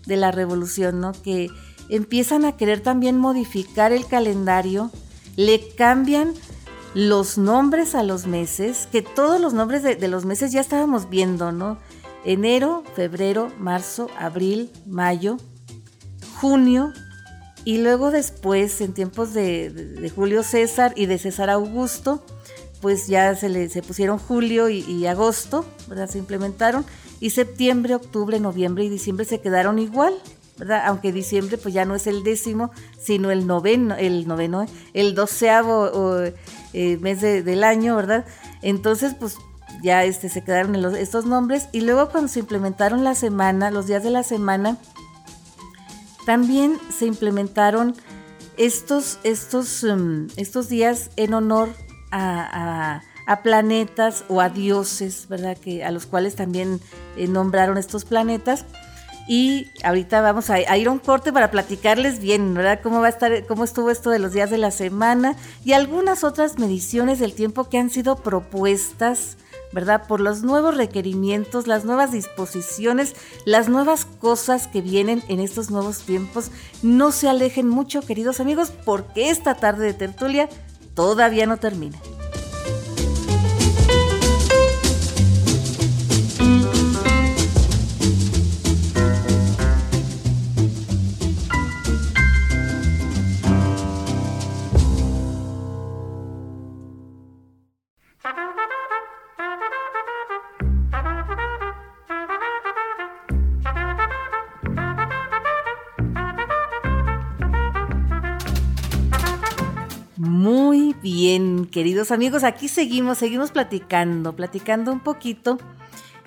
de 0.07 0.16
la 0.16 0.33
revolución, 0.33 1.01
¿no? 1.01 1.12
Que 1.12 1.49
empiezan 1.89 2.45
a 2.45 2.57
querer 2.57 2.81
también 2.81 3.16
modificar 3.16 3.93
el 3.93 4.07
calendario, 4.07 4.91
le 5.37 5.68
cambian 5.76 6.35
los 6.95 7.39
nombres 7.39 7.95
a 7.95 8.03
los 8.03 8.26
meses, 8.26 8.89
que 8.91 9.03
todos 9.03 9.41
los 9.41 9.55
nombres 9.55 9.85
de, 9.85 9.95
de 9.95 10.09
los 10.09 10.24
meses 10.24 10.51
ya 10.51 10.61
estábamos 10.61 11.09
viendo, 11.09 11.53
¿no? 11.53 11.78
Enero, 12.24 12.84
febrero, 12.94 13.50
marzo, 13.58 14.08
abril, 14.18 14.70
mayo, 14.86 15.38
junio, 16.40 16.92
y 17.64 17.78
luego 17.78 18.10
después, 18.10 18.80
en 18.80 18.94
tiempos 18.94 19.34
de, 19.34 20.10
Julio 20.14 20.42
César 20.42 20.92
y 20.96 21.06
de 21.06 21.18
César 21.18 21.50
Augusto, 21.50 22.24
pues 22.80 23.06
ya 23.06 23.34
se, 23.34 23.50
le, 23.50 23.68
se 23.68 23.82
pusieron 23.82 24.18
julio 24.18 24.70
y, 24.70 25.06
agosto, 25.06 25.66
¿verdad? 25.86 26.08
Se 26.08 26.18
implementaron. 26.18 26.86
Y 27.20 27.30
septiembre, 27.30 27.94
octubre, 27.94 28.40
noviembre 28.40 28.84
y 28.84 28.88
diciembre 28.88 29.26
se 29.26 29.40
quedaron 29.40 29.78
igual, 29.78 30.14
¿verdad? 30.56 30.82
Aunque 30.86 31.12
diciembre 31.12 31.58
pues 31.58 31.74
ya 31.74 31.84
no 31.84 31.94
es 31.94 32.06
el 32.06 32.24
décimo, 32.24 32.70
sino 32.98 33.30
el 33.30 33.46
noveno, 33.46 33.94
el 33.96 34.26
noveno, 34.26 34.64
el 34.94 35.14
doceavo 35.14 36.22
eh, 36.72 36.96
mes 37.00 37.20
del 37.20 37.62
año, 37.62 37.94
¿verdad? 37.96 38.24
Entonces, 38.62 39.14
pues 39.20 39.36
ya 39.83 40.05
este, 40.05 40.28
se 40.28 40.43
quedaron 40.43 40.74
estos 40.97 41.26
nombres. 41.26 41.68
Y 41.72 41.81
luego 41.81 42.11
cuando 42.11 42.28
se 42.28 42.41
implementaron 42.41 43.05
la 43.05 43.14
semana, 43.14 43.70
los 43.70 43.87
días 43.87 44.03
de 44.03 44.11
la 44.11 44.22
semana, 44.22 44.76
también 46.26 46.78
se 46.97 47.07
implementaron 47.07 47.97
estos, 48.57 49.18
estos, 49.24 49.85
em, 49.85 50.28
estos 50.37 50.68
días 50.68 51.11
en 51.16 51.35
honor 51.35 51.70
a, 52.11 53.03
planetas 53.45 54.24
o 54.28 54.41
a 54.41 54.49
dioses, 54.49 55.28
¿verdad? 55.28 55.57
Que, 55.57 55.85
a 55.85 55.93
los 55.93 56.07
cuales 56.07 56.35
también 56.35 56.81
eh, 57.16 57.28
nombraron 57.28 57.78
estos 57.78 58.05
planetas. 58.05 58.66
Y 59.28 59.68
ahorita 59.85 60.20
vamos 60.20 60.51
a, 60.51 60.59
ir 60.76 60.89
a 60.89 60.91
un 60.91 60.99
corte 60.99 61.33
para 61.33 61.53
platicarles 61.53 62.18
bien, 62.18 62.53
¿verdad? 62.55 62.81
Cómo 62.83 63.01
va 63.01 63.07
a 63.07 63.11
estar, 63.11 63.47
cómo 63.47 63.62
estuvo 63.62 63.91
esto 63.91 64.11
de 64.11 64.18
los 64.18 64.33
días 64.33 64.51
de 64.51 64.59
la 64.59 64.72
semana 64.72 65.37
y 65.64 65.72
algunas 65.72 66.24
otras 66.24 66.59
mediciones 66.59 67.20
del 67.20 67.33
tiempo 67.33 67.68
que 67.68 67.78
han 67.78 67.91
sido 67.91 68.16
propuestas, 68.16 69.37
¿verdad? 69.72 70.06
Por 70.06 70.20
los 70.20 70.42
nuevos 70.42 70.76
requerimientos, 70.76 71.66
las 71.66 71.84
nuevas 71.84 72.12
disposiciones, 72.12 73.14
las 73.44 73.68
nuevas 73.68 74.04
cosas 74.04 74.66
que 74.66 74.80
vienen 74.80 75.22
en 75.28 75.40
estos 75.40 75.70
nuevos 75.70 76.00
tiempos. 76.00 76.50
No 76.82 77.12
se 77.12 77.28
alejen 77.28 77.68
mucho, 77.68 78.00
queridos 78.02 78.40
amigos, 78.40 78.72
porque 78.84 79.30
esta 79.30 79.54
tarde 79.54 79.86
de 79.86 79.94
tertulia 79.94 80.48
todavía 80.94 81.46
no 81.46 81.58
termina. 81.58 81.98
Queridos 111.81 112.11
amigos, 112.11 112.45
aquí 112.45 112.68
seguimos, 112.68 113.16
seguimos 113.16 113.53
platicando, 113.53 114.37
platicando 114.37 114.93
un 114.93 115.01
poquito 115.01 115.57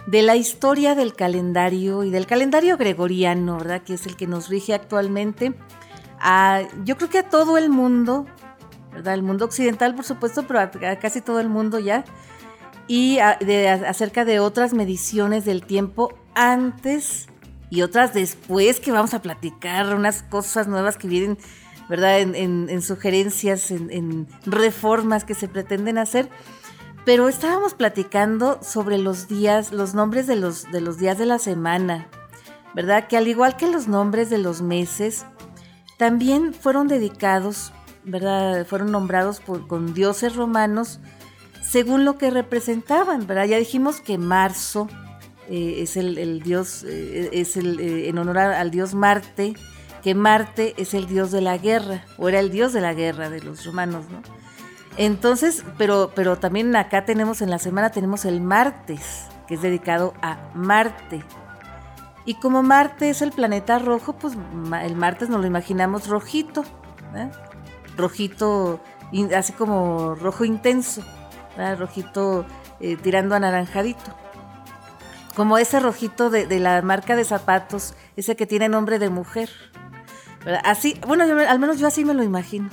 de 0.08 0.24
la 0.24 0.36
historia 0.36 0.96
del 0.96 1.14
calendario 1.14 2.04
y 2.04 2.10
del 2.10 2.26
calendario 2.26 2.76
gregoriano, 2.76 3.60
¿verdad? 3.60 3.84
Que 3.84 3.94
es 3.94 4.08
el 4.08 4.16
que 4.16 4.26
nos 4.26 4.50
rige 4.50 4.74
actualmente. 4.74 5.54
yo 6.86 6.98
creo 6.98 7.10
que 7.12 7.20
a 7.20 7.30
todo 7.30 7.60
el 7.60 7.70
mundo, 7.70 8.26
¿verdad? 8.94 9.14
El 9.14 9.22
mundo 9.22 9.46
occidental, 9.46 9.94
por 9.94 10.06
supuesto, 10.06 10.42
pero 10.48 10.60
a, 10.60 10.72
casi 10.72 11.22
todo 11.22 11.40
el 11.40 11.50
mundo 11.50 11.78
ya. 11.78 12.04
Y 12.88 13.20
acerca 13.20 14.26
de 14.26 14.40
otras 14.40 14.74
mediciones 14.74 15.46
del 15.46 15.64
tiempo 15.64 16.18
antes 16.34 17.28
y 17.70 17.84
otras 17.84 18.16
después 18.16 18.80
que 18.80 18.92
vamos 18.92 19.14
a 19.14 19.22
platicar, 19.22 19.96
unas 19.96 20.24
cosas 20.24 20.68
nuevas 20.68 20.98
que 20.98 21.08
vienen 21.08 21.38
¿verdad? 21.94 22.22
En, 22.22 22.82
sugerencias, 22.82 23.70
en, 23.70 24.28
reformas 24.48 25.26
que 25.26 25.36
se 25.36 25.48
pretenden 25.48 26.00
hacer. 26.00 26.28
Pero 27.06 27.30
estábamos 27.30 27.76
platicando 27.76 28.58
sobre 28.64 28.98
los 28.98 29.28
días, 29.28 29.72
los 29.72 29.94
nombres 29.94 30.26
de 30.26 30.36
los, 30.36 30.72
de 30.72 30.82
los 30.82 30.98
días 30.98 31.20
de 31.20 31.28
la 31.28 31.38
semana, 31.38 32.08
¿verdad? 32.74 33.08
Que 33.08 33.16
al 33.16 33.28
igual 33.28 33.58
que 33.58 33.68
los 33.68 33.88
nombres 33.88 34.32
de 34.32 34.40
los 34.40 34.64
meses, 34.64 35.28
también 36.00 36.56
fueron 36.56 36.88
dedicados, 36.88 37.74
¿verdad? 38.04 38.66
Fueron 38.66 38.92
nombrados 38.92 39.40
con 39.40 39.94
dioses 39.94 40.36
romanos 40.36 41.00
según 41.62 42.06
lo 42.06 42.18
que 42.18 42.32
representaban, 42.32 43.28
¿verdad? 43.28 43.46
Ya 43.46 43.60
dijimos 43.60 44.02
que 44.02 44.18
marzo 44.18 44.88
eh, 45.48 45.76
es 45.84 45.96
el, 45.96 46.42
dios, 46.42 46.86
eh, 46.88 47.30
es 47.34 47.56
el, 47.56 47.80
eh, 47.80 48.10
en 48.10 48.18
honor 48.18 48.40
al 48.40 48.72
dios 48.72 48.96
Marte, 48.96 49.54
que 50.04 50.16
Marte 50.16 50.74
es 50.78 50.94
el 50.94 51.08
dios 51.08 51.32
de 51.32 51.42
la 51.42 51.58
guerra, 51.58 52.04
o 52.18 52.28
era 52.28 52.40
el 52.40 52.52
dios 52.52 52.74
de 52.74 52.82
la 52.82 52.94
guerra 52.94 53.30
de 53.30 53.42
los 53.42 53.66
romanos, 53.66 54.06
¿no? 54.10 54.22
Entonces, 54.98 55.64
pero, 55.78 56.12
pero 56.14 56.38
también 56.38 56.76
acá 56.76 57.06
tenemos 57.06 57.42
en 57.42 57.50
la 57.50 57.58
semana 57.58 57.90
tenemos 57.90 58.26
el 58.26 58.42
martes, 58.42 59.28
que 59.48 59.56
es 59.56 59.62
dedicado 59.62 60.14
a 60.22 60.38
Marte. 60.54 61.24
Y 62.26 62.36
como 62.36 62.64
Marte 62.64 63.10
es 63.10 63.22
el 63.22 63.32
planeta 63.32 63.80
rojo, 63.80 64.14
pues 64.14 64.38
el 64.84 64.96
martes 64.96 65.30
nos 65.30 65.42
lo 65.42 65.48
imaginamos 65.48 66.08
rojito, 66.08 66.64
¿eh? 67.16 67.30
rojito, 67.98 68.82
así 69.36 69.54
como 69.54 70.16
rojo 70.16 70.46
intenso, 70.46 71.02
rojito 71.78 72.46
eh, 72.80 72.98
tirando 72.98 73.36
a 73.36 73.40
naranjadito. 73.40 74.14
Como 75.36 75.58
ese 75.58 75.80
rojito 75.80 76.30
de 76.30 76.60
la 76.60 76.82
marca 76.84 77.16
de 77.16 77.24
zapatos, 77.24 77.96
ese 78.16 78.36
que 78.36 78.46
tiene 78.46 78.70
nombre 78.70 79.00
de 79.00 79.10
mujer. 79.10 79.50
Así, 80.64 81.00
bueno, 81.08 81.24
al 81.24 81.60
menos 81.60 81.80
yo 81.80 81.88
así 81.88 82.04
me 82.06 82.14
lo 82.14 82.24
imagino. 82.24 82.70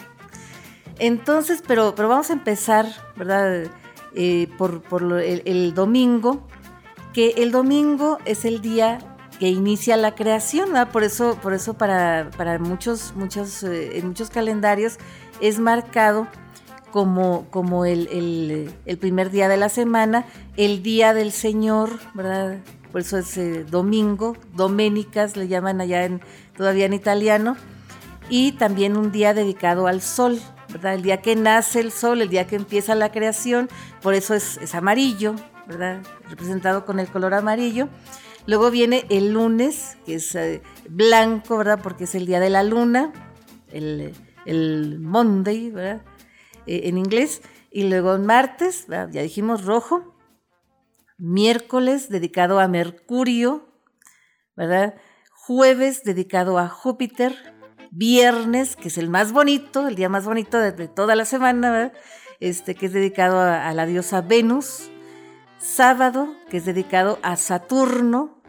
Entonces, 0.99 1.63
pero, 1.67 1.95
pero 1.95 2.09
vamos 2.09 2.31
a 2.31 2.35
empezar, 2.35 2.87
¿verdad? 3.17 3.65
Eh, 4.15 4.49
por, 4.59 4.83
el, 5.23 5.75
domingo, 5.75 6.47
que 7.13 7.31
el 7.39 7.53
domingo 7.53 8.19
es 8.25 8.45
el 8.45 8.61
día 8.61 8.99
que 9.39 9.49
inicia 9.49 9.97
la 9.97 10.15
creación, 10.15 10.73
¿verdad? 10.73 10.91
Por 10.91 11.05
eso, 11.05 11.39
por 11.41 11.55
eso 11.55 11.75
para, 11.75 12.31
para 12.37 12.59
muchos, 12.59 13.15
muchos, 13.15 13.63
eh, 13.63 13.99
en 13.99 14.09
muchos 14.09 14.31
calendarios 14.31 14.99
es 15.41 15.59
marcado 15.59 16.27
como, 16.91 17.47
como 17.51 17.85
el, 17.85 18.69
el, 18.85 18.99
primer 18.99 19.31
día 19.31 19.49
de 19.49 19.57
la 19.57 19.69
semana, 19.69 20.27
el 20.57 20.83
día 20.83 21.15
del 21.15 21.33
Señor, 21.33 21.99
¿verdad? 22.15 22.59
Por 22.93 23.03
eso 23.03 23.19
es 23.19 23.37
eh, 23.39 23.65
domingo, 23.65 24.37
doménicas 24.55 25.37
le 25.37 25.47
llaman 25.49 25.81
allá 25.81 26.05
en 26.05 26.21
todavía 26.61 26.85
en 26.85 26.93
italiano, 26.93 27.57
y 28.29 28.53
también 28.53 28.99
un 28.99 29.11
día 29.11 29.33
dedicado 29.33 29.87
al 29.87 30.03
sol, 30.03 30.39
¿verdad? 30.71 30.93
El 30.93 31.01
día 31.01 31.23
que 31.23 31.35
nace 31.35 31.81
el 31.81 31.91
sol, 31.91 32.21
el 32.21 32.29
día 32.29 32.47
que 32.47 32.57
empieza 32.57 32.95
la 32.95 33.11
creación, 33.11 33.71
por 34.03 34.13
eso 34.13 34.35
es, 34.35 34.75
amarillo, 34.75 35.37
¿verdad? 35.67 36.03
Representado 36.29 36.85
con 36.85 37.01
el 37.01 37.09
color 37.09 37.33
amarillo. 37.33 37.89
Luego 38.45 38.71
viene 38.71 39.07
el 39.09 39.33
lunes, 39.33 39.97
que 40.05 40.17
es 40.17 40.35
eh, 40.35 40.61
blanco, 40.87 41.57
¿verdad? 41.57 41.81
Porque 41.83 42.05
es 42.05 42.15
el 42.15 42.27
día 42.27 42.41
de 42.41 42.51
la 42.51 42.63
luna, 42.63 43.11
el, 43.73 44.13
el 44.45 44.99
Monday, 45.01 45.71
¿verdad? 45.71 46.03
Eh, 46.67 46.83
en 46.85 46.99
inglés. 46.99 47.41
Y 47.71 47.89
luego 47.89 48.19
martes, 48.19 48.87
ya 48.87 49.07
dijimos 49.07 49.65
rojo. 49.65 50.15
Miércoles, 51.17 52.11
dedicado 52.11 52.61
a 52.61 52.69
Mercurio, 52.69 53.67
¿verdad? 54.57 54.97
Jueves 55.51 56.05
dedicado 56.05 56.61
a 56.61 56.69
Júpiter, 56.69 57.35
viernes, 57.91 58.77
que 58.77 58.87
es 58.87 58.99
el 58.99 59.09
más 59.09 59.33
bonito, 59.33 59.89
el 59.89 59.97
día 59.97 60.09
más 60.09 60.25
bonito 60.25 60.61
de, 60.61 60.71
toda 60.87 61.17
la 61.17 61.25
semana, 61.25 61.91
este, 62.39 62.77
que 62.77 62.87
es 62.87 62.93
dedicado 62.93 63.41
a, 63.41 63.75
la 63.75 63.85
diosa 63.85 64.21
Venus, 64.21 64.93
sábado, 65.59 66.33
que 66.51 66.59
es 66.59 66.67
dedicado 66.67 67.19
a 67.25 67.35
Saturno, 67.35 68.41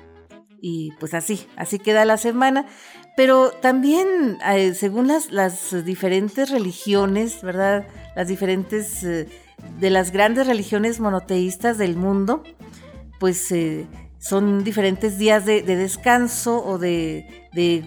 y 0.61 0.91
pues 0.99 1.15
así, 1.15 1.47
así 1.55 1.79
queda 1.79 2.05
la 2.05 2.17
semana. 2.17 2.67
Pero 3.17 3.49
también, 3.49 4.37
eh, 4.53 4.75
según 4.75 5.07
las, 5.07 5.31
las, 5.31 5.83
diferentes 5.83 6.51
religiones, 6.51 7.41
¿verdad? 7.41 7.87
Las 8.15 8.27
diferentes, 8.27 9.03
eh, 9.03 9.27
de 9.79 9.89
las 9.89 10.11
grandes 10.11 10.45
religiones 10.45 10.99
monoteístas 10.99 11.79
del 11.79 11.95
mundo, 11.95 12.43
pues 13.19 13.51
eh, 13.51 13.87
son 14.21 14.63
diferentes 14.63 15.17
días 15.17 15.45
de, 15.45 15.63
descanso 15.63 16.63
o 16.63 16.77
de, 16.77 17.25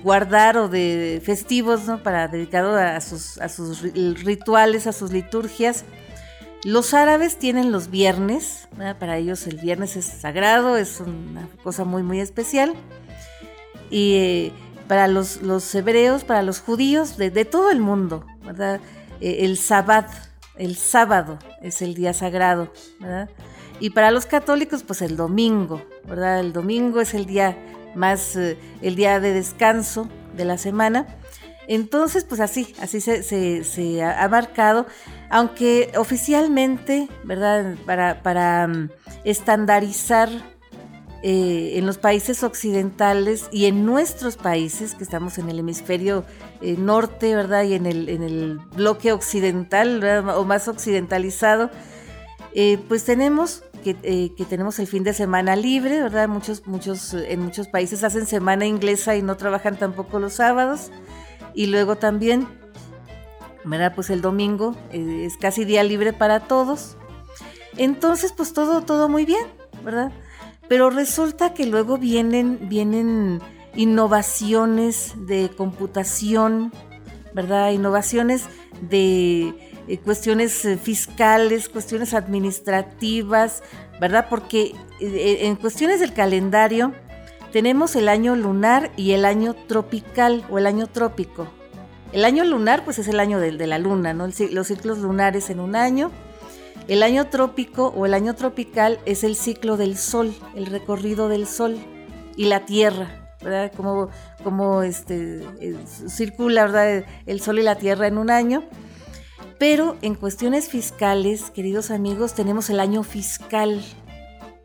guardar 0.03 0.57
o 0.57 0.69
de 0.69 1.23
festivos, 1.25 1.85
¿no? 1.85 2.03
Para 2.03 2.27
dedicado 2.27 2.77
a 2.77 3.01
sus, 3.01 3.39
rituales, 4.25 4.89
a 4.89 4.93
sus 4.93 5.13
liturgias. 5.13 5.85
Los 6.65 6.93
árabes 6.93 7.39
tienen 7.39 7.71
los 7.71 7.89
viernes, 7.89 8.69
para 8.99 9.17
ellos 9.17 9.47
el 9.47 9.59
viernes 9.59 9.95
es 9.97 10.07
sagrado, 10.07 10.77
es 10.77 10.99
una 10.99 11.49
cosa 11.63 11.85
muy, 11.85 12.03
muy 12.03 12.19
especial. 12.19 12.75
Y 13.89 14.15
eh, 14.17 14.53
para 14.89 15.07
los, 15.07 15.41
los, 15.41 15.73
hebreos, 15.73 16.25
para 16.25 16.43
los 16.43 16.59
judíos 16.59 17.17
de, 17.17 17.45
todo 17.45 17.71
el 17.71 17.79
mundo, 17.79 18.27
¿verdad? 18.45 18.81
Eh, 19.21 19.45
el 19.45 19.57
sabbat, 19.57 20.11
el 20.57 20.75
sábado 20.75 21.39
es 21.63 21.81
el 21.81 21.95
día 21.95 22.13
sagrado, 22.13 22.73
¿verdad? 22.99 23.29
Y 23.81 23.91
para 23.91 24.11
los 24.11 24.27
católicos, 24.27 24.83
pues 24.83 25.03
el 25.03 25.17
domingo, 25.17 25.83
¿verdad? 26.07 26.41
El 26.41 26.53
domingo 26.53 27.01
es 27.01 27.15
el 27.15 27.27
día 27.27 27.57
más, 27.95 28.37
eh, 28.37 28.57
el 28.83 28.97
día 28.97 29.21
de 29.21 29.33
descanso 29.33 30.09
de 30.37 30.45
la 30.45 30.59
semana. 30.59 31.07
Entonces, 31.67 32.25
pues 32.25 32.41
así, 32.41 32.75
así 32.81 33.01
se, 33.01 34.03
ha 34.03 34.29
marcado, 34.29 34.87
aunque 35.31 35.93
oficialmente, 35.97 37.09
¿verdad? 37.25 37.77
Para, 37.87 38.23
para 38.23 38.67
mm, 38.69 38.91
estandarizar 39.25 40.29
eh, 41.27 41.79
en 41.79 41.87
los 41.87 41.97
países 41.97 42.43
occidentales 42.43 43.49
y 43.51 43.65
en 43.65 43.87
nuestros 43.87 44.37
países, 44.37 44.95
que 44.95 45.05
estamos 45.05 45.39
en 45.39 45.49
el 45.49 45.59
hemisferio 45.59 46.27
eh, 46.61 46.77
norte, 46.79 47.35
¿verdad? 47.35 47.63
Y 47.63 47.73
en 47.73 47.87
el, 47.87 48.11
en 48.11 48.23
el 48.23 48.59
bloque 48.77 49.11
occidental, 49.11 50.05
O 50.37 50.45
más 50.45 50.69
occidentalizado, 50.69 51.71
eh, 52.55 52.79
pues 52.89 53.05
tenemos 53.05 53.65
que, 53.83 53.97
eh, 54.05 54.33
que, 54.37 54.45
tenemos 54.45 54.79
el 54.79 54.87
fin 54.87 55.03
de 55.03 55.13
semana 55.13 55.57
libre, 55.57 56.01
¿verdad? 56.01 56.29
Muchos, 56.29 56.67
muchos, 56.67 57.13
en 57.13 57.41
muchos 57.41 57.67
países 57.67 58.05
hacen 58.05 58.27
semana 58.27 58.65
inglesa 58.65 59.17
y 59.17 59.23
no 59.23 59.37
trabajan 59.37 59.77
tampoco 59.77 60.21
los 60.21 60.35
sábados. 60.35 60.93
Y 61.53 61.67
luego 61.67 61.97
también, 61.97 62.47
¿verdad? 63.65 63.93
Pues 63.95 64.09
el 64.11 64.21
domingo 64.21 64.77
eh, 64.93 65.25
es 65.27 65.37
casi 65.37 65.65
día 65.65 65.83
libre 65.83 66.13
para 66.13 66.41
todos. 66.41 66.97
Entonces, 67.77 68.33
pues 68.33 68.53
todo, 68.53 68.83
todo 68.83 69.09
muy 69.09 69.25
bien, 69.25 69.47
¿verdad? 69.85 70.13
Pero 70.69 70.91
resulta 70.91 71.55
que 71.55 71.67
luego 71.67 71.99
vienen, 71.99 72.69
vienen 72.69 73.41
innovaciones 73.75 75.13
de 75.27 75.51
computación, 75.51 76.73
¿verdad? 77.35 77.73
Innovaciones 77.73 78.45
de 78.81 79.74
eh, 79.87 79.99
cuestiones 79.99 80.65
eh, 80.65 80.79
fiscales, 80.79 81.69
cuestiones 81.69 82.15
administrativas, 82.15 83.63
¿verdad? 84.01 84.27
Porque 84.31 84.75
eh, 85.01 85.39
en 85.43 85.57
cuestiones 85.57 86.01
del 86.01 86.15
calendario 86.15 86.93
tenemos 87.53 87.95
el 87.95 88.09
año 88.09 88.35
lunar 88.35 88.91
y 88.97 89.13
el 89.13 89.25
año 89.25 89.55
tropical 89.55 90.45
o 90.51 90.59
el 90.59 90.67
año 90.67 90.87
trópico. 90.87 91.49
El 92.13 92.25
año 92.25 92.45
lunar 92.45 92.85
pues 92.85 92.99
es 92.99 93.09
el 93.09 93.21
año 93.21 93.41
de, 93.41 93.53
de 93.53 93.67
la 93.67 93.79
luna, 93.79 94.15
¿no? 94.15 94.27
los 94.27 94.67
ciclos 94.67 94.99
lunares 94.99 95.51
en 95.51 95.61
un 95.61 95.77
año. 95.77 96.11
El 96.89 97.03
año 97.03 97.29
trópico 97.29 97.89
o 97.89 98.07
el 98.07 98.15
año 98.15 98.35
tropical 98.35 98.99
es 99.05 99.25
el 99.25 99.37
ciclo 99.37 99.77
del 99.77 99.97
sol, 99.97 100.35
el 100.55 100.67
recorrido 100.67 101.29
del 101.29 101.47
sol 101.47 101.79
y 102.37 102.47
la 102.47 102.67
tierra, 102.67 103.37
¿verdad? 103.43 103.73
Como, 103.75 104.11
como 104.43 104.83
este, 104.83 105.43
circula 106.09 106.67
¿verdad? 106.67 107.05
el 107.27 107.41
sol 107.41 107.59
y 107.59 107.63
la 107.63 107.77
tierra 107.77 108.07
en 108.07 108.19
un 108.19 108.31
año. 108.31 108.65
Pero 109.59 109.97
en 110.03 110.15
cuestiones 110.15 110.69
fiscales, 110.69 111.51
queridos 111.51 111.91
amigos, 111.91 112.35
tenemos 112.35 112.71
el 112.71 112.81
año 112.81 113.03
fiscal, 113.03 113.83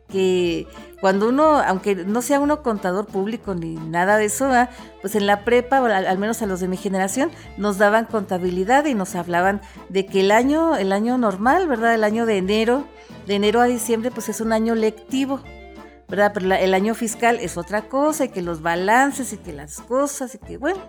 que 0.08 0.66
cuando 1.00 1.28
uno, 1.28 1.60
aunque 1.60 1.94
no 1.94 2.20
sea 2.20 2.40
uno 2.40 2.62
contador 2.62 3.06
público 3.06 3.54
ni 3.54 3.74
nada 3.76 4.16
de 4.16 4.26
eso, 4.26 4.50
pues 5.00 5.14
en 5.14 5.26
la 5.26 5.44
prepa, 5.44 5.78
al, 5.78 6.18
menos 6.18 6.42
a 6.42 6.46
los 6.46 6.60
de 6.60 6.68
mi 6.68 6.76
generación, 6.76 7.30
nos 7.56 7.78
daban 7.78 8.04
contabilidad 8.04 8.84
y 8.84 8.94
nos 8.94 9.14
hablaban 9.14 9.60
de 9.88 10.06
que 10.06 10.20
el 10.20 10.30
año, 10.30 10.76
el 10.76 10.92
año 10.92 11.16
normal, 11.16 11.68
¿verdad? 11.68 11.94
El 11.94 12.04
año 12.04 12.26
de 12.26 12.38
enero, 12.38 12.84
de 13.26 13.36
enero 13.36 13.60
a 13.60 13.66
diciembre, 13.66 14.10
pues 14.10 14.28
es 14.28 14.40
un 14.40 14.52
año 14.52 14.74
lectivo. 14.74 15.40
¿verdad? 16.08 16.32
Pero 16.34 16.52
el 16.52 16.74
año 16.74 16.96
fiscal 16.96 17.38
es 17.40 17.56
otra 17.56 17.82
cosa, 17.82 18.24
y 18.24 18.28
que 18.30 18.42
los 18.42 18.62
balances 18.62 19.32
y 19.32 19.36
que 19.36 19.52
las 19.52 19.80
cosas 19.80 20.34
y 20.34 20.38
que 20.38 20.56
bueno. 20.56 20.80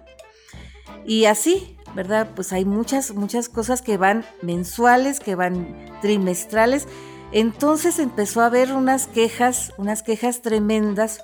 Y 1.05 1.25
así, 1.25 1.77
¿verdad? 1.95 2.29
Pues 2.35 2.53
hay 2.53 2.65
muchas, 2.65 3.13
muchas 3.13 3.49
cosas 3.49 3.81
que 3.81 3.97
van 3.97 4.25
mensuales, 4.41 5.19
que 5.19 5.35
van 5.35 5.75
trimestrales. 6.01 6.87
Entonces 7.31 7.99
empezó 7.99 8.41
a 8.41 8.47
haber 8.47 8.73
unas 8.73 9.07
quejas, 9.07 9.73
unas 9.77 10.03
quejas 10.03 10.41
tremendas, 10.41 11.23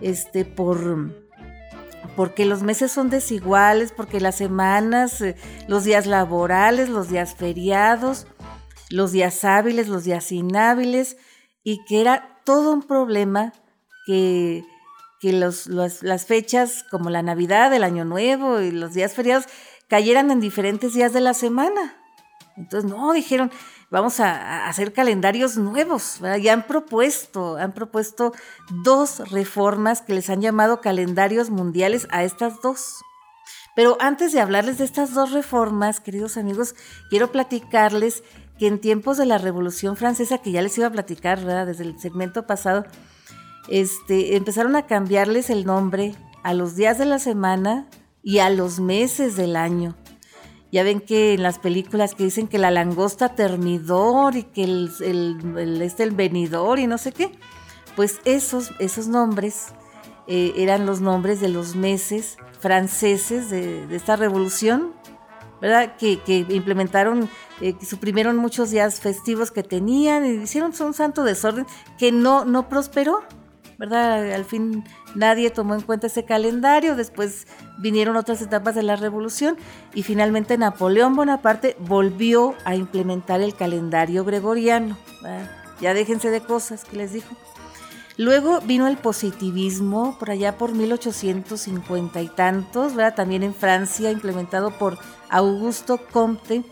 este, 0.00 0.44
por, 0.44 1.12
porque 2.16 2.44
los 2.44 2.62
meses 2.62 2.92
son 2.92 3.10
desiguales, 3.10 3.92
porque 3.92 4.20
las 4.20 4.36
semanas, 4.36 5.20
eh, 5.20 5.36
los 5.66 5.84
días 5.84 6.06
laborales, 6.06 6.88
los 6.88 7.08
días 7.08 7.34
feriados, 7.34 8.26
los 8.90 9.12
días 9.12 9.44
hábiles, 9.44 9.88
los 9.88 10.04
días 10.04 10.30
inhábiles, 10.32 11.16
y 11.62 11.84
que 11.84 12.00
era 12.00 12.40
todo 12.44 12.72
un 12.72 12.82
problema 12.82 13.52
que, 14.06 14.64
las 15.22 16.26
fechas 16.26 16.84
como 16.90 17.10
la 17.10 17.22
Navidad, 17.22 17.72
el 17.74 17.84
Año 17.84 18.04
Nuevo 18.04 18.60
y 18.60 18.70
los 18.70 18.94
días 18.94 19.14
feriados 19.14 19.46
cayeran 19.88 20.30
en 20.30 20.40
diferentes 20.40 20.94
días 20.94 21.12
de 21.12 21.20
la 21.20 21.34
semana. 21.34 21.96
Entonces, 22.56 22.90
no, 22.90 23.12
dijeron, 23.12 23.50
vamos 23.90 24.20
a, 24.20 24.68
hacer 24.68 24.92
calendarios 24.92 25.56
nuevos. 25.56 26.20
Ya 26.40 26.52
han 26.52 26.66
propuesto, 26.66 27.56
han 27.56 27.72
propuesto 27.72 28.32
dos 28.82 29.30
reformas 29.30 30.02
que 30.02 30.14
les 30.14 30.28
han 30.28 30.40
llamado 30.40 30.80
calendarios 30.80 31.50
mundiales 31.50 32.08
a 32.10 32.24
estas 32.24 32.60
dos. 32.60 32.96
Pero 33.76 33.96
antes 34.00 34.32
de 34.32 34.40
hablarles 34.40 34.78
de 34.78 34.84
estas 34.84 35.14
dos 35.14 35.30
reformas, 35.30 36.00
queridos 36.00 36.36
amigos, 36.36 36.74
quiero 37.10 37.30
platicarles 37.30 38.24
que 38.58 38.66
en 38.66 38.80
tiempos 38.80 39.18
de 39.18 39.26
la 39.26 39.38
Revolución 39.38 39.96
Francesa, 39.96 40.38
que 40.38 40.50
ya 40.50 40.62
les 40.62 40.76
iba 40.78 40.88
a 40.88 40.92
platicar 40.92 41.38
desde 41.64 41.84
el 41.84 41.98
segmento 42.00 42.44
pasado, 42.44 42.86
este, 43.68 44.36
empezaron 44.36 44.76
a 44.76 44.86
cambiarles 44.86 45.50
el 45.50 45.64
nombre 45.64 46.14
a 46.42 46.54
los 46.54 46.76
días 46.76 46.98
de 46.98 47.04
la 47.04 47.18
semana 47.18 47.86
y 48.22 48.38
a 48.38 48.50
los 48.50 48.80
meses 48.80 49.36
del 49.36 49.56
año. 49.56 49.96
Ya 50.70 50.82
ven 50.82 51.00
que 51.00 51.34
en 51.34 51.42
las 51.42 51.58
películas 51.58 52.14
que 52.14 52.24
dicen 52.24 52.46
que 52.46 52.58
la 52.58 52.70
langosta 52.70 53.34
termidor 53.34 54.36
y 54.36 54.42
que 54.42 54.64
el, 54.64 55.80
este, 55.82 56.02
el 56.02 56.10
venidor 56.10 56.78
y 56.78 56.86
no 56.86 56.98
sé 56.98 57.12
qué, 57.12 57.30
pues 57.96 58.20
esos, 58.24 58.72
esos 58.78 59.08
nombres 59.08 59.68
eh, 60.26 60.52
eran 60.56 60.84
los 60.84 61.00
nombres 61.00 61.40
de 61.40 61.48
los 61.48 61.74
meses 61.74 62.36
franceses 62.60 63.48
de, 63.48 63.94
esta 63.94 64.16
revolución, 64.16 64.92
¿verdad? 65.60 65.96
Que, 65.96 66.20
que 66.20 66.44
implementaron 66.50 67.30
eh, 67.60 67.74
suprimieron 67.84 68.36
muchos 68.36 68.70
días 68.70 69.00
festivos 69.00 69.50
que 69.50 69.62
tenían 69.62 70.24
y 70.24 70.42
hicieron 70.42 70.72
un 70.80 70.94
santo 70.94 71.24
desorden 71.24 71.66
que 71.98 72.12
no, 72.12 72.44
no 72.44 72.68
prosperó, 72.68 73.24
¿verdad? 73.78 74.32
Al 74.32 74.44
fin 74.44 74.84
nadie 75.14 75.50
tomó 75.50 75.74
en 75.74 75.80
cuenta 75.80 76.08
ese 76.08 76.24
calendario, 76.24 76.96
después 76.96 77.46
vinieron 77.78 78.16
otras 78.16 78.42
etapas 78.42 78.74
de 78.74 78.82
la 78.82 78.96
revolución 78.96 79.56
y 79.94 80.02
finalmente 80.02 80.58
Napoleón 80.58 81.14
Bonaparte 81.14 81.76
volvió 81.78 82.54
a 82.64 82.74
implementar 82.74 83.40
el 83.40 83.54
calendario 83.54 84.24
gregoriano. 84.24 84.98
Ya 85.80 85.94
déjense 85.94 86.30
de 86.30 86.40
cosas 86.40 86.84
que 86.84 86.96
les 86.96 87.12
dijo. 87.12 87.36
Luego 88.16 88.60
vino 88.62 88.88
el 88.88 88.96
positivismo 88.96 90.16
por 90.18 90.32
allá 90.32 90.58
por 90.58 90.74
1850 90.74 92.20
y 92.20 92.26
tantos, 92.26 92.96
¿verdad? 92.96 93.14
también 93.14 93.44
en 93.44 93.54
Francia, 93.54 94.10
implementado 94.10 94.76
por 94.76 94.98
Augusto 95.30 96.00
Comte 96.10 96.64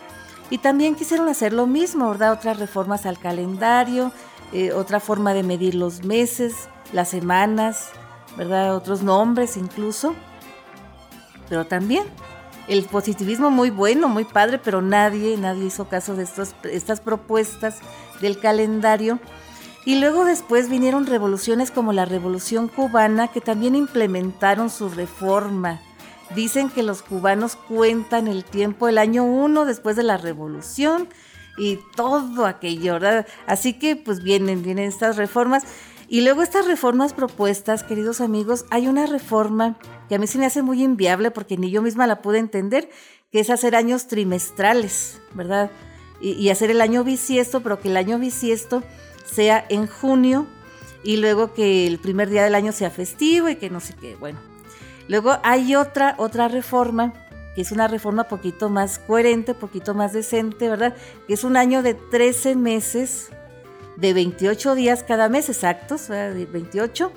y 0.50 0.58
también 0.58 0.96
quisieron 0.96 1.28
hacer 1.28 1.52
lo 1.52 1.68
mismo, 1.68 2.10
¿verdad? 2.10 2.32
Otras 2.32 2.58
reformas 2.58 3.06
al 3.06 3.20
calendario, 3.20 4.10
eh, 4.52 4.72
otra 4.72 4.98
forma 4.98 5.34
de 5.34 5.44
medir 5.44 5.76
los 5.76 6.04
meses, 6.04 6.68
las 6.92 7.08
semanas, 7.08 7.90
¿verdad? 8.36 8.74
Otros 8.76 9.02
nombres 9.02 9.56
incluso. 9.56 10.14
Pero 11.48 11.66
también 11.66 12.04
el 12.68 12.84
positivismo 12.84 13.50
muy 13.50 13.70
bueno, 13.70 14.08
muy 14.08 14.24
padre, 14.24 14.58
pero 14.58 14.82
nadie, 14.82 15.36
nadie 15.36 15.66
hizo 15.66 15.88
caso 15.88 16.16
de 16.16 16.24
estos, 16.24 16.54
estas 16.64 17.00
propuestas 17.00 17.76
del 18.20 18.38
calendario. 18.38 19.20
Y 19.84 20.00
luego 20.00 20.24
después 20.24 20.68
vinieron 20.68 21.06
revoluciones 21.06 21.70
como 21.70 21.92
la 21.92 22.04
Revolución 22.06 22.66
Cubana, 22.66 23.28
que 23.28 23.40
también 23.40 23.76
implementaron 23.76 24.68
su 24.68 24.88
reforma 24.88 25.80
Dicen 26.34 26.70
que 26.70 26.82
los 26.82 27.02
cubanos 27.02 27.56
cuentan 27.56 28.26
el 28.26 28.44
tiempo 28.44 28.88
el 28.88 28.98
año 28.98 29.24
uno 29.24 29.64
después 29.64 29.94
de 29.94 30.02
la 30.02 30.16
revolución 30.16 31.08
y 31.56 31.78
todo 31.94 32.46
aquello, 32.46 32.94
¿verdad? 32.94 33.26
Así 33.46 33.74
que 33.74 33.94
pues 33.94 34.22
vienen, 34.22 34.62
vienen 34.62 34.86
estas 34.86 35.16
reformas. 35.16 35.62
Y 36.08 36.20
luego 36.20 36.42
estas 36.42 36.66
reformas 36.66 37.12
propuestas, 37.12 37.82
queridos 37.82 38.20
amigos, 38.20 38.64
hay 38.70 38.86
una 38.88 39.06
reforma 39.06 39.76
que 40.08 40.14
a 40.14 40.18
mí 40.18 40.26
se 40.26 40.38
me 40.38 40.46
hace 40.46 40.62
muy 40.62 40.82
inviable 40.82 41.30
porque 41.30 41.56
ni 41.56 41.70
yo 41.70 41.82
misma 41.82 42.06
la 42.06 42.22
pude 42.22 42.38
entender, 42.38 42.88
que 43.32 43.40
es 43.40 43.50
hacer 43.50 43.74
años 43.74 44.06
trimestrales, 44.06 45.20
¿verdad? 45.34 45.70
Y, 46.20 46.48
hacer 46.48 46.70
el 46.70 46.80
año 46.80 47.04
bisiesto, 47.04 47.62
pero 47.62 47.78
que 47.78 47.88
el 47.88 47.96
año 47.96 48.18
bisiesto 48.18 48.82
sea 49.30 49.66
en 49.68 49.86
junio 49.86 50.46
y 51.04 51.18
luego 51.18 51.52
que 51.52 51.86
el 51.86 51.98
primer 51.98 52.30
día 52.30 52.44
del 52.44 52.54
año 52.54 52.72
sea 52.72 52.90
festivo 52.90 53.50
y 53.50 53.56
que 53.56 53.68
no 53.68 53.80
sé 53.80 53.94
qué, 54.00 54.16
bueno, 54.16 54.38
Luego 55.08 55.38
hay 55.42 55.76
otra, 55.76 56.14
otra 56.18 56.48
reforma, 56.48 57.12
que 57.54 57.62
es 57.62 57.72
una 57.72 57.88
reforma 57.88 58.24
poquito 58.24 58.68
más 58.68 58.98
coherente, 58.98 59.54
poquito 59.54 59.94
más 59.94 60.12
decente, 60.12 60.68
¿verdad? 60.68 60.96
Que 61.26 61.34
es 61.34 61.44
un 61.44 61.56
año 61.56 61.82
de 61.82 61.94
13 61.94 62.56
meses, 62.56 63.30
de 63.96 64.12
28 64.12 64.74
días 64.74 65.02
cada 65.02 65.28
mes 65.28 65.48
exactos, 65.48 66.08
de 66.08 66.46
28, 66.46 67.12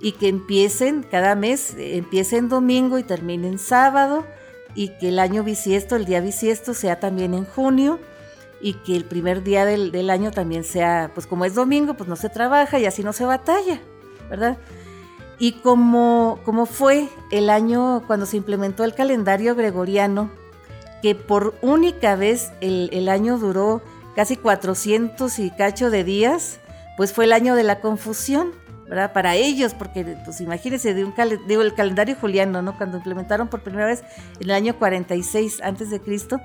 y 0.00 0.12
que 0.12 0.28
empiecen 0.28 1.02
cada 1.02 1.34
mes, 1.34 1.74
empiece 1.78 2.36
en 2.36 2.48
domingo 2.48 2.98
y 2.98 3.02
termine 3.02 3.48
en 3.48 3.58
sábado, 3.58 4.26
y 4.74 4.88
que 4.98 5.08
el 5.08 5.18
año 5.18 5.44
bisiesto, 5.44 5.96
el 5.96 6.04
día 6.04 6.20
bisiesto, 6.20 6.74
sea 6.74 7.00
también 7.00 7.34
en 7.34 7.44
junio, 7.44 8.00
y 8.60 8.74
que 8.74 8.96
el 8.96 9.04
primer 9.04 9.42
día 9.42 9.64
del, 9.64 9.92
del 9.92 10.10
año 10.10 10.30
también 10.30 10.64
sea, 10.64 11.10
pues 11.14 11.26
como 11.26 11.44
es 11.44 11.54
domingo, 11.54 11.94
pues 11.94 12.08
no 12.08 12.16
se 12.16 12.28
trabaja 12.28 12.78
y 12.78 12.86
así 12.86 13.02
no 13.02 13.12
se 13.12 13.24
batalla, 13.24 13.80
¿verdad? 14.28 14.58
Y 15.38 15.52
como, 15.52 16.38
como 16.44 16.66
fue 16.66 17.08
el 17.30 17.50
año 17.50 18.04
cuando 18.06 18.26
se 18.26 18.36
implementó 18.36 18.84
el 18.84 18.94
calendario 18.94 19.54
gregoriano, 19.54 20.30
que 21.02 21.14
por 21.14 21.54
única 21.60 22.16
vez 22.16 22.52
el, 22.60 23.08
año 23.08 23.38
duró 23.38 23.82
casi 24.14 24.36
400 24.36 25.38
y 25.38 25.50
cacho 25.50 25.90
de 25.90 26.04
días, 26.04 26.60
pues 26.96 27.12
fue 27.12 27.24
el 27.24 27.32
año 27.32 27.54
de 27.54 27.64
la 27.64 27.80
confusión, 27.80 28.52
¿verdad? 28.88 29.12
Para 29.12 29.34
ellos, 29.34 29.74
porque 29.74 30.16
pues 30.24 30.40
imagínense, 30.40 30.94
de 30.94 31.04
un 31.04 31.14
digo, 31.46 31.62
el 31.62 31.74
calendario 31.74 32.16
juliano, 32.20 32.62
¿no? 32.62 32.76
Cuando 32.76 32.98
implementaron 32.98 33.48
por 33.48 33.62
primera 33.62 33.86
vez 33.86 34.02
en 34.40 34.44
el 34.44 34.52
año 34.52 34.78
46 34.78 35.60
antes 35.62 35.90
de 35.90 36.00
Cristo, 36.00 36.40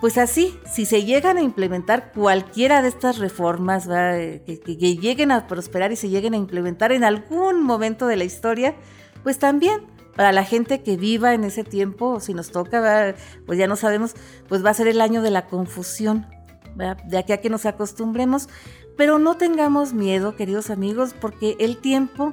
pues 0.00 0.16
así, 0.16 0.58
si 0.64 0.86
se 0.86 1.04
llegan 1.04 1.36
a 1.36 1.42
implementar 1.42 2.12
cualquiera 2.12 2.80
de 2.80 2.88
estas 2.88 3.18
reformas 3.18 3.86
que, 3.86 4.76
lleguen 4.78 5.30
a 5.30 5.46
prosperar 5.46 5.92
y 5.92 5.96
se 5.96 6.08
lleguen 6.08 6.32
a 6.32 6.38
implementar 6.38 6.90
en 6.90 7.04
algún 7.04 7.62
momento 7.62 8.06
de 8.06 8.16
la 8.16 8.24
historia, 8.24 8.74
pues 9.22 9.38
también 9.38 9.82
para 10.16 10.32
la 10.32 10.44
gente 10.44 10.82
que 10.82 10.96
viva 10.96 11.34
en 11.34 11.44
ese 11.44 11.64
tiempo, 11.64 12.18
si 12.20 12.32
nos 12.32 12.50
toca, 12.50 13.14
pues 13.46 13.58
ya 13.58 13.66
no 13.66 13.76
sabemos, 13.76 14.14
pues 14.48 14.64
va 14.64 14.70
a 14.70 14.74
ser 14.74 14.88
el 14.88 15.02
año 15.02 15.20
de 15.20 15.30
la 15.30 15.46
confusión, 15.46 16.26
de 16.74 17.18
aquí 17.18 17.32
a 17.32 17.40
que 17.40 17.50
nos 17.50 17.66
acostumbremos, 17.66 18.48
pero 18.96 19.18
no 19.18 19.36
tengamos 19.36 19.92
miedo, 19.92 20.36
queridos 20.36 20.70
amigos, 20.70 21.14
porque 21.18 21.56
el 21.58 21.78
tiempo 21.78 22.32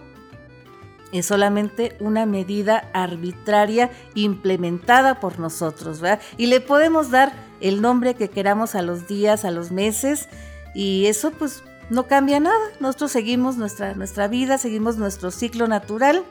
es 1.11 1.25
solamente 1.25 1.95
una 1.99 2.25
medida 2.25 2.89
arbitraria 2.93 3.89
implementada 4.13 5.19
por 5.19 5.39
nosotros, 5.39 6.01
¿verdad? 6.01 6.21
Y 6.37 6.47
le 6.47 6.59
podemos 6.59 7.11
dar 7.11 7.33
el 7.61 7.81
nombre 7.81 8.15
que 8.15 8.29
queramos 8.29 8.75
a 8.75 8.81
los 8.81 9.07
días, 9.07 9.45
a 9.45 9.51
los 9.51 9.71
meses, 9.71 10.27
y 10.75 11.05
eso 11.05 11.31
pues 11.31 11.63
no 11.89 12.07
cambia 12.07 12.39
nada. 12.39 12.59
Nosotros 12.79 13.11
seguimos 13.11 13.57
nuestra, 13.57 13.95
nuestra 13.95 14.27
vida, 14.27 14.57
seguimos 14.57 14.97
nuestro 14.97 15.31
ciclo 15.31 15.67
natural, 15.67 16.23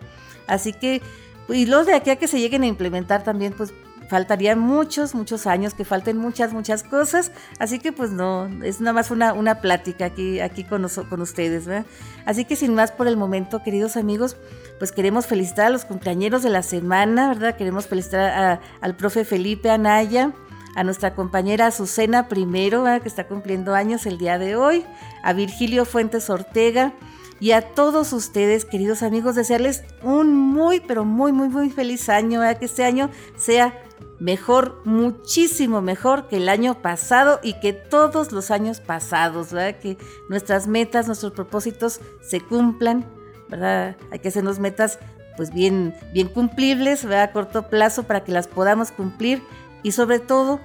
así 0.46 0.72
que, 0.72 1.00
y 1.48 1.66
los 1.66 1.86
de 1.86 1.94
aquí 1.94 2.10
a 2.10 2.16
que 2.16 2.28
se 2.28 2.38
lleguen 2.38 2.62
a 2.62 2.66
implementar 2.66 3.24
también, 3.24 3.54
pues 3.54 3.72
faltarían 4.08 4.58
muchos, 4.58 5.14
muchos 5.14 5.46
años, 5.46 5.74
que 5.74 5.84
falten 5.84 6.16
muchas, 6.16 6.52
muchas 6.52 6.82
cosas. 6.82 7.32
Así 7.58 7.78
que 7.78 7.92
pues 7.92 8.10
no, 8.10 8.46
es 8.62 8.80
nada 8.80 8.92
más 8.92 9.10
una, 9.10 9.32
una 9.32 9.60
plática 9.60 10.06
aquí, 10.06 10.40
aquí 10.40 10.64
con, 10.64 10.86
con 11.08 11.20
ustedes. 11.20 11.66
¿verdad? 11.66 11.86
Así 12.24 12.44
que 12.44 12.56
sin 12.56 12.74
más 12.74 12.92
por 12.92 13.06
el 13.08 13.16
momento, 13.16 13.62
queridos 13.62 13.96
amigos, 13.96 14.36
pues 14.78 14.92
queremos 14.92 15.26
felicitar 15.26 15.66
a 15.66 15.70
los 15.70 15.84
cumpleañeros 15.84 16.42
de 16.42 16.50
la 16.50 16.62
semana, 16.62 17.28
¿verdad? 17.28 17.56
Queremos 17.56 17.86
felicitar 17.86 18.60
al 18.80 18.96
profe 18.96 19.24
Felipe 19.24 19.70
Anaya, 19.70 20.32
a 20.74 20.84
nuestra 20.84 21.14
compañera 21.14 21.66
Azucena 21.66 22.28
Primero, 22.28 22.84
que 23.02 23.08
está 23.08 23.26
cumpliendo 23.26 23.74
años 23.74 24.04
el 24.06 24.18
día 24.18 24.38
de 24.38 24.56
hoy, 24.56 24.84
a 25.22 25.32
Virgilio 25.32 25.86
Fuentes 25.86 26.28
Ortega, 26.28 26.92
y 27.38 27.52
a 27.52 27.74
todos 27.74 28.12
ustedes, 28.12 28.64
queridos 28.64 29.02
amigos, 29.02 29.34
desearles 29.34 29.84
un 30.02 30.34
muy, 30.34 30.80
pero 30.80 31.04
muy, 31.04 31.32
muy, 31.32 31.48
muy 31.48 31.70
feliz 31.70 32.08
año, 32.08 32.40
que 32.58 32.64
este 32.64 32.84
año 32.84 33.10
sea 33.36 33.78
mejor, 34.18 34.80
muchísimo 34.84 35.82
mejor 35.82 36.28
que 36.28 36.38
el 36.38 36.48
año 36.48 36.80
pasado 36.80 37.38
y 37.42 37.60
que 37.60 37.72
todos 37.72 38.32
los 38.32 38.50
años 38.50 38.80
pasados, 38.80 39.52
¿verdad? 39.52 39.78
Que 39.78 39.98
nuestras 40.28 40.66
metas, 40.66 41.06
nuestros 41.06 41.32
propósitos 41.32 42.00
se 42.22 42.40
cumplan, 42.40 43.04
¿verdad? 43.48 43.96
Hay 44.10 44.20
que 44.20 44.28
hacernos 44.28 44.58
metas 44.58 44.98
pues 45.36 45.52
bien, 45.52 45.94
bien 46.14 46.28
cumplibles, 46.28 47.04
¿verdad? 47.04 47.24
A 47.24 47.32
corto 47.32 47.68
plazo 47.68 48.04
para 48.04 48.24
que 48.24 48.32
las 48.32 48.48
podamos 48.48 48.90
cumplir 48.90 49.42
y 49.82 49.92
sobre 49.92 50.18
todo 50.18 50.60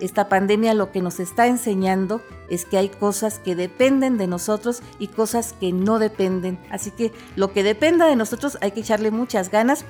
esta 0.00 0.28
pandemia 0.28 0.74
lo 0.74 0.92
que 0.92 1.00
nos 1.00 1.20
está 1.20 1.46
enseñando 1.46 2.20
es 2.48 2.64
que 2.64 2.78
hay 2.78 2.88
cosas 2.88 3.38
que 3.38 3.56
dependen 3.56 4.18
de 4.18 4.26
nosotros 4.26 4.82
y 4.98 5.08
cosas 5.08 5.54
que 5.58 5.72
no 5.72 5.98
dependen. 5.98 6.58
Así 6.70 6.90
que 6.90 7.12
lo 7.34 7.52
que 7.52 7.62
dependa 7.62 8.06
de 8.06 8.16
nosotros 8.16 8.58
hay 8.60 8.72
que 8.72 8.80
echarle 8.80 9.10
muchas 9.10 9.50
ganas. 9.50 9.84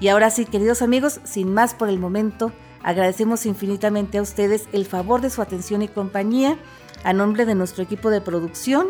Y 0.00 0.08
ahora 0.08 0.30
sí, 0.30 0.46
queridos 0.46 0.82
amigos, 0.82 1.20
sin 1.24 1.52
más 1.54 1.74
por 1.74 1.88
el 1.88 1.98
momento, 1.98 2.52
agradecemos 2.82 3.46
infinitamente 3.46 4.18
a 4.18 4.22
ustedes 4.22 4.68
el 4.72 4.84
favor 4.84 5.20
de 5.20 5.30
su 5.30 5.42
atención 5.42 5.82
y 5.82 5.88
compañía 5.88 6.58
a 7.04 7.12
nombre 7.12 7.44
de 7.44 7.54
nuestro 7.54 7.82
equipo 7.84 8.10
de 8.10 8.20
producción, 8.20 8.88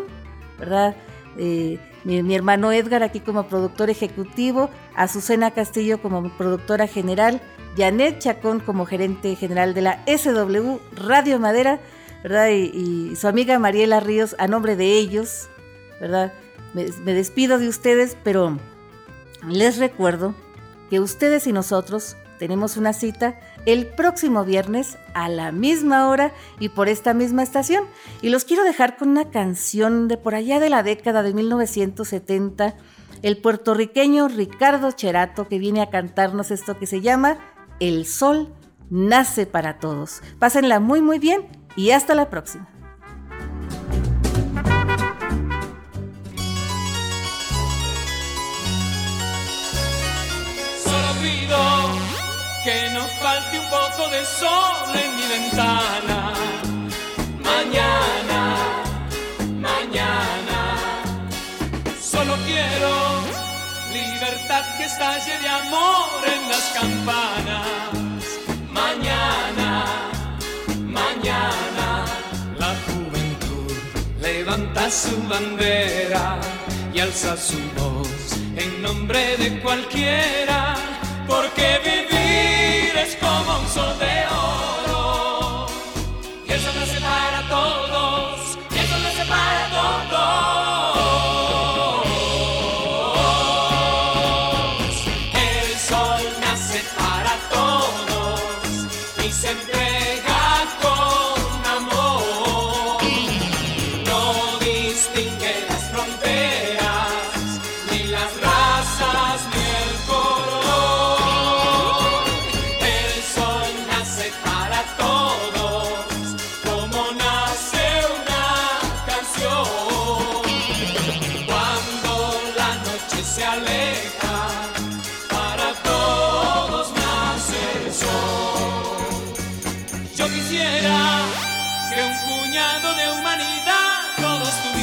¿verdad? 0.59 0.95
Eh, 1.37 1.79
mi, 2.03 2.21
mi, 2.21 2.35
hermano 2.35 2.71
Edgar 2.71 3.01
aquí 3.01 3.19
como 3.19 3.47
productor 3.47 3.89
ejecutivo, 3.89 4.69
Azucena 4.95 5.51
Castillo 5.51 6.01
como 6.01 6.29
productora 6.37 6.87
general, 6.87 7.41
Janet 7.77 8.19
Chacón 8.19 8.59
como 8.59 8.85
gerente 8.85 9.35
general 9.35 9.73
de 9.73 9.81
la 9.81 10.03
SW 10.05 10.77
Radio 10.95 11.39
Madera, 11.39 11.79
¿verdad? 12.21 12.49
Y, 12.49 13.15
su 13.15 13.27
amiga 13.27 13.59
Mariela 13.59 13.99
Ríos, 13.99 14.35
a 14.39 14.47
nombre 14.47 14.75
de 14.75 14.97
ellos, 14.97 15.49
¿verdad? 15.99 16.33
Me, 16.73 16.85
me 17.03 17.13
despido 17.13 17.59
de 17.59 17.67
ustedes, 17.67 18.17
pero 18.23 18.57
les 19.47 19.77
recuerdo 19.77 20.33
que 20.89 20.99
ustedes 20.99 21.47
y 21.47 21.53
nosotros 21.53 22.15
tenemos 22.39 22.77
una 22.77 22.93
cita 22.93 23.39
el 23.65 23.87
próximo 23.87 24.43
viernes 24.43 24.97
a 25.13 25.29
la 25.29 25.51
misma 25.51 26.09
hora 26.09 26.33
y 26.59 26.69
por 26.69 26.89
esta 26.89 27.13
misma 27.13 27.43
estación. 27.43 27.85
Y 28.21 28.29
los 28.29 28.43
quiero 28.43 28.63
dejar 28.63 28.97
con 28.97 29.09
una 29.09 29.29
canción 29.29 30.07
de 30.07 30.17
por 30.17 30.35
allá 30.35 30.59
de 30.59 30.69
la 30.69 30.83
década 30.83 31.23
de 31.23 31.33
1970, 31.33 32.75
el 33.21 33.37
puertorriqueño 33.37 34.27
Ricardo 34.27 34.91
Cherato, 34.91 35.47
que 35.47 35.59
viene 35.59 35.81
a 35.81 35.89
cantarnos 35.89 36.51
esto 36.51 36.77
que 36.77 36.87
se 36.87 36.99
llama 36.99 37.37
el 37.87 38.05
sol 38.05 38.53
nace 38.89 39.45
para 39.45 39.79
todos. 39.79 40.21
Pásenla 40.39 40.79
muy 40.79 41.01
muy 41.01 41.19
bien 41.19 41.47
y 41.75 41.91
hasta 41.91 42.15
la 42.15 42.29
próxima. 42.29 42.69
Solo 50.83 51.11
pido 51.21 51.59
que 52.63 52.89
no 52.93 53.01
falte 53.21 53.59
un 53.59 53.69
poco 53.69 54.09
de 54.11 54.23
sol 54.25 54.95
en 54.95 55.15
mi 55.17 55.27
ventana. 55.27 56.12
Levanta 74.83 74.89
su 74.89 75.27
bandera 75.27 76.39
y 76.93 76.99
alza 76.99 77.37
su 77.37 77.57
voz 77.77 78.33
en 78.55 78.81
nombre 78.81 79.37
de 79.37 79.61
cualquiera, 79.61 80.75
porque 81.27 81.79
vivir 81.83 82.95
es 82.97 83.15
como 83.15 83.59
un 83.59 83.67
sol 83.67 83.97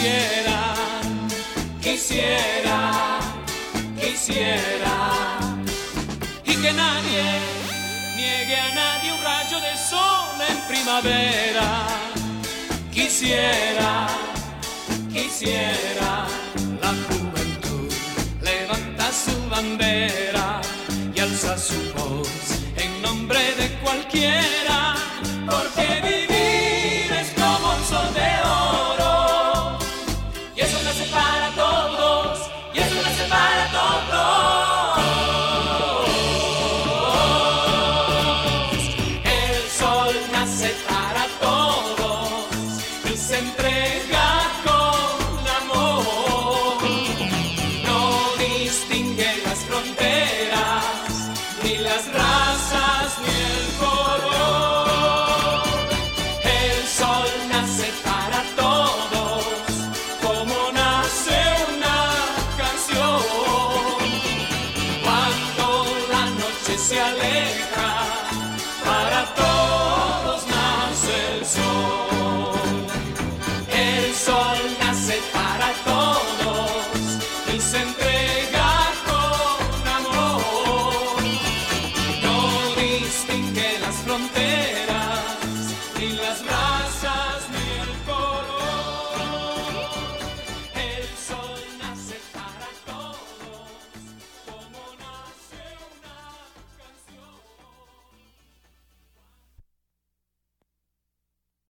tuvieran. 0.01 1.29
Quisiera, 1.81 3.21
quisiera. 3.99 4.97
Y 6.45 6.55
que 6.57 6.73
nadie 6.73 7.25
niegue 8.17 8.57
a 8.57 8.75
nadie 8.75 9.13
un 9.13 9.23
rayo 9.23 9.61
de 9.61 9.77
sol 9.77 10.41
en 10.49 10.59
primavera. 10.69 11.87
Quisiera, 12.93 14.09
quisiera. 15.13 16.27
La 16.81 16.93
juventud 17.09 17.93
levanta 18.43 19.11
su 19.13 19.49
bandera 19.49 20.61
y 21.15 21.21
alza 21.21 21.59
su 21.59 21.79
voz 21.95 22.29
en 22.77 23.03
nombre 23.03 23.41
de 23.57 23.69
cualquiera, 23.83 24.95
porque 25.47 26.01
vivir 26.03 26.30